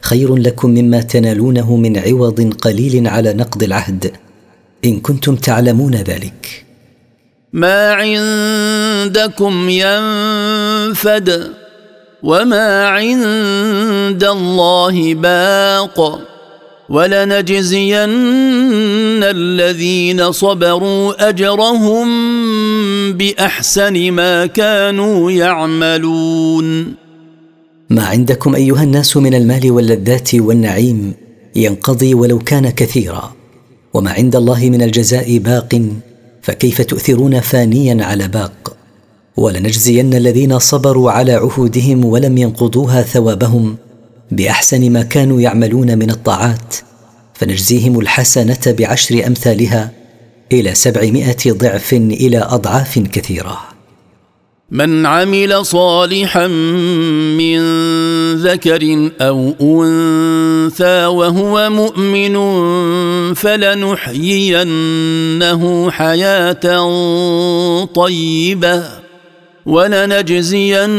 خير 0.00 0.36
لكم 0.36 0.70
مما 0.70 1.00
تنالونه 1.00 1.76
من 1.76 1.98
عوض 1.98 2.52
قليل 2.60 3.08
على 3.08 3.32
نقض 3.32 3.62
العهد. 3.62 4.12
إن 4.84 5.00
كنتم 5.00 5.36
تعلمون 5.36 5.94
ذلك. 5.94 6.64
ما 7.52 7.92
عندكم 7.92 9.68
ينفد 9.68 11.52
وما 12.22 12.86
عند 12.86 14.24
الله 14.24 15.14
باق 15.14 16.20
ولنجزين 16.88 17.96
الذين 19.22 20.32
صبروا 20.32 21.28
أجرهم 21.28 22.08
بأحسن 23.12 24.12
ما 24.12 24.46
كانوا 24.46 25.30
يعملون. 25.30 26.94
ما 27.90 28.04
عندكم 28.04 28.54
أيها 28.54 28.82
الناس 28.82 29.16
من 29.16 29.34
المال 29.34 29.70
واللذات 29.70 30.34
والنعيم 30.34 31.14
ينقضي 31.56 32.14
ولو 32.14 32.38
كان 32.38 32.70
كثيرا. 32.70 33.41
وما 33.94 34.10
عند 34.10 34.36
الله 34.36 34.70
من 34.70 34.82
الجزاء 34.82 35.38
باق 35.38 35.82
فكيف 36.42 36.82
تؤثرون 36.82 37.40
فانيا 37.40 38.04
على 38.04 38.28
باق؟ 38.28 38.76
ولنجزين 39.36 40.14
الذين 40.14 40.58
صبروا 40.58 41.10
على 41.10 41.32
عهودهم 41.32 42.04
ولم 42.04 42.38
ينقضوها 42.38 43.02
ثوابهم 43.02 43.76
بأحسن 44.30 44.90
ما 44.90 45.02
كانوا 45.02 45.40
يعملون 45.40 45.98
من 45.98 46.10
الطاعات 46.10 46.74
فنجزيهم 47.34 48.00
الحسنة 48.00 48.58
بعشر 48.66 49.26
أمثالها 49.26 49.90
إلى 50.52 50.74
سبعمائة 50.74 51.52
ضعف 51.52 51.92
إلى 51.92 52.38
أضعاف 52.38 52.98
كثيرة. 52.98 53.71
من 54.72 55.06
عمل 55.06 55.66
صالحا 55.66 56.46
من 57.36 57.60
ذكر 58.34 59.10
أو 59.20 59.54
أنثى 59.60 61.06
وهو 61.06 61.70
مؤمن 61.70 62.34
فلنحيينه 63.34 64.70
حياة 65.90 66.84
طيبة 67.84 68.84
ولنجزينهم 69.66 70.98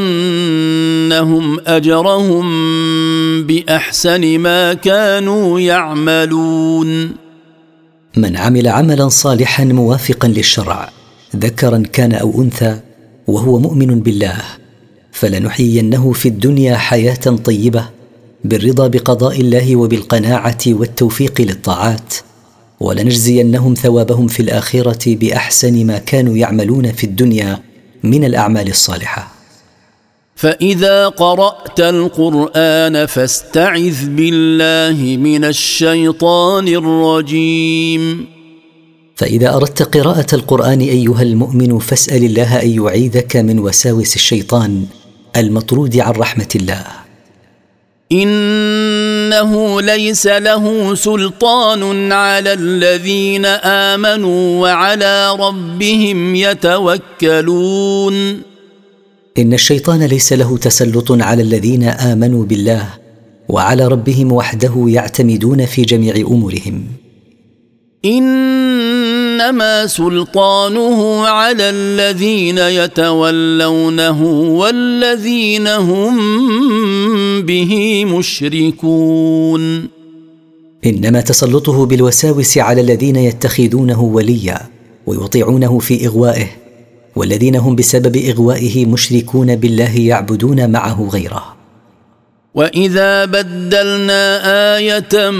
أجرهم 1.68 2.46
بأحسن 3.44 4.40
ما 4.40 4.74
كانوا 4.74 5.60
يعملون. 5.60 7.12
من 8.18 8.38
عمل 8.38 8.68
عملا 8.68 9.10
صالحا 9.10 9.64
موافقا 9.64 10.28
للشرع 10.28 10.90
ذكرا 11.36 11.84
كان 11.94 12.14
أو 12.14 12.42
أنثى 12.42 12.80
وهو 13.28 13.60
مؤمن 13.60 14.00
بالله 14.00 14.38
فلنحيينه 15.12 16.12
في 16.12 16.28
الدنيا 16.28 16.76
حياة 16.76 17.38
طيبة 17.46 17.90
بالرضا 18.44 18.88
بقضاء 18.88 19.42
الله 19.42 19.76
وبالقناعة 19.76 20.58
والتوفيق 20.68 21.42
للطاعات 21.42 22.14
ولنجزينهم 22.80 23.74
ثوابهم 23.74 24.28
في 24.28 24.40
الآخرة 24.40 25.16
بأحسن 25.16 25.86
ما 25.86 25.98
كانوا 25.98 26.38
يعملون 26.38 26.92
في 26.92 27.04
الدنيا 27.04 27.60
من 28.04 28.24
الأعمال 28.24 28.70
الصالحة. 28.70 29.34
فإذا 30.36 31.08
قرأت 31.08 31.80
القرآن 31.80 33.06
فاستعذ 33.06 34.06
بالله 34.08 35.18
من 35.18 35.46
الشيطان 35.46 36.68
الرجيم. 36.68 38.33
فإذا 39.16 39.56
أردت 39.56 39.84
قراءة 39.84 40.36
القرآن 40.36 40.80
أيها 40.80 41.22
المؤمن 41.22 41.80
فاسأل 41.80 42.24
الله 42.24 42.62
أن 42.62 42.70
يعيذك 42.70 43.36
من 43.38 43.60
وساوس 43.60 44.16
الشيطان 44.16 44.86
المطرود 45.36 45.98
عن 45.98 46.12
رحمة 46.12 46.50
الله. 46.56 46.86
ان 48.12 48.28
إنه 49.34 49.82
ليس 49.82 50.28
له 50.28 50.96
سلطان 50.96 52.12
على 52.12 52.54
الذين 52.54 53.46
آمنوا 53.46 54.62
وعلى 54.62 55.36
ربهم 55.40 56.36
يتوكلون. 56.36 58.14
إن 59.38 59.54
الشيطان 59.54 60.04
ليس 60.04 60.34
له 60.34 60.58
تسلط 60.58 61.12
على 61.12 61.42
الذين 61.42 61.84
آمنوا 61.84 62.46
بالله 62.46 62.90
وعلى 63.50 63.88
ربهم 63.88 64.32
وحده 64.32 64.86
يعتمدون 64.88 65.66
في 65.66 65.82
جميع 65.82 66.16
أمورهم. 66.16 66.84
إنما 69.44 69.88
سلطانه 69.88 71.28
على 71.28 71.70
الذين 71.70 72.58
يتولونه 72.58 74.24
والذين 74.60 75.68
هم 75.68 76.16
به 77.42 78.06
مشركون. 78.06 79.90
إنما 80.86 81.22
تسلطه 81.22 81.86
بالوساوس 81.86 82.58
على 82.58 82.82
الذين 82.82 83.16
يتخذونه 83.16 84.02
وليا 84.02 84.60
ويطيعونه 85.06 85.80
في 85.80 86.08
إغوائه 86.08 86.48
والذين 87.16 87.56
هم 87.56 87.76
بسبب 87.76 88.18
إغوائه 88.18 88.86
مشركون 88.86 89.56
بالله 89.56 90.00
يعبدون 90.00 90.70
معه 90.70 91.10
غيره. 91.14 91.63
واذا 92.56 93.26
بدلنا 93.26 94.78
إيه 94.78 95.32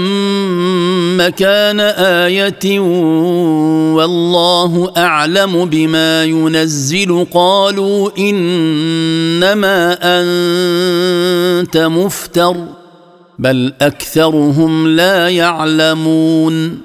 مكان 1.16 1.80
إيه 1.80 2.80
والله 3.94 4.92
اعلم 4.96 5.64
بما 5.64 6.24
ينزل 6.24 7.26
قالوا 7.34 8.10
انما 8.18 9.98
انت 10.02 11.76
مفتر 11.76 12.56
بل 13.38 13.74
اكثرهم 13.80 14.88
لا 14.88 15.28
يعلمون 15.28 16.78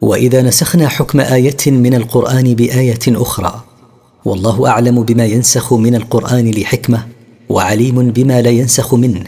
واذا 0.00 0.42
نسخنا 0.42 0.88
حكم 0.88 1.20
إيه 1.20 1.56
من 1.66 1.94
القران 1.94 2.54
بايه 2.54 2.98
أخرى 3.08 3.64
والله 4.24 4.68
اعلم 4.68 5.02
بما 5.02 5.24
ينسخ 5.24 5.72
من 5.72 5.94
القران 5.94 6.50
لحكمه 6.50 7.17
وعليم 7.48 8.10
بما 8.10 8.42
لا 8.42 8.50
ينسخ 8.50 8.94
منه. 8.94 9.24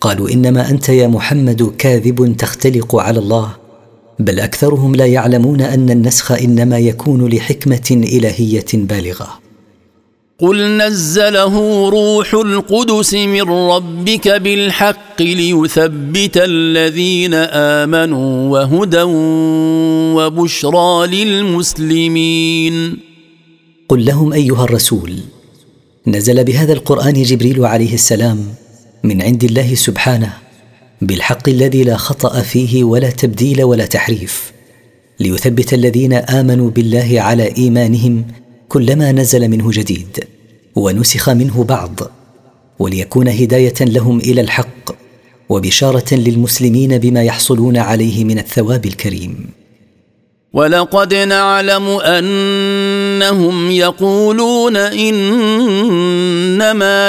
قالوا 0.00 0.30
إنما 0.30 0.70
أنت 0.70 0.88
يا 0.88 1.06
محمد 1.06 1.72
كاذب 1.78 2.36
تختلق 2.36 2.96
على 2.96 3.18
الله 3.18 3.56
بل 4.18 4.40
أكثرهم 4.40 4.94
لا 4.94 5.06
يعلمون 5.06 5.60
أن 5.60 5.90
النسخ 5.90 6.32
إنما 6.32 6.78
يكون 6.78 7.28
لحكمة 7.28 7.88
إلهية 7.90 8.66
بالغة. 8.74 9.28
قل 10.38 10.76
نزله 10.76 11.88
روح 11.88 12.34
القدس 12.34 13.14
من 13.14 13.42
ربك 13.42 14.28
بالحق 14.28 15.22
ليثبت 15.22 16.36
الذين 16.36 17.34
آمنوا 17.34 18.50
وهدى 18.50 19.02
وبشرى 20.16 21.06
للمسلمين. 21.06 22.98
قل 23.88 24.04
لهم 24.04 24.32
أيها 24.32 24.64
الرسول 24.64 25.12
نزل 26.06 26.44
بهذا 26.44 26.72
القرآن 26.72 27.22
جبريل 27.22 27.64
عليه 27.66 27.94
السلام 27.94 28.46
من 29.04 29.22
عند 29.22 29.44
الله 29.44 29.74
سبحانه 29.74 30.32
بالحق 31.02 31.48
الذي 31.48 31.84
لا 31.84 31.96
خطأ 31.96 32.40
فيه 32.40 32.84
ولا 32.84 33.10
تبديل 33.10 33.62
ولا 33.62 33.86
تحريف 33.86 34.52
ليثبت 35.20 35.74
الذين 35.74 36.12
آمنوا 36.12 36.70
بالله 36.70 37.20
على 37.20 37.56
إيمانهم 37.56 38.24
كلما 38.68 39.12
نزل 39.12 39.48
منه 39.48 39.70
جديد 39.70 40.24
ونسخ 40.76 41.30
منه 41.30 41.64
بعض 41.64 42.00
وليكون 42.78 43.28
هداية 43.28 43.74
لهم 43.80 44.18
إلى 44.18 44.40
الحق 44.40 44.92
وبشارة 45.48 46.14
للمسلمين 46.14 46.98
بما 46.98 47.22
يحصلون 47.22 47.76
عليه 47.76 48.24
من 48.24 48.38
الثواب 48.38 48.86
الكريم. 48.86 49.46
ولقد 50.52 51.14
نعلم 51.14 51.88
أنهم 51.88 53.70
يقولون 53.70 54.76
إنما 54.76 55.50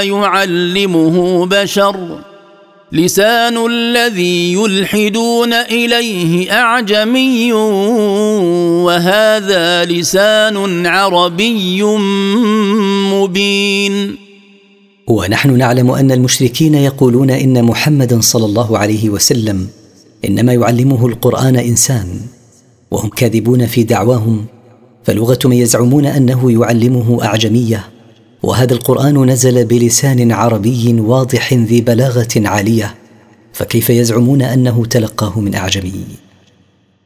يعلمه 0.02 1.46
بشر. 1.46 2.20
لسان 2.92 3.66
الذي 3.66 4.54
يلحدون 4.54 5.54
إليه 5.54 6.52
أعجمي 6.52 7.54
وهذا 8.84 9.86
لسان 9.86 10.86
عربي 10.88 11.84
مبين. 13.14 14.16
ونحن 15.08 15.58
نعلم 15.58 15.92
أن 15.92 16.12
المشركين 16.12 16.76
يقولون 16.76 17.30
إن 17.30 17.64
محمدا 17.64 18.22
صلى 18.22 18.46
الله 18.46 18.78
عليه 18.78 19.10
وسلم 19.10 19.68
إنما 20.26 20.54
يعلمه 20.54 21.08
القرآن 21.08 21.56
إنسان. 21.56 22.08
وهم 22.94 23.10
كاذبون 23.10 23.66
في 23.68 23.84
دعواهم 23.84 24.46
فلغه 25.04 25.40
من 25.46 25.54
يزعمون 25.54 26.06
أنه 26.06 26.52
يعلمه 26.52 27.24
أعجمية. 27.24 27.90
وهذا 28.44 28.74
القرآن 28.74 29.26
نزل 29.26 29.66
بلسان 29.66 30.32
عربي 30.32 30.94
واضح 31.00 31.54
ذي 31.54 31.82
بلاغة 31.82 32.28
عالية 32.36 32.96
فكيف 33.54 33.90
يزعمون 33.90 34.42
أنه 34.42 34.86
تلقاه 34.86 35.40
من 35.40 35.56
أعجمي؟ 35.56 36.06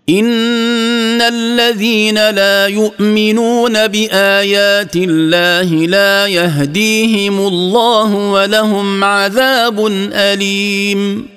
إن 0.09 1.21
الذين 1.21 2.15
لا 2.15 2.67
يؤمنون 2.67 3.87
بآيات 3.87 4.95
الله 4.95 5.87
لا 5.87 6.27
يهديهم 6.27 7.39
الله 7.39 8.15
ولهم 8.15 9.03
عذاب 9.03 9.87
أليم. 10.13 11.36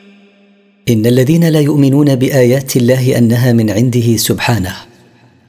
إن 0.89 1.07
الذين 1.07 1.49
لا 1.49 1.61
يؤمنون 1.61 2.15
بآيات 2.15 2.77
الله 2.77 3.19
أنها 3.19 3.53
من 3.53 3.71
عنده 3.71 4.17
سبحانه 4.17 4.77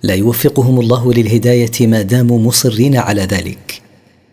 لا 0.04 0.14
يوفقهم 0.14 0.80
الله 0.80 1.14
للهداية 1.14 1.88
ما 1.88 2.02
داموا 2.02 2.40
مصرين 2.40 2.98
على 2.98 3.22
ذلك. 3.22 3.82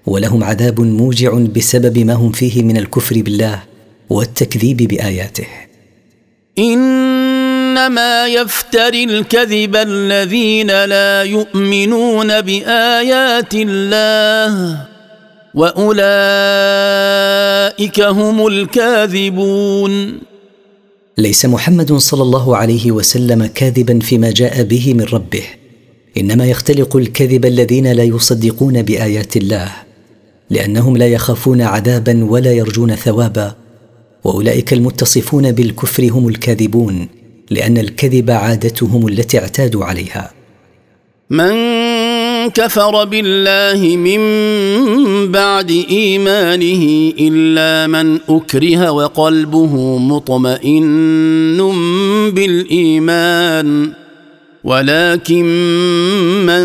ولهم 0.06 0.44
عذاب 0.44 0.80
موجع 0.80 1.38
بسبب 1.56 1.98
ما 1.98 2.14
هم 2.14 2.32
فيه 2.32 2.62
من 2.62 2.76
الكفر 2.76 3.22
بالله 3.22 3.62
والتكذيب 4.10 4.76
بآياته. 4.76 5.46
إنما 6.58 8.26
يفتري 8.26 9.04
الكذب 9.04 9.76
الذين 9.76 10.84
لا 10.84 11.22
يؤمنون 11.22 12.40
بآيات 12.40 13.54
الله 13.54 14.86
وأولئك 15.54 16.00
هم 18.00 18.46
الكاذبون. 18.46 20.28
ليس 21.18 21.46
محمد 21.46 21.92
صلى 21.92 22.22
الله 22.22 22.56
عليه 22.56 22.92
وسلم 22.92 23.46
كاذبا 23.46 23.98
فيما 23.98 24.30
جاء 24.30 24.62
به 24.62 24.94
من 24.94 25.04
ربه. 25.04 25.42
إنما 26.16 26.46
يختلق 26.46 26.96
الكذب 26.96 27.46
الذين 27.46 27.92
لا 27.92 28.02
يصدقون 28.02 28.82
بآيات 28.82 29.36
الله 29.36 29.72
لأنهم 30.50 30.96
لا 30.96 31.06
يخافون 31.06 31.62
عذابا 31.62 32.24
ولا 32.24 32.52
يرجون 32.52 32.94
ثوابا. 32.94 33.54
وأولئك 34.24 34.72
المتصفون 34.72 35.52
بالكفر 35.52 36.04
هم 36.10 36.28
الكاذبون 36.28 37.08
لأن 37.50 37.78
الكذب 37.78 38.30
عادتهم 38.30 39.08
التي 39.08 39.38
اعتادوا 39.38 39.84
عليها. 39.84 40.32
من 41.30 41.52
كفر 42.54 43.04
بالله 43.04 43.96
من 43.96 44.22
بعد 45.32 45.70
إيمانه 45.90 47.12
إلا 47.20 47.86
من 47.86 48.18
أكره 48.28 48.90
وقلبه 48.90 49.98
مطمئن 49.98 51.72
بالإيمان. 52.34 53.92
ولكن 54.64 55.44
من 56.46 56.62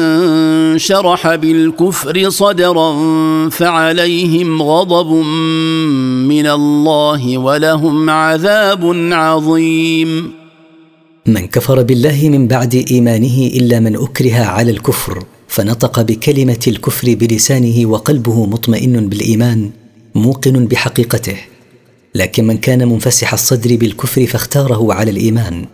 شرح 0.77 1.35
بالكفر 1.35 2.29
صدرا 2.29 2.89
فعليهم 3.49 4.61
غضب 4.61 5.11
من 6.27 6.47
الله 6.47 7.37
ولهم 7.37 8.09
عذاب 8.09 8.95
عظيم. 9.11 10.31
من 11.25 11.47
كفر 11.47 11.81
بالله 11.81 12.29
من 12.29 12.47
بعد 12.47 12.85
إيمانه 12.91 13.51
إلا 13.55 13.79
من 13.79 13.95
أكره 13.95 14.35
على 14.35 14.71
الكفر 14.71 15.23
فنطق 15.53 16.01
بكلمة 16.01 16.59
الكفر 16.67 17.13
بلسانه 17.13 17.85
وقلبه 17.85 18.45
مطمئن 18.45 19.09
بالإيمان 19.09 19.69
موقن 20.15 20.65
بحقيقته. 20.65 21.37
لكن 22.15 22.47
من 22.47 22.57
كان 22.57 22.87
منفسح 22.87 23.33
الصدر 23.33 23.75
بالكفر 23.75 24.25
فاختاره 24.25 24.93
على 24.93 25.11
الإيمان. 25.11 25.65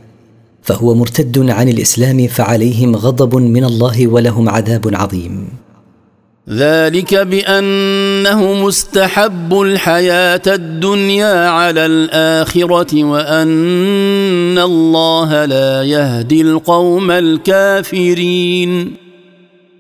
فهو 0.63 0.95
مرتد 0.95 1.49
عن 1.49 1.69
الإسلام 1.69 2.27
فعليهم 2.27 2.95
غضب 2.95 3.35
من 3.35 3.63
الله 3.63 4.07
ولهم 4.07 4.49
عذاب 4.49 4.95
عظيم. 4.95 5.47
ذلك 6.49 7.15
بأنه 7.15 8.53
مستحب 8.53 9.61
الحياة 9.61 10.41
الدنيا 10.47 11.49
على 11.49 11.85
الآخرة 11.85 13.03
وأن 13.03 14.57
الله 14.57 15.45
لا 15.45 15.83
يهدي 15.83 16.41
القوم 16.41 17.11
الكافرين. 17.11 19.08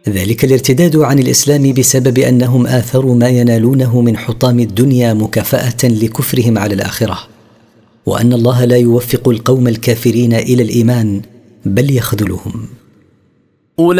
ذلك 0.09 0.45
الارتداد 0.45 0.95
عن 0.95 1.19
الإسلام 1.19 1.73
بسبب 1.73 2.17
أنهم 2.17 2.67
آثروا 2.67 3.15
ما 3.15 3.29
ينالونه 3.29 4.01
من 4.01 4.17
حطام 4.17 4.59
الدنيا 4.59 5.13
مكافأة 5.13 5.83
لكفرهم 5.83 6.57
على 6.57 6.73
الآخرة 6.73 7.19
وأن 8.05 8.33
الله 8.33 8.65
لا 8.65 8.77
يوفق 8.77 9.29
القوم 9.29 9.67
الكافرين 9.67 10.33
إلى 10.33 10.63
الإيمان 10.63 11.21
بل 11.65 11.97
يخذلهم. 11.97 12.67
أولئك 13.79 13.99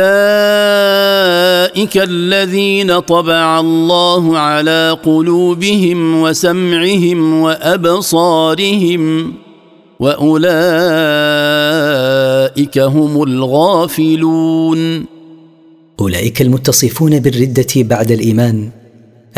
الذين 1.98 3.00
طبع 3.00 3.60
الله 3.60 4.38
على 4.38 4.98
قلوبهم 5.04 6.22
وسمعهم 6.22 7.42
وأبصارهم 7.42 9.34
وأولئك 10.00 10.40
هم 12.80 13.24
الغافلون. 13.24 15.19
أولئك 16.00 16.42
المتصفون 16.42 17.20
بالردة 17.20 17.68
بعد 17.76 18.12
الإيمان 18.12 18.70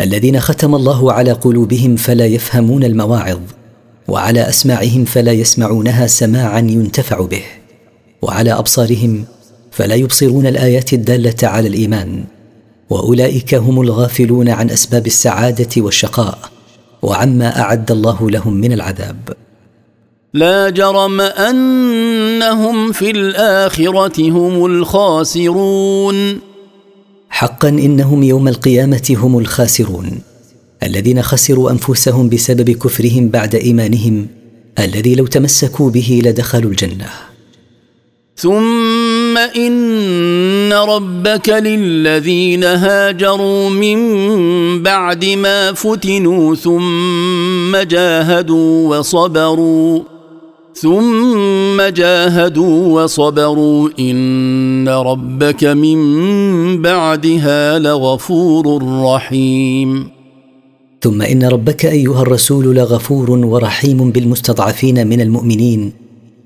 الذين 0.00 0.40
ختم 0.40 0.74
الله 0.74 1.12
على 1.12 1.32
قلوبهم 1.32 1.96
فلا 1.96 2.26
يفهمون 2.26 2.84
المواعظ 2.84 3.40
وعلى 4.08 4.48
أسماعهم 4.48 5.04
فلا 5.04 5.32
يسمعونها 5.32 6.06
سماعا 6.06 6.58
ينتفع 6.58 7.20
به 7.20 7.42
وعلى 8.22 8.52
أبصارهم 8.52 9.24
فلا 9.70 9.94
يبصرون 9.94 10.46
الآيات 10.46 10.92
الدالة 10.92 11.36
على 11.42 11.68
الإيمان 11.68 12.24
وأولئك 12.90 13.54
هم 13.54 13.80
الغافلون 13.80 14.48
عن 14.48 14.70
أسباب 14.70 15.06
السعادة 15.06 15.82
والشقاء 15.82 16.38
وعما 17.02 17.60
أعد 17.60 17.90
الله 17.90 18.30
لهم 18.30 18.54
من 18.54 18.72
العذاب. 18.72 19.32
لا 20.34 20.70
جرم 20.70 21.20
أنهم 21.20 22.92
في 22.92 23.10
الآخرة 23.10 24.30
هم 24.30 24.66
الخاسرون. 24.66 26.51
حقا 27.32 27.68
إنهم 27.68 28.22
يوم 28.22 28.48
القيامة 28.48 29.16
هم 29.18 29.38
الخاسرون. 29.38 30.18
الذين 30.82 31.22
خسروا 31.22 31.70
أنفسهم 31.70 32.28
بسبب 32.28 32.70
كفرهم 32.70 33.28
بعد 33.28 33.54
إيمانهم 33.54 34.26
الذي 34.78 35.14
لو 35.14 35.26
تمسكوا 35.26 35.90
به 35.90 36.22
لدخلوا 36.24 36.70
الجنة. 36.70 37.06
ثم 38.36 39.38
إن 39.38 40.72
ربك 40.72 41.48
للذين 41.48 42.64
هاجروا 42.64 43.70
من 43.70 43.98
بعد 44.82 45.24
ما 45.24 45.72
فتنوا 45.72 46.54
ثم 46.54 47.76
جاهدوا 47.76 48.98
وصبروا. 48.98 50.11
ثم 50.74 51.82
جاهدوا 51.82 53.02
وصبروا 53.02 53.88
إن 53.98 54.88
ربك 54.88 55.64
من 55.64 55.98
بعدها 56.82 57.78
لغفور 57.78 58.82
رحيم. 59.04 60.08
ثم 61.00 61.22
إن 61.22 61.42
ربك 61.42 61.86
أيها 61.86 62.22
الرسول 62.22 62.76
لغفور 62.76 63.30
ورحيم 63.30 64.10
بالمستضعفين 64.10 65.06
من 65.06 65.20
المؤمنين 65.20 65.92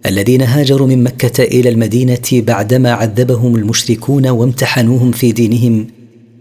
الذين 0.06 0.42
هاجروا 0.42 0.86
من 0.86 1.04
مكة 1.04 1.44
إلى 1.44 1.68
المدينة 1.68 2.28
بعدما 2.32 2.90
عذبهم 2.90 3.56
المشركون 3.56 4.28
وامتحنوهم 4.28 5.10
في 5.10 5.32
دينهم 5.32 5.86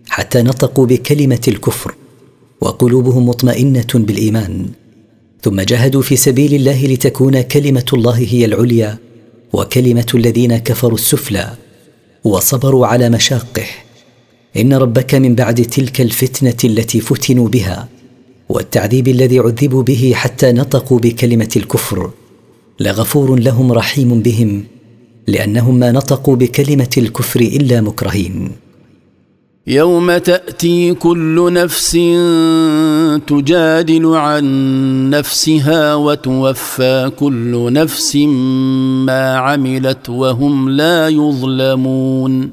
حتى 0.09 0.41
نطقوا 0.41 0.85
بكلمة 0.85 1.41
الكفر 1.47 1.95
وقلوبهم 2.61 3.29
مطمئنة 3.29 3.87
بالإيمان. 3.93 4.65
ثم 5.45 5.61
جاهدوا 5.61 6.01
في 6.01 6.15
سبيل 6.15 6.53
الله 6.53 6.85
لتكون 6.85 7.41
كلمة 7.41 7.85
الله 7.93 8.17
هي 8.17 8.45
العليا 8.45 8.97
وكلمة 9.53 10.05
الذين 10.15 10.57
كفروا 10.57 10.97
السفلى 10.97 11.53
وصبروا 12.23 12.87
على 12.87 13.09
مشاقه. 13.09 13.65
إن 14.57 14.73
ربك 14.73 15.15
من 15.15 15.35
بعد 15.35 15.61
تلك 15.61 16.01
الفتنة 16.01 16.57
التي 16.63 16.99
فتنوا 16.99 17.47
بها 17.47 17.87
والتعذيب 18.49 19.07
الذي 19.07 19.39
عذبوا 19.39 19.83
به 19.83 20.11
حتى 20.15 20.51
نطقوا 20.51 20.99
بكلمة 20.99 21.49
الكفر 21.55 22.11
لغفور 22.79 23.39
لهم 23.39 23.71
رحيم 23.71 24.21
بهم 24.21 24.63
لأنهم 25.27 25.79
ما 25.79 25.91
نطقوا 25.91 26.35
بكلمة 26.35 26.93
الكفر 26.97 27.39
إلا 27.39 27.81
مكرهين. 27.81 28.51
يوم 29.67 30.17
تأتي 30.17 30.93
كل 30.93 31.53
نفس 31.53 31.91
تجادل 33.27 34.05
عن 34.05 34.45
نفسها 35.09 35.95
وتوفى 35.95 37.11
كل 37.19 37.73
نفس 37.73 38.15
ما 39.05 39.35
عملت 39.35 40.09
وهم 40.09 40.69
لا 40.69 41.09
يظلمون. 41.09 42.51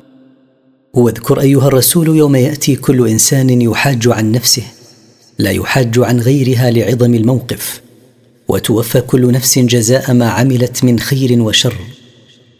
واذكر 0.94 1.40
أيها 1.40 1.66
الرسول 1.68 2.08
يوم 2.16 2.36
يأتي 2.36 2.76
كل 2.76 3.08
إنسان 3.08 3.62
يحاج 3.62 4.08
عن 4.08 4.32
نفسه 4.32 4.62
لا 5.38 5.50
يحاج 5.50 5.98
عن 5.98 6.20
غيرها 6.20 6.70
لعظم 6.70 7.14
الموقف 7.14 7.80
وتوفى 8.48 9.00
كل 9.00 9.32
نفس 9.32 9.58
جزاء 9.58 10.12
ما 10.12 10.28
عملت 10.28 10.84
من 10.84 10.98
خير 11.00 11.42
وشر 11.42 11.74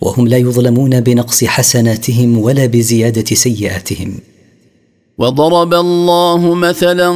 وهم 0.00 0.28
لا 0.28 0.36
يظلمون 0.36 1.00
بنقص 1.00 1.44
حسناتهم 1.44 2.38
ولا 2.38 2.66
بزيادة 2.66 3.34
سيئاتهم. 3.34 4.31
وضرب 5.18 5.74
الله 5.74 6.54
مثلا 6.54 7.08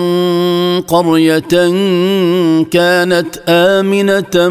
قرية 0.89 1.41
كانت 2.71 3.43
آمنة 3.49 4.49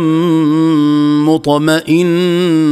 مطمئنة 1.31 2.63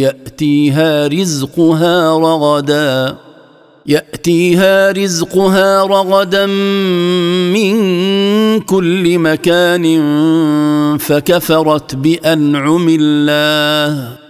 يأتيها 0.00 1.06
رزقها 1.06 2.18
رغدا 2.18 3.16
يأتيها 3.86 4.92
رزقها 4.92 5.84
رغدا 5.84 6.46
من 6.46 7.80
كل 8.60 9.18
مكان 9.18 9.84
فكفرت 10.98 11.94
بأنعم 11.94 12.86
الله. 13.00 14.21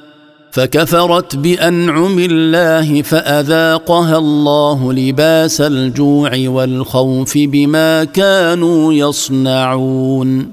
فكفرت 0.52 1.36
بأنعم 1.36 2.18
الله 2.18 3.02
فأذاقها 3.02 4.18
الله 4.18 4.92
لباس 4.92 5.60
الجوع 5.60 6.30
والخوف 6.46 7.38
بما 7.38 8.04
كانوا 8.04 8.92
يصنعون. 8.92 10.50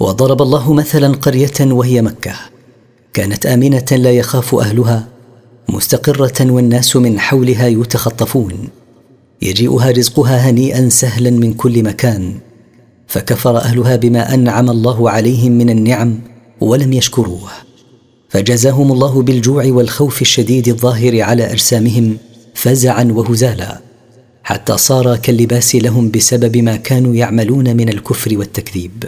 وضرب 0.00 0.42
الله 0.42 0.72
مثلا 0.72 1.14
قرية 1.14 1.60
وهي 1.60 2.02
مكة. 2.02 2.34
كانت 3.12 3.46
آمنة 3.46 3.86
لا 3.90 4.10
يخاف 4.10 4.54
أهلها 4.54 5.08
مستقرة 5.68 6.52
والناس 6.52 6.96
من 6.96 7.20
حولها 7.20 7.66
يتخطفون. 7.66 8.68
يجيئها 9.42 9.90
رزقها 9.90 10.50
هنيئا 10.50 10.88
سهلا 10.88 11.30
من 11.30 11.54
كل 11.54 11.82
مكان. 11.82 12.34
فكفر 13.06 13.56
أهلها 13.56 13.96
بما 13.96 14.34
أنعم 14.34 14.70
الله 14.70 15.10
عليهم 15.10 15.52
من 15.52 15.70
النعم 15.70 16.18
ولم 16.60 16.92
يشكروه. 16.92 17.65
فجزاهم 18.36 18.92
الله 18.92 19.22
بالجوع 19.22 19.66
والخوف 19.66 20.22
الشديد 20.22 20.68
الظاهر 20.68 21.22
على 21.22 21.52
اجسامهم 21.52 22.16
فزعا 22.54 23.04
وهزالا. 23.04 23.80
حتى 24.42 24.78
صار 24.78 25.16
كاللباس 25.16 25.74
لهم 25.74 26.10
بسبب 26.10 26.56
ما 26.56 26.76
كانوا 26.76 27.14
يعملون 27.14 27.76
من 27.76 27.88
الكفر 27.88 28.38
والتكذيب. 28.38 29.04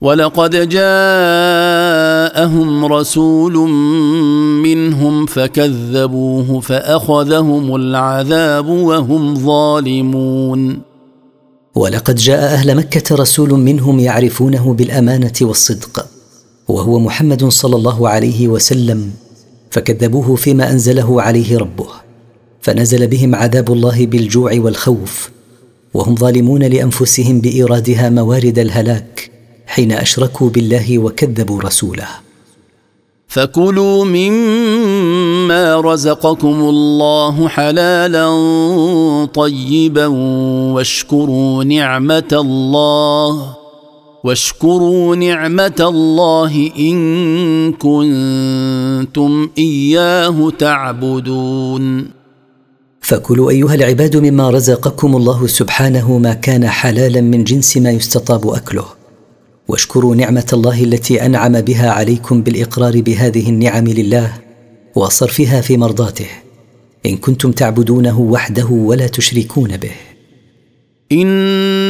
ولقد 0.00 0.50
جاءهم 0.68 0.94
رسول 2.84 3.52
منهم 4.62 5.26
فكذبوه 5.26 6.60
فأخذهم 6.60 7.76
العذاب 7.76 8.68
وهم 8.68 9.34
ظالمون. 9.34 10.80
ولقد 11.74 12.14
جاء 12.14 12.52
أهل 12.54 12.76
مكة 12.76 13.16
رسول 13.16 13.50
منهم 13.50 13.98
يعرفونه 13.98 14.74
بالأمانة 14.74 15.32
والصدق. 15.42 16.09
وهو 16.70 16.98
محمد 16.98 17.48
صلى 17.48 17.76
الله 17.76 18.08
عليه 18.08 18.48
وسلم 18.48 19.10
فكذبوه 19.70 20.36
فيما 20.36 20.70
أنزله 20.70 21.22
عليه 21.22 21.58
ربه 21.58 21.88
فنزل 22.60 23.06
بهم 23.06 23.34
عذاب 23.34 23.72
الله 23.72 24.06
بالجوع 24.06 24.52
والخوف 24.58 25.30
وهم 25.94 26.16
ظالمون 26.16 26.62
لأنفسهم 26.62 27.40
بإيرادها 27.40 28.10
موارد 28.10 28.58
الهلاك 28.58 29.30
حين 29.66 29.92
أشركوا 29.92 30.50
بالله 30.50 30.98
وكذبوا 30.98 31.62
رسوله. 31.62 32.08
فكلوا 33.28 34.04
مما 34.04 35.80
رزقكم 35.80 36.60
الله 36.60 37.48
حلالا 37.48 38.26
طيبا 39.34 40.06
واشكروا 40.74 41.64
نعمة 41.64 42.30
الله. 42.32 43.59
واشكروا 44.24 45.16
نعمة 45.16 45.80
الله 45.80 46.70
إن 46.78 47.72
كنتم 47.72 49.50
إياه 49.58 50.50
تعبدون. 50.58 52.10
فكلوا 53.00 53.50
أيها 53.50 53.74
العباد 53.74 54.16
مما 54.16 54.50
رزقكم 54.50 55.16
الله 55.16 55.46
سبحانه 55.46 56.18
ما 56.18 56.34
كان 56.34 56.68
حلالا 56.68 57.20
من 57.20 57.44
جنس 57.44 57.76
ما 57.76 57.90
يستطاب 57.90 58.48
أكله. 58.48 58.84
واشكروا 59.68 60.14
نعمة 60.14 60.46
الله 60.52 60.84
التي 60.84 61.26
أنعم 61.26 61.60
بها 61.60 61.90
عليكم 61.90 62.42
بالإقرار 62.42 63.00
بهذه 63.00 63.48
النعم 63.48 63.84
لله 63.84 64.32
وصرفها 64.94 65.60
في 65.60 65.76
مرضاته. 65.76 66.28
إن 67.06 67.16
كنتم 67.16 67.52
تعبدونه 67.52 68.20
وحده 68.20 68.66
ولا 68.66 69.06
تشركون 69.06 69.76
به. 69.76 69.92
إن 71.12 71.26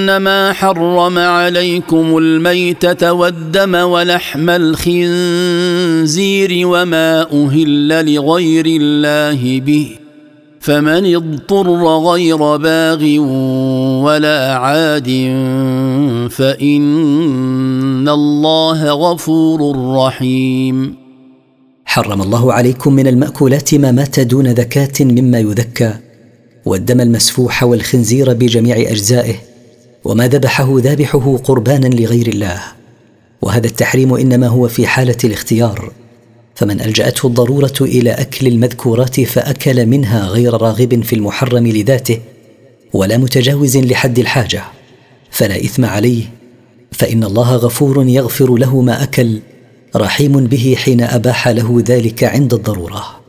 إنما 0.01 0.53
حرم 0.53 1.19
عليكم 1.19 2.19
الميتة 2.19 3.13
والدم 3.13 3.75
ولحم 3.75 4.51
الخنزير 4.51 6.67
وما 6.67 7.27
أهل 7.33 8.15
لغير 8.15 8.65
الله 8.67 9.61
به 9.61 9.89
فمن 10.61 11.17
اضطر 11.17 11.69
غير 12.13 12.57
باغ 12.57 13.05
ولا 14.05 14.55
عاد 14.55 15.09
فإن 16.31 18.09
الله 18.09 18.91
غفور 18.91 19.77
رحيم. 19.97 20.95
حرم 21.85 22.23
الله 22.23 22.53
عليكم 22.53 22.93
من 22.93 23.07
المأكولات 23.07 23.75
ما 23.75 23.93
مات 23.93 24.21
دون 24.21 24.47
ذكاة 24.47 24.93
مما 25.01 25.39
يذكى 25.39 25.95
والدم 26.65 27.01
المسفوح 27.01 27.63
والخنزير 27.63 28.33
بجميع 28.33 28.77
أجزائه 28.77 29.50
وما 30.05 30.29
ذبحه 30.29 30.79
ذابحه 30.79 31.37
قربانا 31.37 31.87
لغير 31.87 32.27
الله. 32.27 32.63
وهذا 33.43 33.67
التحريم 33.67 34.15
إنما 34.15 34.47
هو 34.47 34.69
في 34.69 34.87
حالة 34.87 35.17
الاختيار. 35.25 35.93
فمن 36.55 36.81
ألجأته 36.81 37.27
الضرورة 37.27 37.75
إلى 37.81 38.11
أكل 38.11 38.47
المذكورات 38.47 39.21
فأكل 39.21 39.87
منها 39.87 40.27
غير 40.27 40.63
راغب 40.63 41.03
في 41.03 41.15
المحرم 41.15 41.67
لذاته 41.67 42.19
ولا 42.93 43.17
متجاوز 43.17 43.77
لحد 43.77 44.19
الحاجة. 44.19 44.65
فلا 45.31 45.57
إثم 45.57 45.85
عليه. 45.85 46.25
فإن 46.93 47.25
الله 47.25 47.57
غفور 47.57 48.09
يغفر 48.09 48.55
له 48.57 48.81
ما 48.81 49.03
أكل 49.03 49.41
رحيم 49.97 50.47
به 50.47 50.75
حين 50.79 51.01
أباح 51.03 51.49
له 51.49 51.83
ذلك 51.87 52.25
عند 52.25 52.55
الضرورة. 52.55 53.20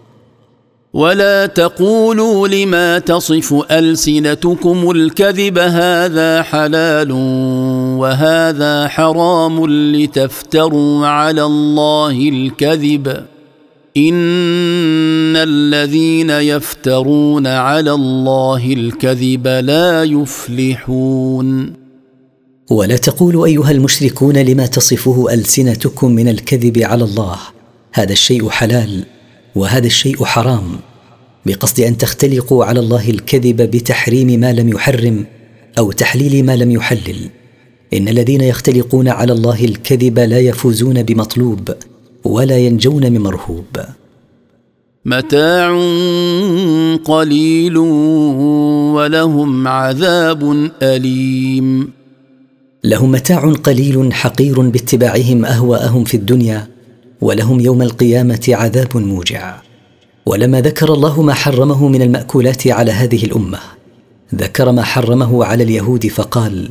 ولا 0.94 1.46
تقولوا 1.46 2.48
لما 2.48 3.00
تصف 3.00 3.54
ألسنتكم 3.72 4.92
الكذب 4.92 5.58
هذا 5.58 6.42
حلال 6.42 7.12
وهذا 7.98 8.88
حرام 8.88 9.68
لتفتروا 9.96 11.08
على 11.08 11.44
الله 11.44 12.30
الكذب. 12.30 13.08
إن 13.98 15.36
الذين 15.36 16.30
يفترون 16.30 17.48
على 17.48 17.92
الله 17.92 18.74
الكذب 18.74 19.48
لا 19.48 20.04
يفلحون. 20.04 21.74
ولا 22.72 22.98
تقولوا 22.98 23.46
أيها 23.46 23.72
المشركون 23.72 24.38
لما 24.38 24.66
تصفه 24.66 25.34
ألسنتكم 25.34 26.12
من 26.12 26.28
الكذب 26.28 26.78
على 26.78 27.04
الله 27.04 27.38
هذا 27.94 28.12
الشيء 28.12 28.50
حلال. 28.50 29.06
وهذا 29.56 29.88
الشيء 29.88 30.24
حرام 30.24 30.80
بقصد 31.46 31.80
أن 31.80 31.98
تختلقوا 31.98 32.66
على 32.66 32.80
الله 32.80 33.10
الكذب 33.10 33.62
بتحريم 33.62 34.40
ما 34.40 34.54
لم 34.54 34.70
يحرم 34.70 35.26
أو 35.78 35.92
تحليل 35.92 36.46
ما 36.46 36.56
لم 36.56 36.72
يحلل. 36.72 37.30
إن 37.94 38.08
الذين 38.08 38.42
يختلقون 38.42 39.08
على 39.08 39.34
الله 39.34 39.66
الكذب 39.66 40.20
لا 40.20 40.40
يفوزون 40.40 41.04
بمطلوب 41.04 41.70
ولا 42.24 42.58
ينجون 42.58 43.12
من 43.12 43.22
مرهوب. 43.22 43.78
متاع 45.06 45.68
قليل 47.06 47.78
ولهم 48.98 49.68
عذاب 49.68 50.72
أليم. 50.82 51.92
لهم 52.84 53.12
متاع 53.12 53.52
قليل 53.52 54.14
حقير 54.14 54.62
باتباعهم 54.62 55.46
أهواءهم 55.46 56.04
في 56.04 56.18
الدنيا 56.18 56.71
ولهم 57.22 57.60
يوم 57.60 57.82
القيامة 57.82 58.46
عذاب 58.50 58.98
موجع. 58.98 59.62
ولما 60.26 60.62
ذكر 60.62 60.94
الله 60.94 61.22
ما 61.22 61.34
حرمه 61.34 61.88
من 61.88 62.02
المأكولات 62.02 62.68
على 62.68 62.92
هذه 62.92 63.26
الأمة 63.26 63.60
ذكر 64.36 64.72
ما 64.72 64.84
حرمه 64.84 65.46
على 65.46 65.64
اليهود 65.64 66.08
فقال 66.08 66.70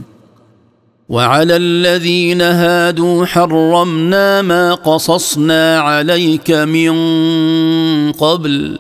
وعلى 1.08 1.56
الذين 1.56 2.42
هادوا 2.42 3.26
حرمنا 3.26 4.42
ما 4.42 4.74
قصصنا 4.74 5.78
عليك 5.78 6.50
من 6.50 6.92
قبل 8.12 8.78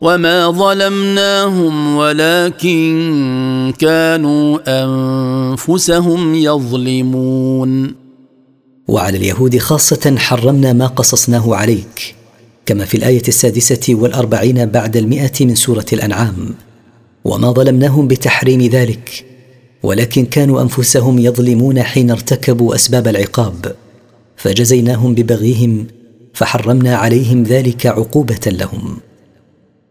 وما 0.00 0.50
ظلمناهم 0.50 1.96
ولكن 1.96 3.74
كانوا 3.78 4.58
أنفسهم 4.68 6.34
يظلمون. 6.34 8.05
وعلى 8.88 9.16
اليهود 9.16 9.58
خاصة 9.58 10.14
حرمنا 10.18 10.72
ما 10.72 10.86
قصصناه 10.86 11.54
عليك 11.56 12.14
كما 12.66 12.84
في 12.84 12.96
الآية 12.96 13.22
السادسة 13.28 13.94
والأربعين 13.94 14.66
بعد 14.66 14.96
المئة 14.96 15.32
من 15.40 15.54
سورة 15.54 15.86
الأنعام. 15.92 16.54
وما 17.24 17.52
ظلمناهم 17.52 18.08
بتحريم 18.08 18.62
ذلك 18.62 19.24
ولكن 19.82 20.26
كانوا 20.26 20.62
أنفسهم 20.62 21.18
يظلمون 21.18 21.82
حين 21.82 22.10
ارتكبوا 22.10 22.74
أسباب 22.74 23.08
العقاب. 23.08 23.76
فجزيناهم 24.36 25.14
ببغيهم 25.14 25.86
فحرمنا 26.34 26.96
عليهم 26.96 27.42
ذلك 27.42 27.86
عقوبة 27.86 28.40
لهم. 28.46 28.98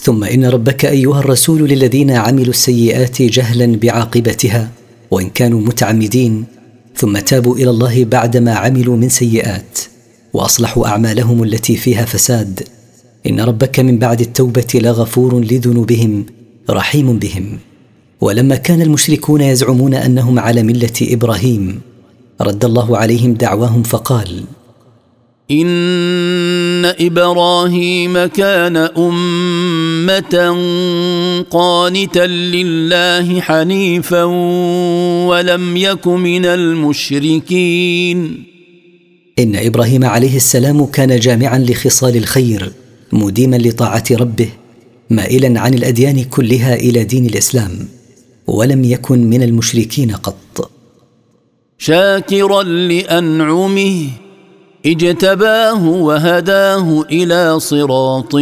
ثم 0.00 0.24
إن 0.24 0.44
ربك 0.44 0.84
أيها 0.84 1.20
الرسول 1.20 1.68
للذين 1.68 2.10
عملوا 2.10 2.50
السيئات 2.50 3.22
جهلا 3.22 3.76
بعاقبتها 3.76 4.70
وإن 5.10 5.28
كانوا 5.30 5.60
متعمدين 5.60 6.44
ثم 6.96 7.18
تابوا 7.18 7.56
إلى 7.56 7.70
الله 7.70 8.04
بعدما 8.04 8.52
عملوا 8.52 8.96
من 8.96 9.08
سيئات 9.08 9.78
وأصلحوا 10.32 10.86
أعمالهم 10.86 11.42
التي 11.42 11.76
فيها 11.76 12.04
فساد. 12.04 12.62
إن 13.26 13.40
ربك 13.40 13.80
من 13.80 13.98
بعد 13.98 14.20
التوبة 14.20 14.66
لغفور 14.74 15.40
لذنوبهم 15.40 16.26
رحيم 16.70 17.18
بهم. 17.18 17.58
ولما 18.20 18.56
كان 18.56 18.82
المشركون 18.82 19.40
يزعمون 19.40 19.94
أنهم 19.94 20.38
على 20.38 20.62
ملة 20.62 20.92
إبراهيم 21.02 21.80
رد 22.40 22.64
الله 22.64 22.96
عليهم 22.96 23.34
دعواهم 23.34 23.82
فقال 23.82 24.44
ان 26.78 26.94
إبراهيم 27.00 28.26
كان 28.26 28.76
امه 28.76 30.34
قانتا 31.50 32.26
لله 32.26 33.40
حنيفا 33.40 34.24
ولم 35.28 35.76
يك 35.76 36.06
من 36.06 36.44
المشركين. 36.44 38.18
ان 39.38 39.56
إبراهيم 39.56 40.04
عليه 40.04 40.36
السلام 40.36 40.86
كان 40.86 41.20
جامعا 41.20 41.58
لخصال 41.58 42.16
الخير 42.16 42.72
مديما 43.12 43.56
لطاعه 43.56 44.04
ربه 44.10 44.48
مائلا 45.10 45.60
عن 45.60 45.74
الاديان 45.74 46.24
كلها 46.24 46.74
إلى 46.74 47.04
دين 47.04 47.26
الاسلام 47.26 47.88
ولم 48.46 48.84
يكن 48.84 49.30
من 49.30 49.42
المشركين 49.42 50.10
قط. 50.10 50.70
شاكرا 51.78 52.62
لانعمه 52.62 54.10
اجتباه 54.86 55.84
وهداه 55.86 57.04
إلى 57.12 57.60
صراط 57.60 58.34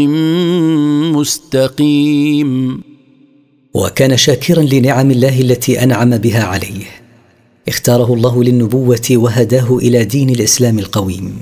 مستقيم. 1.12 2.80
وكان 3.74 4.16
شاكرا 4.16 4.62
لنعم 4.62 5.10
الله 5.10 5.40
التي 5.40 5.82
أنعم 5.82 6.16
بها 6.16 6.44
عليه. 6.44 6.84
اختاره 7.68 8.14
الله 8.14 8.44
للنبوة 8.44 9.08
وهداه 9.10 9.76
إلى 9.76 10.04
دين 10.04 10.30
الإسلام 10.30 10.78
القويم. 10.78 11.36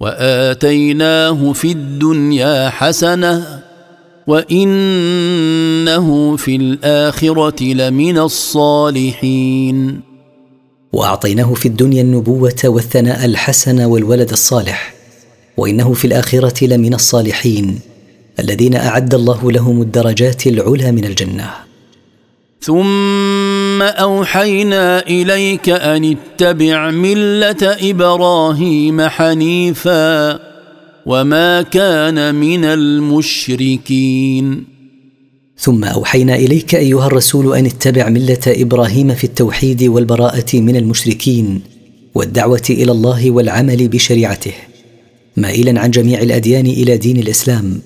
وآتيناه 0.00 1.52
في 1.52 1.72
الدنيا 1.72 2.70
حسنة 2.70 3.62
وإنه 4.26 5.16
في 6.36 6.56
الآخرة 6.56 7.64
لمن 7.64 8.18
الصالحين. 8.18 10.00
وأعطيناه 10.94 11.54
في 11.54 11.66
الدنيا 11.66 12.02
النبوة 12.02 12.60
والثناء 12.64 13.24
الحسن 13.24 13.80
والولد 13.80 14.30
الصالح 14.30 14.94
وإنه 15.56 15.92
في 15.92 16.04
الآخرة 16.04 16.64
لمن 16.64 16.94
الصالحين 16.94 17.80
الذين 18.38 18.74
أعد 18.74 19.14
الله 19.14 19.52
لهم 19.52 19.82
الدرجات 19.82 20.46
العلى 20.46 20.92
من 20.92 21.04
الجنة. 21.04 21.50
ثم 22.60 23.82
أوحينا 23.82 25.06
إليك 25.06 25.68
أن 25.68 26.16
اتبع 26.16 26.90
ملة 26.90 27.76
إبراهيم 27.90 29.08
حنيفا 29.08 30.40
وما 31.06 31.62
كان 31.62 32.34
من 32.34 32.64
المشركين. 32.64 34.73
ثم 35.58 35.84
أوحينا 35.84 36.34
إليك 36.36 36.74
أيها 36.74 37.06
الرسول 37.06 37.56
أن 37.56 37.66
اتبع 37.66 38.08
ملة 38.08 38.40
إبراهيم 38.46 39.14
في 39.14 39.24
التوحيد 39.24 39.82
والبراءة 39.82 40.56
من 40.56 40.76
المشركين 40.76 41.60
والدعوة 42.14 42.62
إلى 42.70 42.92
الله 42.92 43.30
والعمل 43.30 43.88
بشريعته 43.88 44.52
مائلا 45.36 45.80
عن 45.80 45.90
جميع 45.90 46.22
الأديان 46.22 46.66
إلى 46.66 46.96
دين 46.96 47.16
الإسلام. 47.16 47.80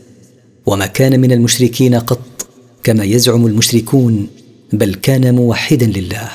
وما 0.66 0.86
كان 0.86 1.20
من 1.20 1.32
المشركين 1.32 1.95
قط 1.95 2.49
كما 2.85 3.05
يزعم 3.05 3.47
المشركون 3.47 4.28
بل 4.73 4.95
كان 4.95 5.35
موحدا 5.35 5.86
لله. 5.86 6.31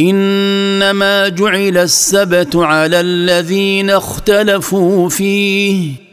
إنما 0.00 1.28
جعل 1.28 1.78
السبت 1.78 2.56
على 2.56 3.00
الذين 3.00 3.90
اختلفوا 3.90 5.08
فيه. 5.08 6.05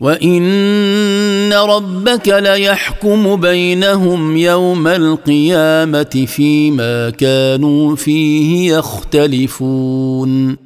وان 0.00 1.52
ربك 1.52 2.28
ليحكم 2.28 3.36
بينهم 3.36 4.36
يوم 4.36 4.86
القيامه 4.86 6.24
فيما 6.26 7.10
كانوا 7.10 7.96
فيه 7.96 8.72
يختلفون 8.76 10.56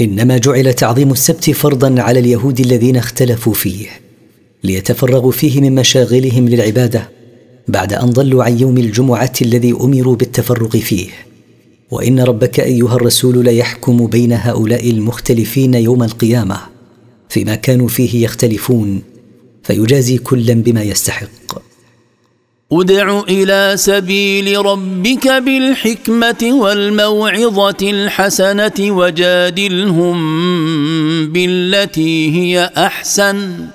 إنما 0.00 0.38
جعل 0.38 0.72
تعظيم 0.72 1.10
السبت 1.12 1.50
فرضا 1.50 2.02
على 2.02 2.20
اليهود 2.20 2.60
الذين 2.60 2.96
اختلفوا 2.96 3.54
فيه 3.54 3.86
ليتفرغوا 4.64 5.32
فيه 5.32 5.60
من 5.60 5.74
مشاغلهم 5.74 6.48
للعبادة 6.48 7.08
بعد 7.68 7.92
أن 7.92 8.10
ضلوا 8.10 8.44
عن 8.44 8.58
يوم 8.58 8.78
الجمعة 8.78 9.32
الذي 9.42 9.72
أمروا 9.72 10.16
بالتفرغ 10.16 10.68
فيه. 10.68 11.08
وإن 11.90 12.20
ربك 12.20 12.60
أيها 12.60 12.94
الرسول 12.94 13.44
ليحكم 13.44 14.06
بين 14.06 14.32
هؤلاء 14.32 14.90
المختلفين 14.90 15.74
يوم 15.74 16.02
القيامة. 16.02 16.56
فيما 17.30 17.54
كانوا 17.54 17.88
فيه 17.88 18.24
يختلفون 18.24 19.02
فيجازي 19.62 20.18
كلا 20.18 20.54
بما 20.54 20.82
يستحق. 20.82 21.28
ادع 22.72 23.20
إلى 23.28 23.72
سبيل 23.76 24.66
ربك 24.66 25.28
بالحكمة 25.28 26.50
والموعظة 26.52 27.76
الحسنة 27.82 28.72
وجادلهم 28.80 30.18
بالتي 31.32 32.34
هي 32.34 32.70
أحسن. 32.76 33.66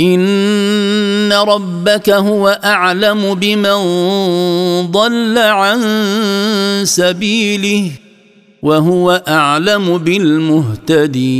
إن 0.00 1.32
ربك 1.32 2.10
هو 2.10 2.60
أعلم 2.64 3.34
بمن 3.34 3.80
ضل 4.90 5.38
عن 5.38 5.80
سبيله 6.84 7.90
وهو 8.62 9.22
أعلم 9.28 9.98
بالمهتدين. 9.98 11.34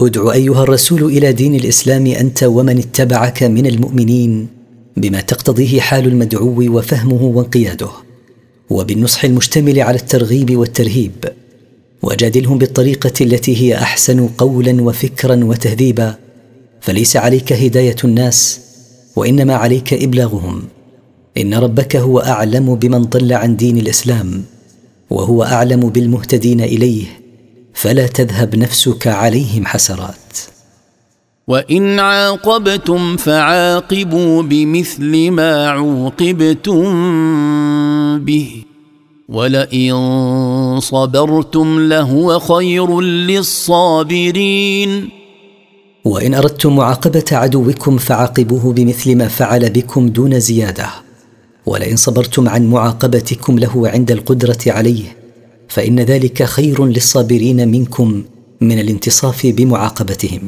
ادع 0.00 0.32
أيها 0.32 0.62
الرسول 0.62 1.04
إلى 1.04 1.32
دين 1.32 1.54
الإسلام 1.54 2.06
أنت 2.06 2.42
ومن 2.42 2.78
اتبعك 2.78 3.42
من 3.42 3.66
المؤمنين 3.66 4.48
بما 4.96 5.20
تقتضيه 5.20 5.80
حال 5.80 6.06
المدعو 6.06 6.76
وفهمه 6.76 7.22
وانقياده 7.22 7.88
وبالنصح 8.70 9.24
المشتمل 9.24 9.80
على 9.80 9.96
الترغيب 9.96 10.56
والترهيب 10.56 11.12
وجادلهم 12.02 12.58
بالطريقة 12.58 13.12
التي 13.20 13.56
هي 13.56 13.74
أحسن 13.74 14.28
قولا 14.28 14.82
وفكرا 14.82 15.44
وتهذيبا 15.44 16.14
فليس 16.80 17.16
عليك 17.16 17.52
هداية 17.52 17.96
الناس 18.04 18.60
وإنما 19.16 19.54
عليك 19.54 19.94
إبلاغهم. 19.94 20.62
إن 21.38 21.54
ربك 21.54 21.96
هو 21.96 22.18
أعلم 22.18 22.74
بمن 22.74 23.02
ضل 23.02 23.32
عن 23.32 23.56
دين 23.56 23.78
الإسلام 23.78 24.42
وهو 25.10 25.42
أعلم 25.42 25.88
بالمهتدين 25.88 26.60
إليه. 26.60 27.04
فلا 27.78 28.06
تذهب 28.06 28.56
نفسك 28.56 29.06
عليهم 29.06 29.66
حسرات. 29.66 30.38
وإن 31.48 31.98
عاقبتم 31.98 33.16
فعاقبوا 33.16 34.42
بمثل 34.42 35.30
ما 35.30 35.68
عوقبتم 35.68 36.84
به 38.18 38.64
ولئن 39.28 40.80
صبرتم 40.80 41.88
لهو 41.88 42.38
خير 42.38 43.00
للصابرين. 43.00 45.08
وإن 46.04 46.34
أردتم 46.34 46.76
معاقبة 46.76 47.24
عدوكم 47.32 47.98
فعاقبوه 47.98 48.72
بمثل 48.72 49.16
ما 49.16 49.28
فعل 49.28 49.70
بكم 49.70 50.08
دون 50.08 50.40
زيادة 50.40 50.86
ولئن 51.66 51.96
صبرتم 51.96 52.48
عن 52.48 52.66
معاقبتكم 52.66 53.58
له 53.58 53.88
عند 53.88 54.10
القدرة 54.10 54.58
عليه. 54.66 55.17
فإن 55.68 56.00
ذلك 56.00 56.42
خير 56.42 56.86
للصابرين 56.86 57.68
منكم 57.68 58.24
من 58.60 58.78
الانتصاف 58.80 59.46
بمعاقبتهم. 59.46 60.42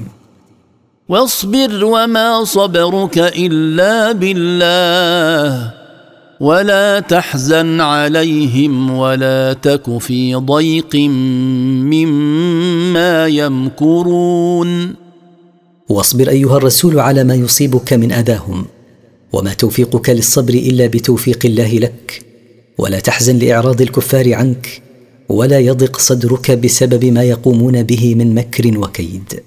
واصبر 1.08 1.84
وما 1.84 2.44
صبرك 2.44 3.18
إلا 3.18 4.12
بالله 4.12 5.74
ولا 6.40 7.00
تحزن 7.00 7.80
عليهم 7.80 8.90
ولا 8.90 9.52
تك 9.52 9.98
في 9.98 10.34
ضيق 10.34 10.96
مما 11.90 13.26
يمكرون. 13.26 14.94
واصبر 15.88 16.28
أيها 16.28 16.56
الرسول 16.56 17.00
على 17.00 17.24
ما 17.24 17.34
يصيبك 17.34 17.92
من 17.92 18.12
أذاهم 18.12 18.64
وما 19.32 19.54
توفيقك 19.54 20.10
للصبر 20.10 20.54
إلا 20.54 20.86
بتوفيق 20.86 21.46
الله 21.46 21.78
لك 21.78 22.24
ولا 22.78 23.00
تحزن 23.00 23.38
لإعراض 23.38 23.80
الكفار 23.80 24.34
عنك 24.34 24.82
ولا 25.30 25.58
يضق 25.58 25.98
صدرك 25.98 26.50
بسبب 26.50 27.04
ما 27.04 27.22
يقومون 27.22 27.82
به 27.82 28.14
من 28.14 28.34
مكر 28.34 28.78
وكيد. 28.78 29.42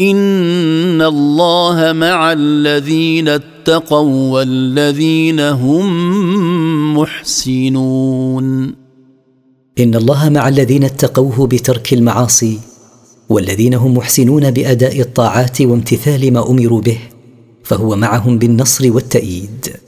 إن 0.00 1.02
الله 1.02 1.92
مع 1.92 2.32
الذين 2.32 3.28
اتقوا 3.28 4.32
والذين 4.32 5.40
هم 5.40 5.88
محسنون. 6.98 8.74
إن 9.78 9.94
الله 9.94 10.28
مع 10.28 10.48
الذين 10.48 10.84
اتقوه 10.84 11.46
بترك 11.46 11.92
المعاصي 11.92 12.58
والذين 13.28 13.74
هم 13.74 13.94
محسنون 13.94 14.50
بأداء 14.50 15.00
الطاعات 15.00 15.60
وامتثال 15.60 16.32
ما 16.32 16.50
أمروا 16.50 16.80
به 16.80 16.98
فهو 17.64 17.96
معهم 17.96 18.38
بالنصر 18.38 18.92
والتأييد. 18.92 19.87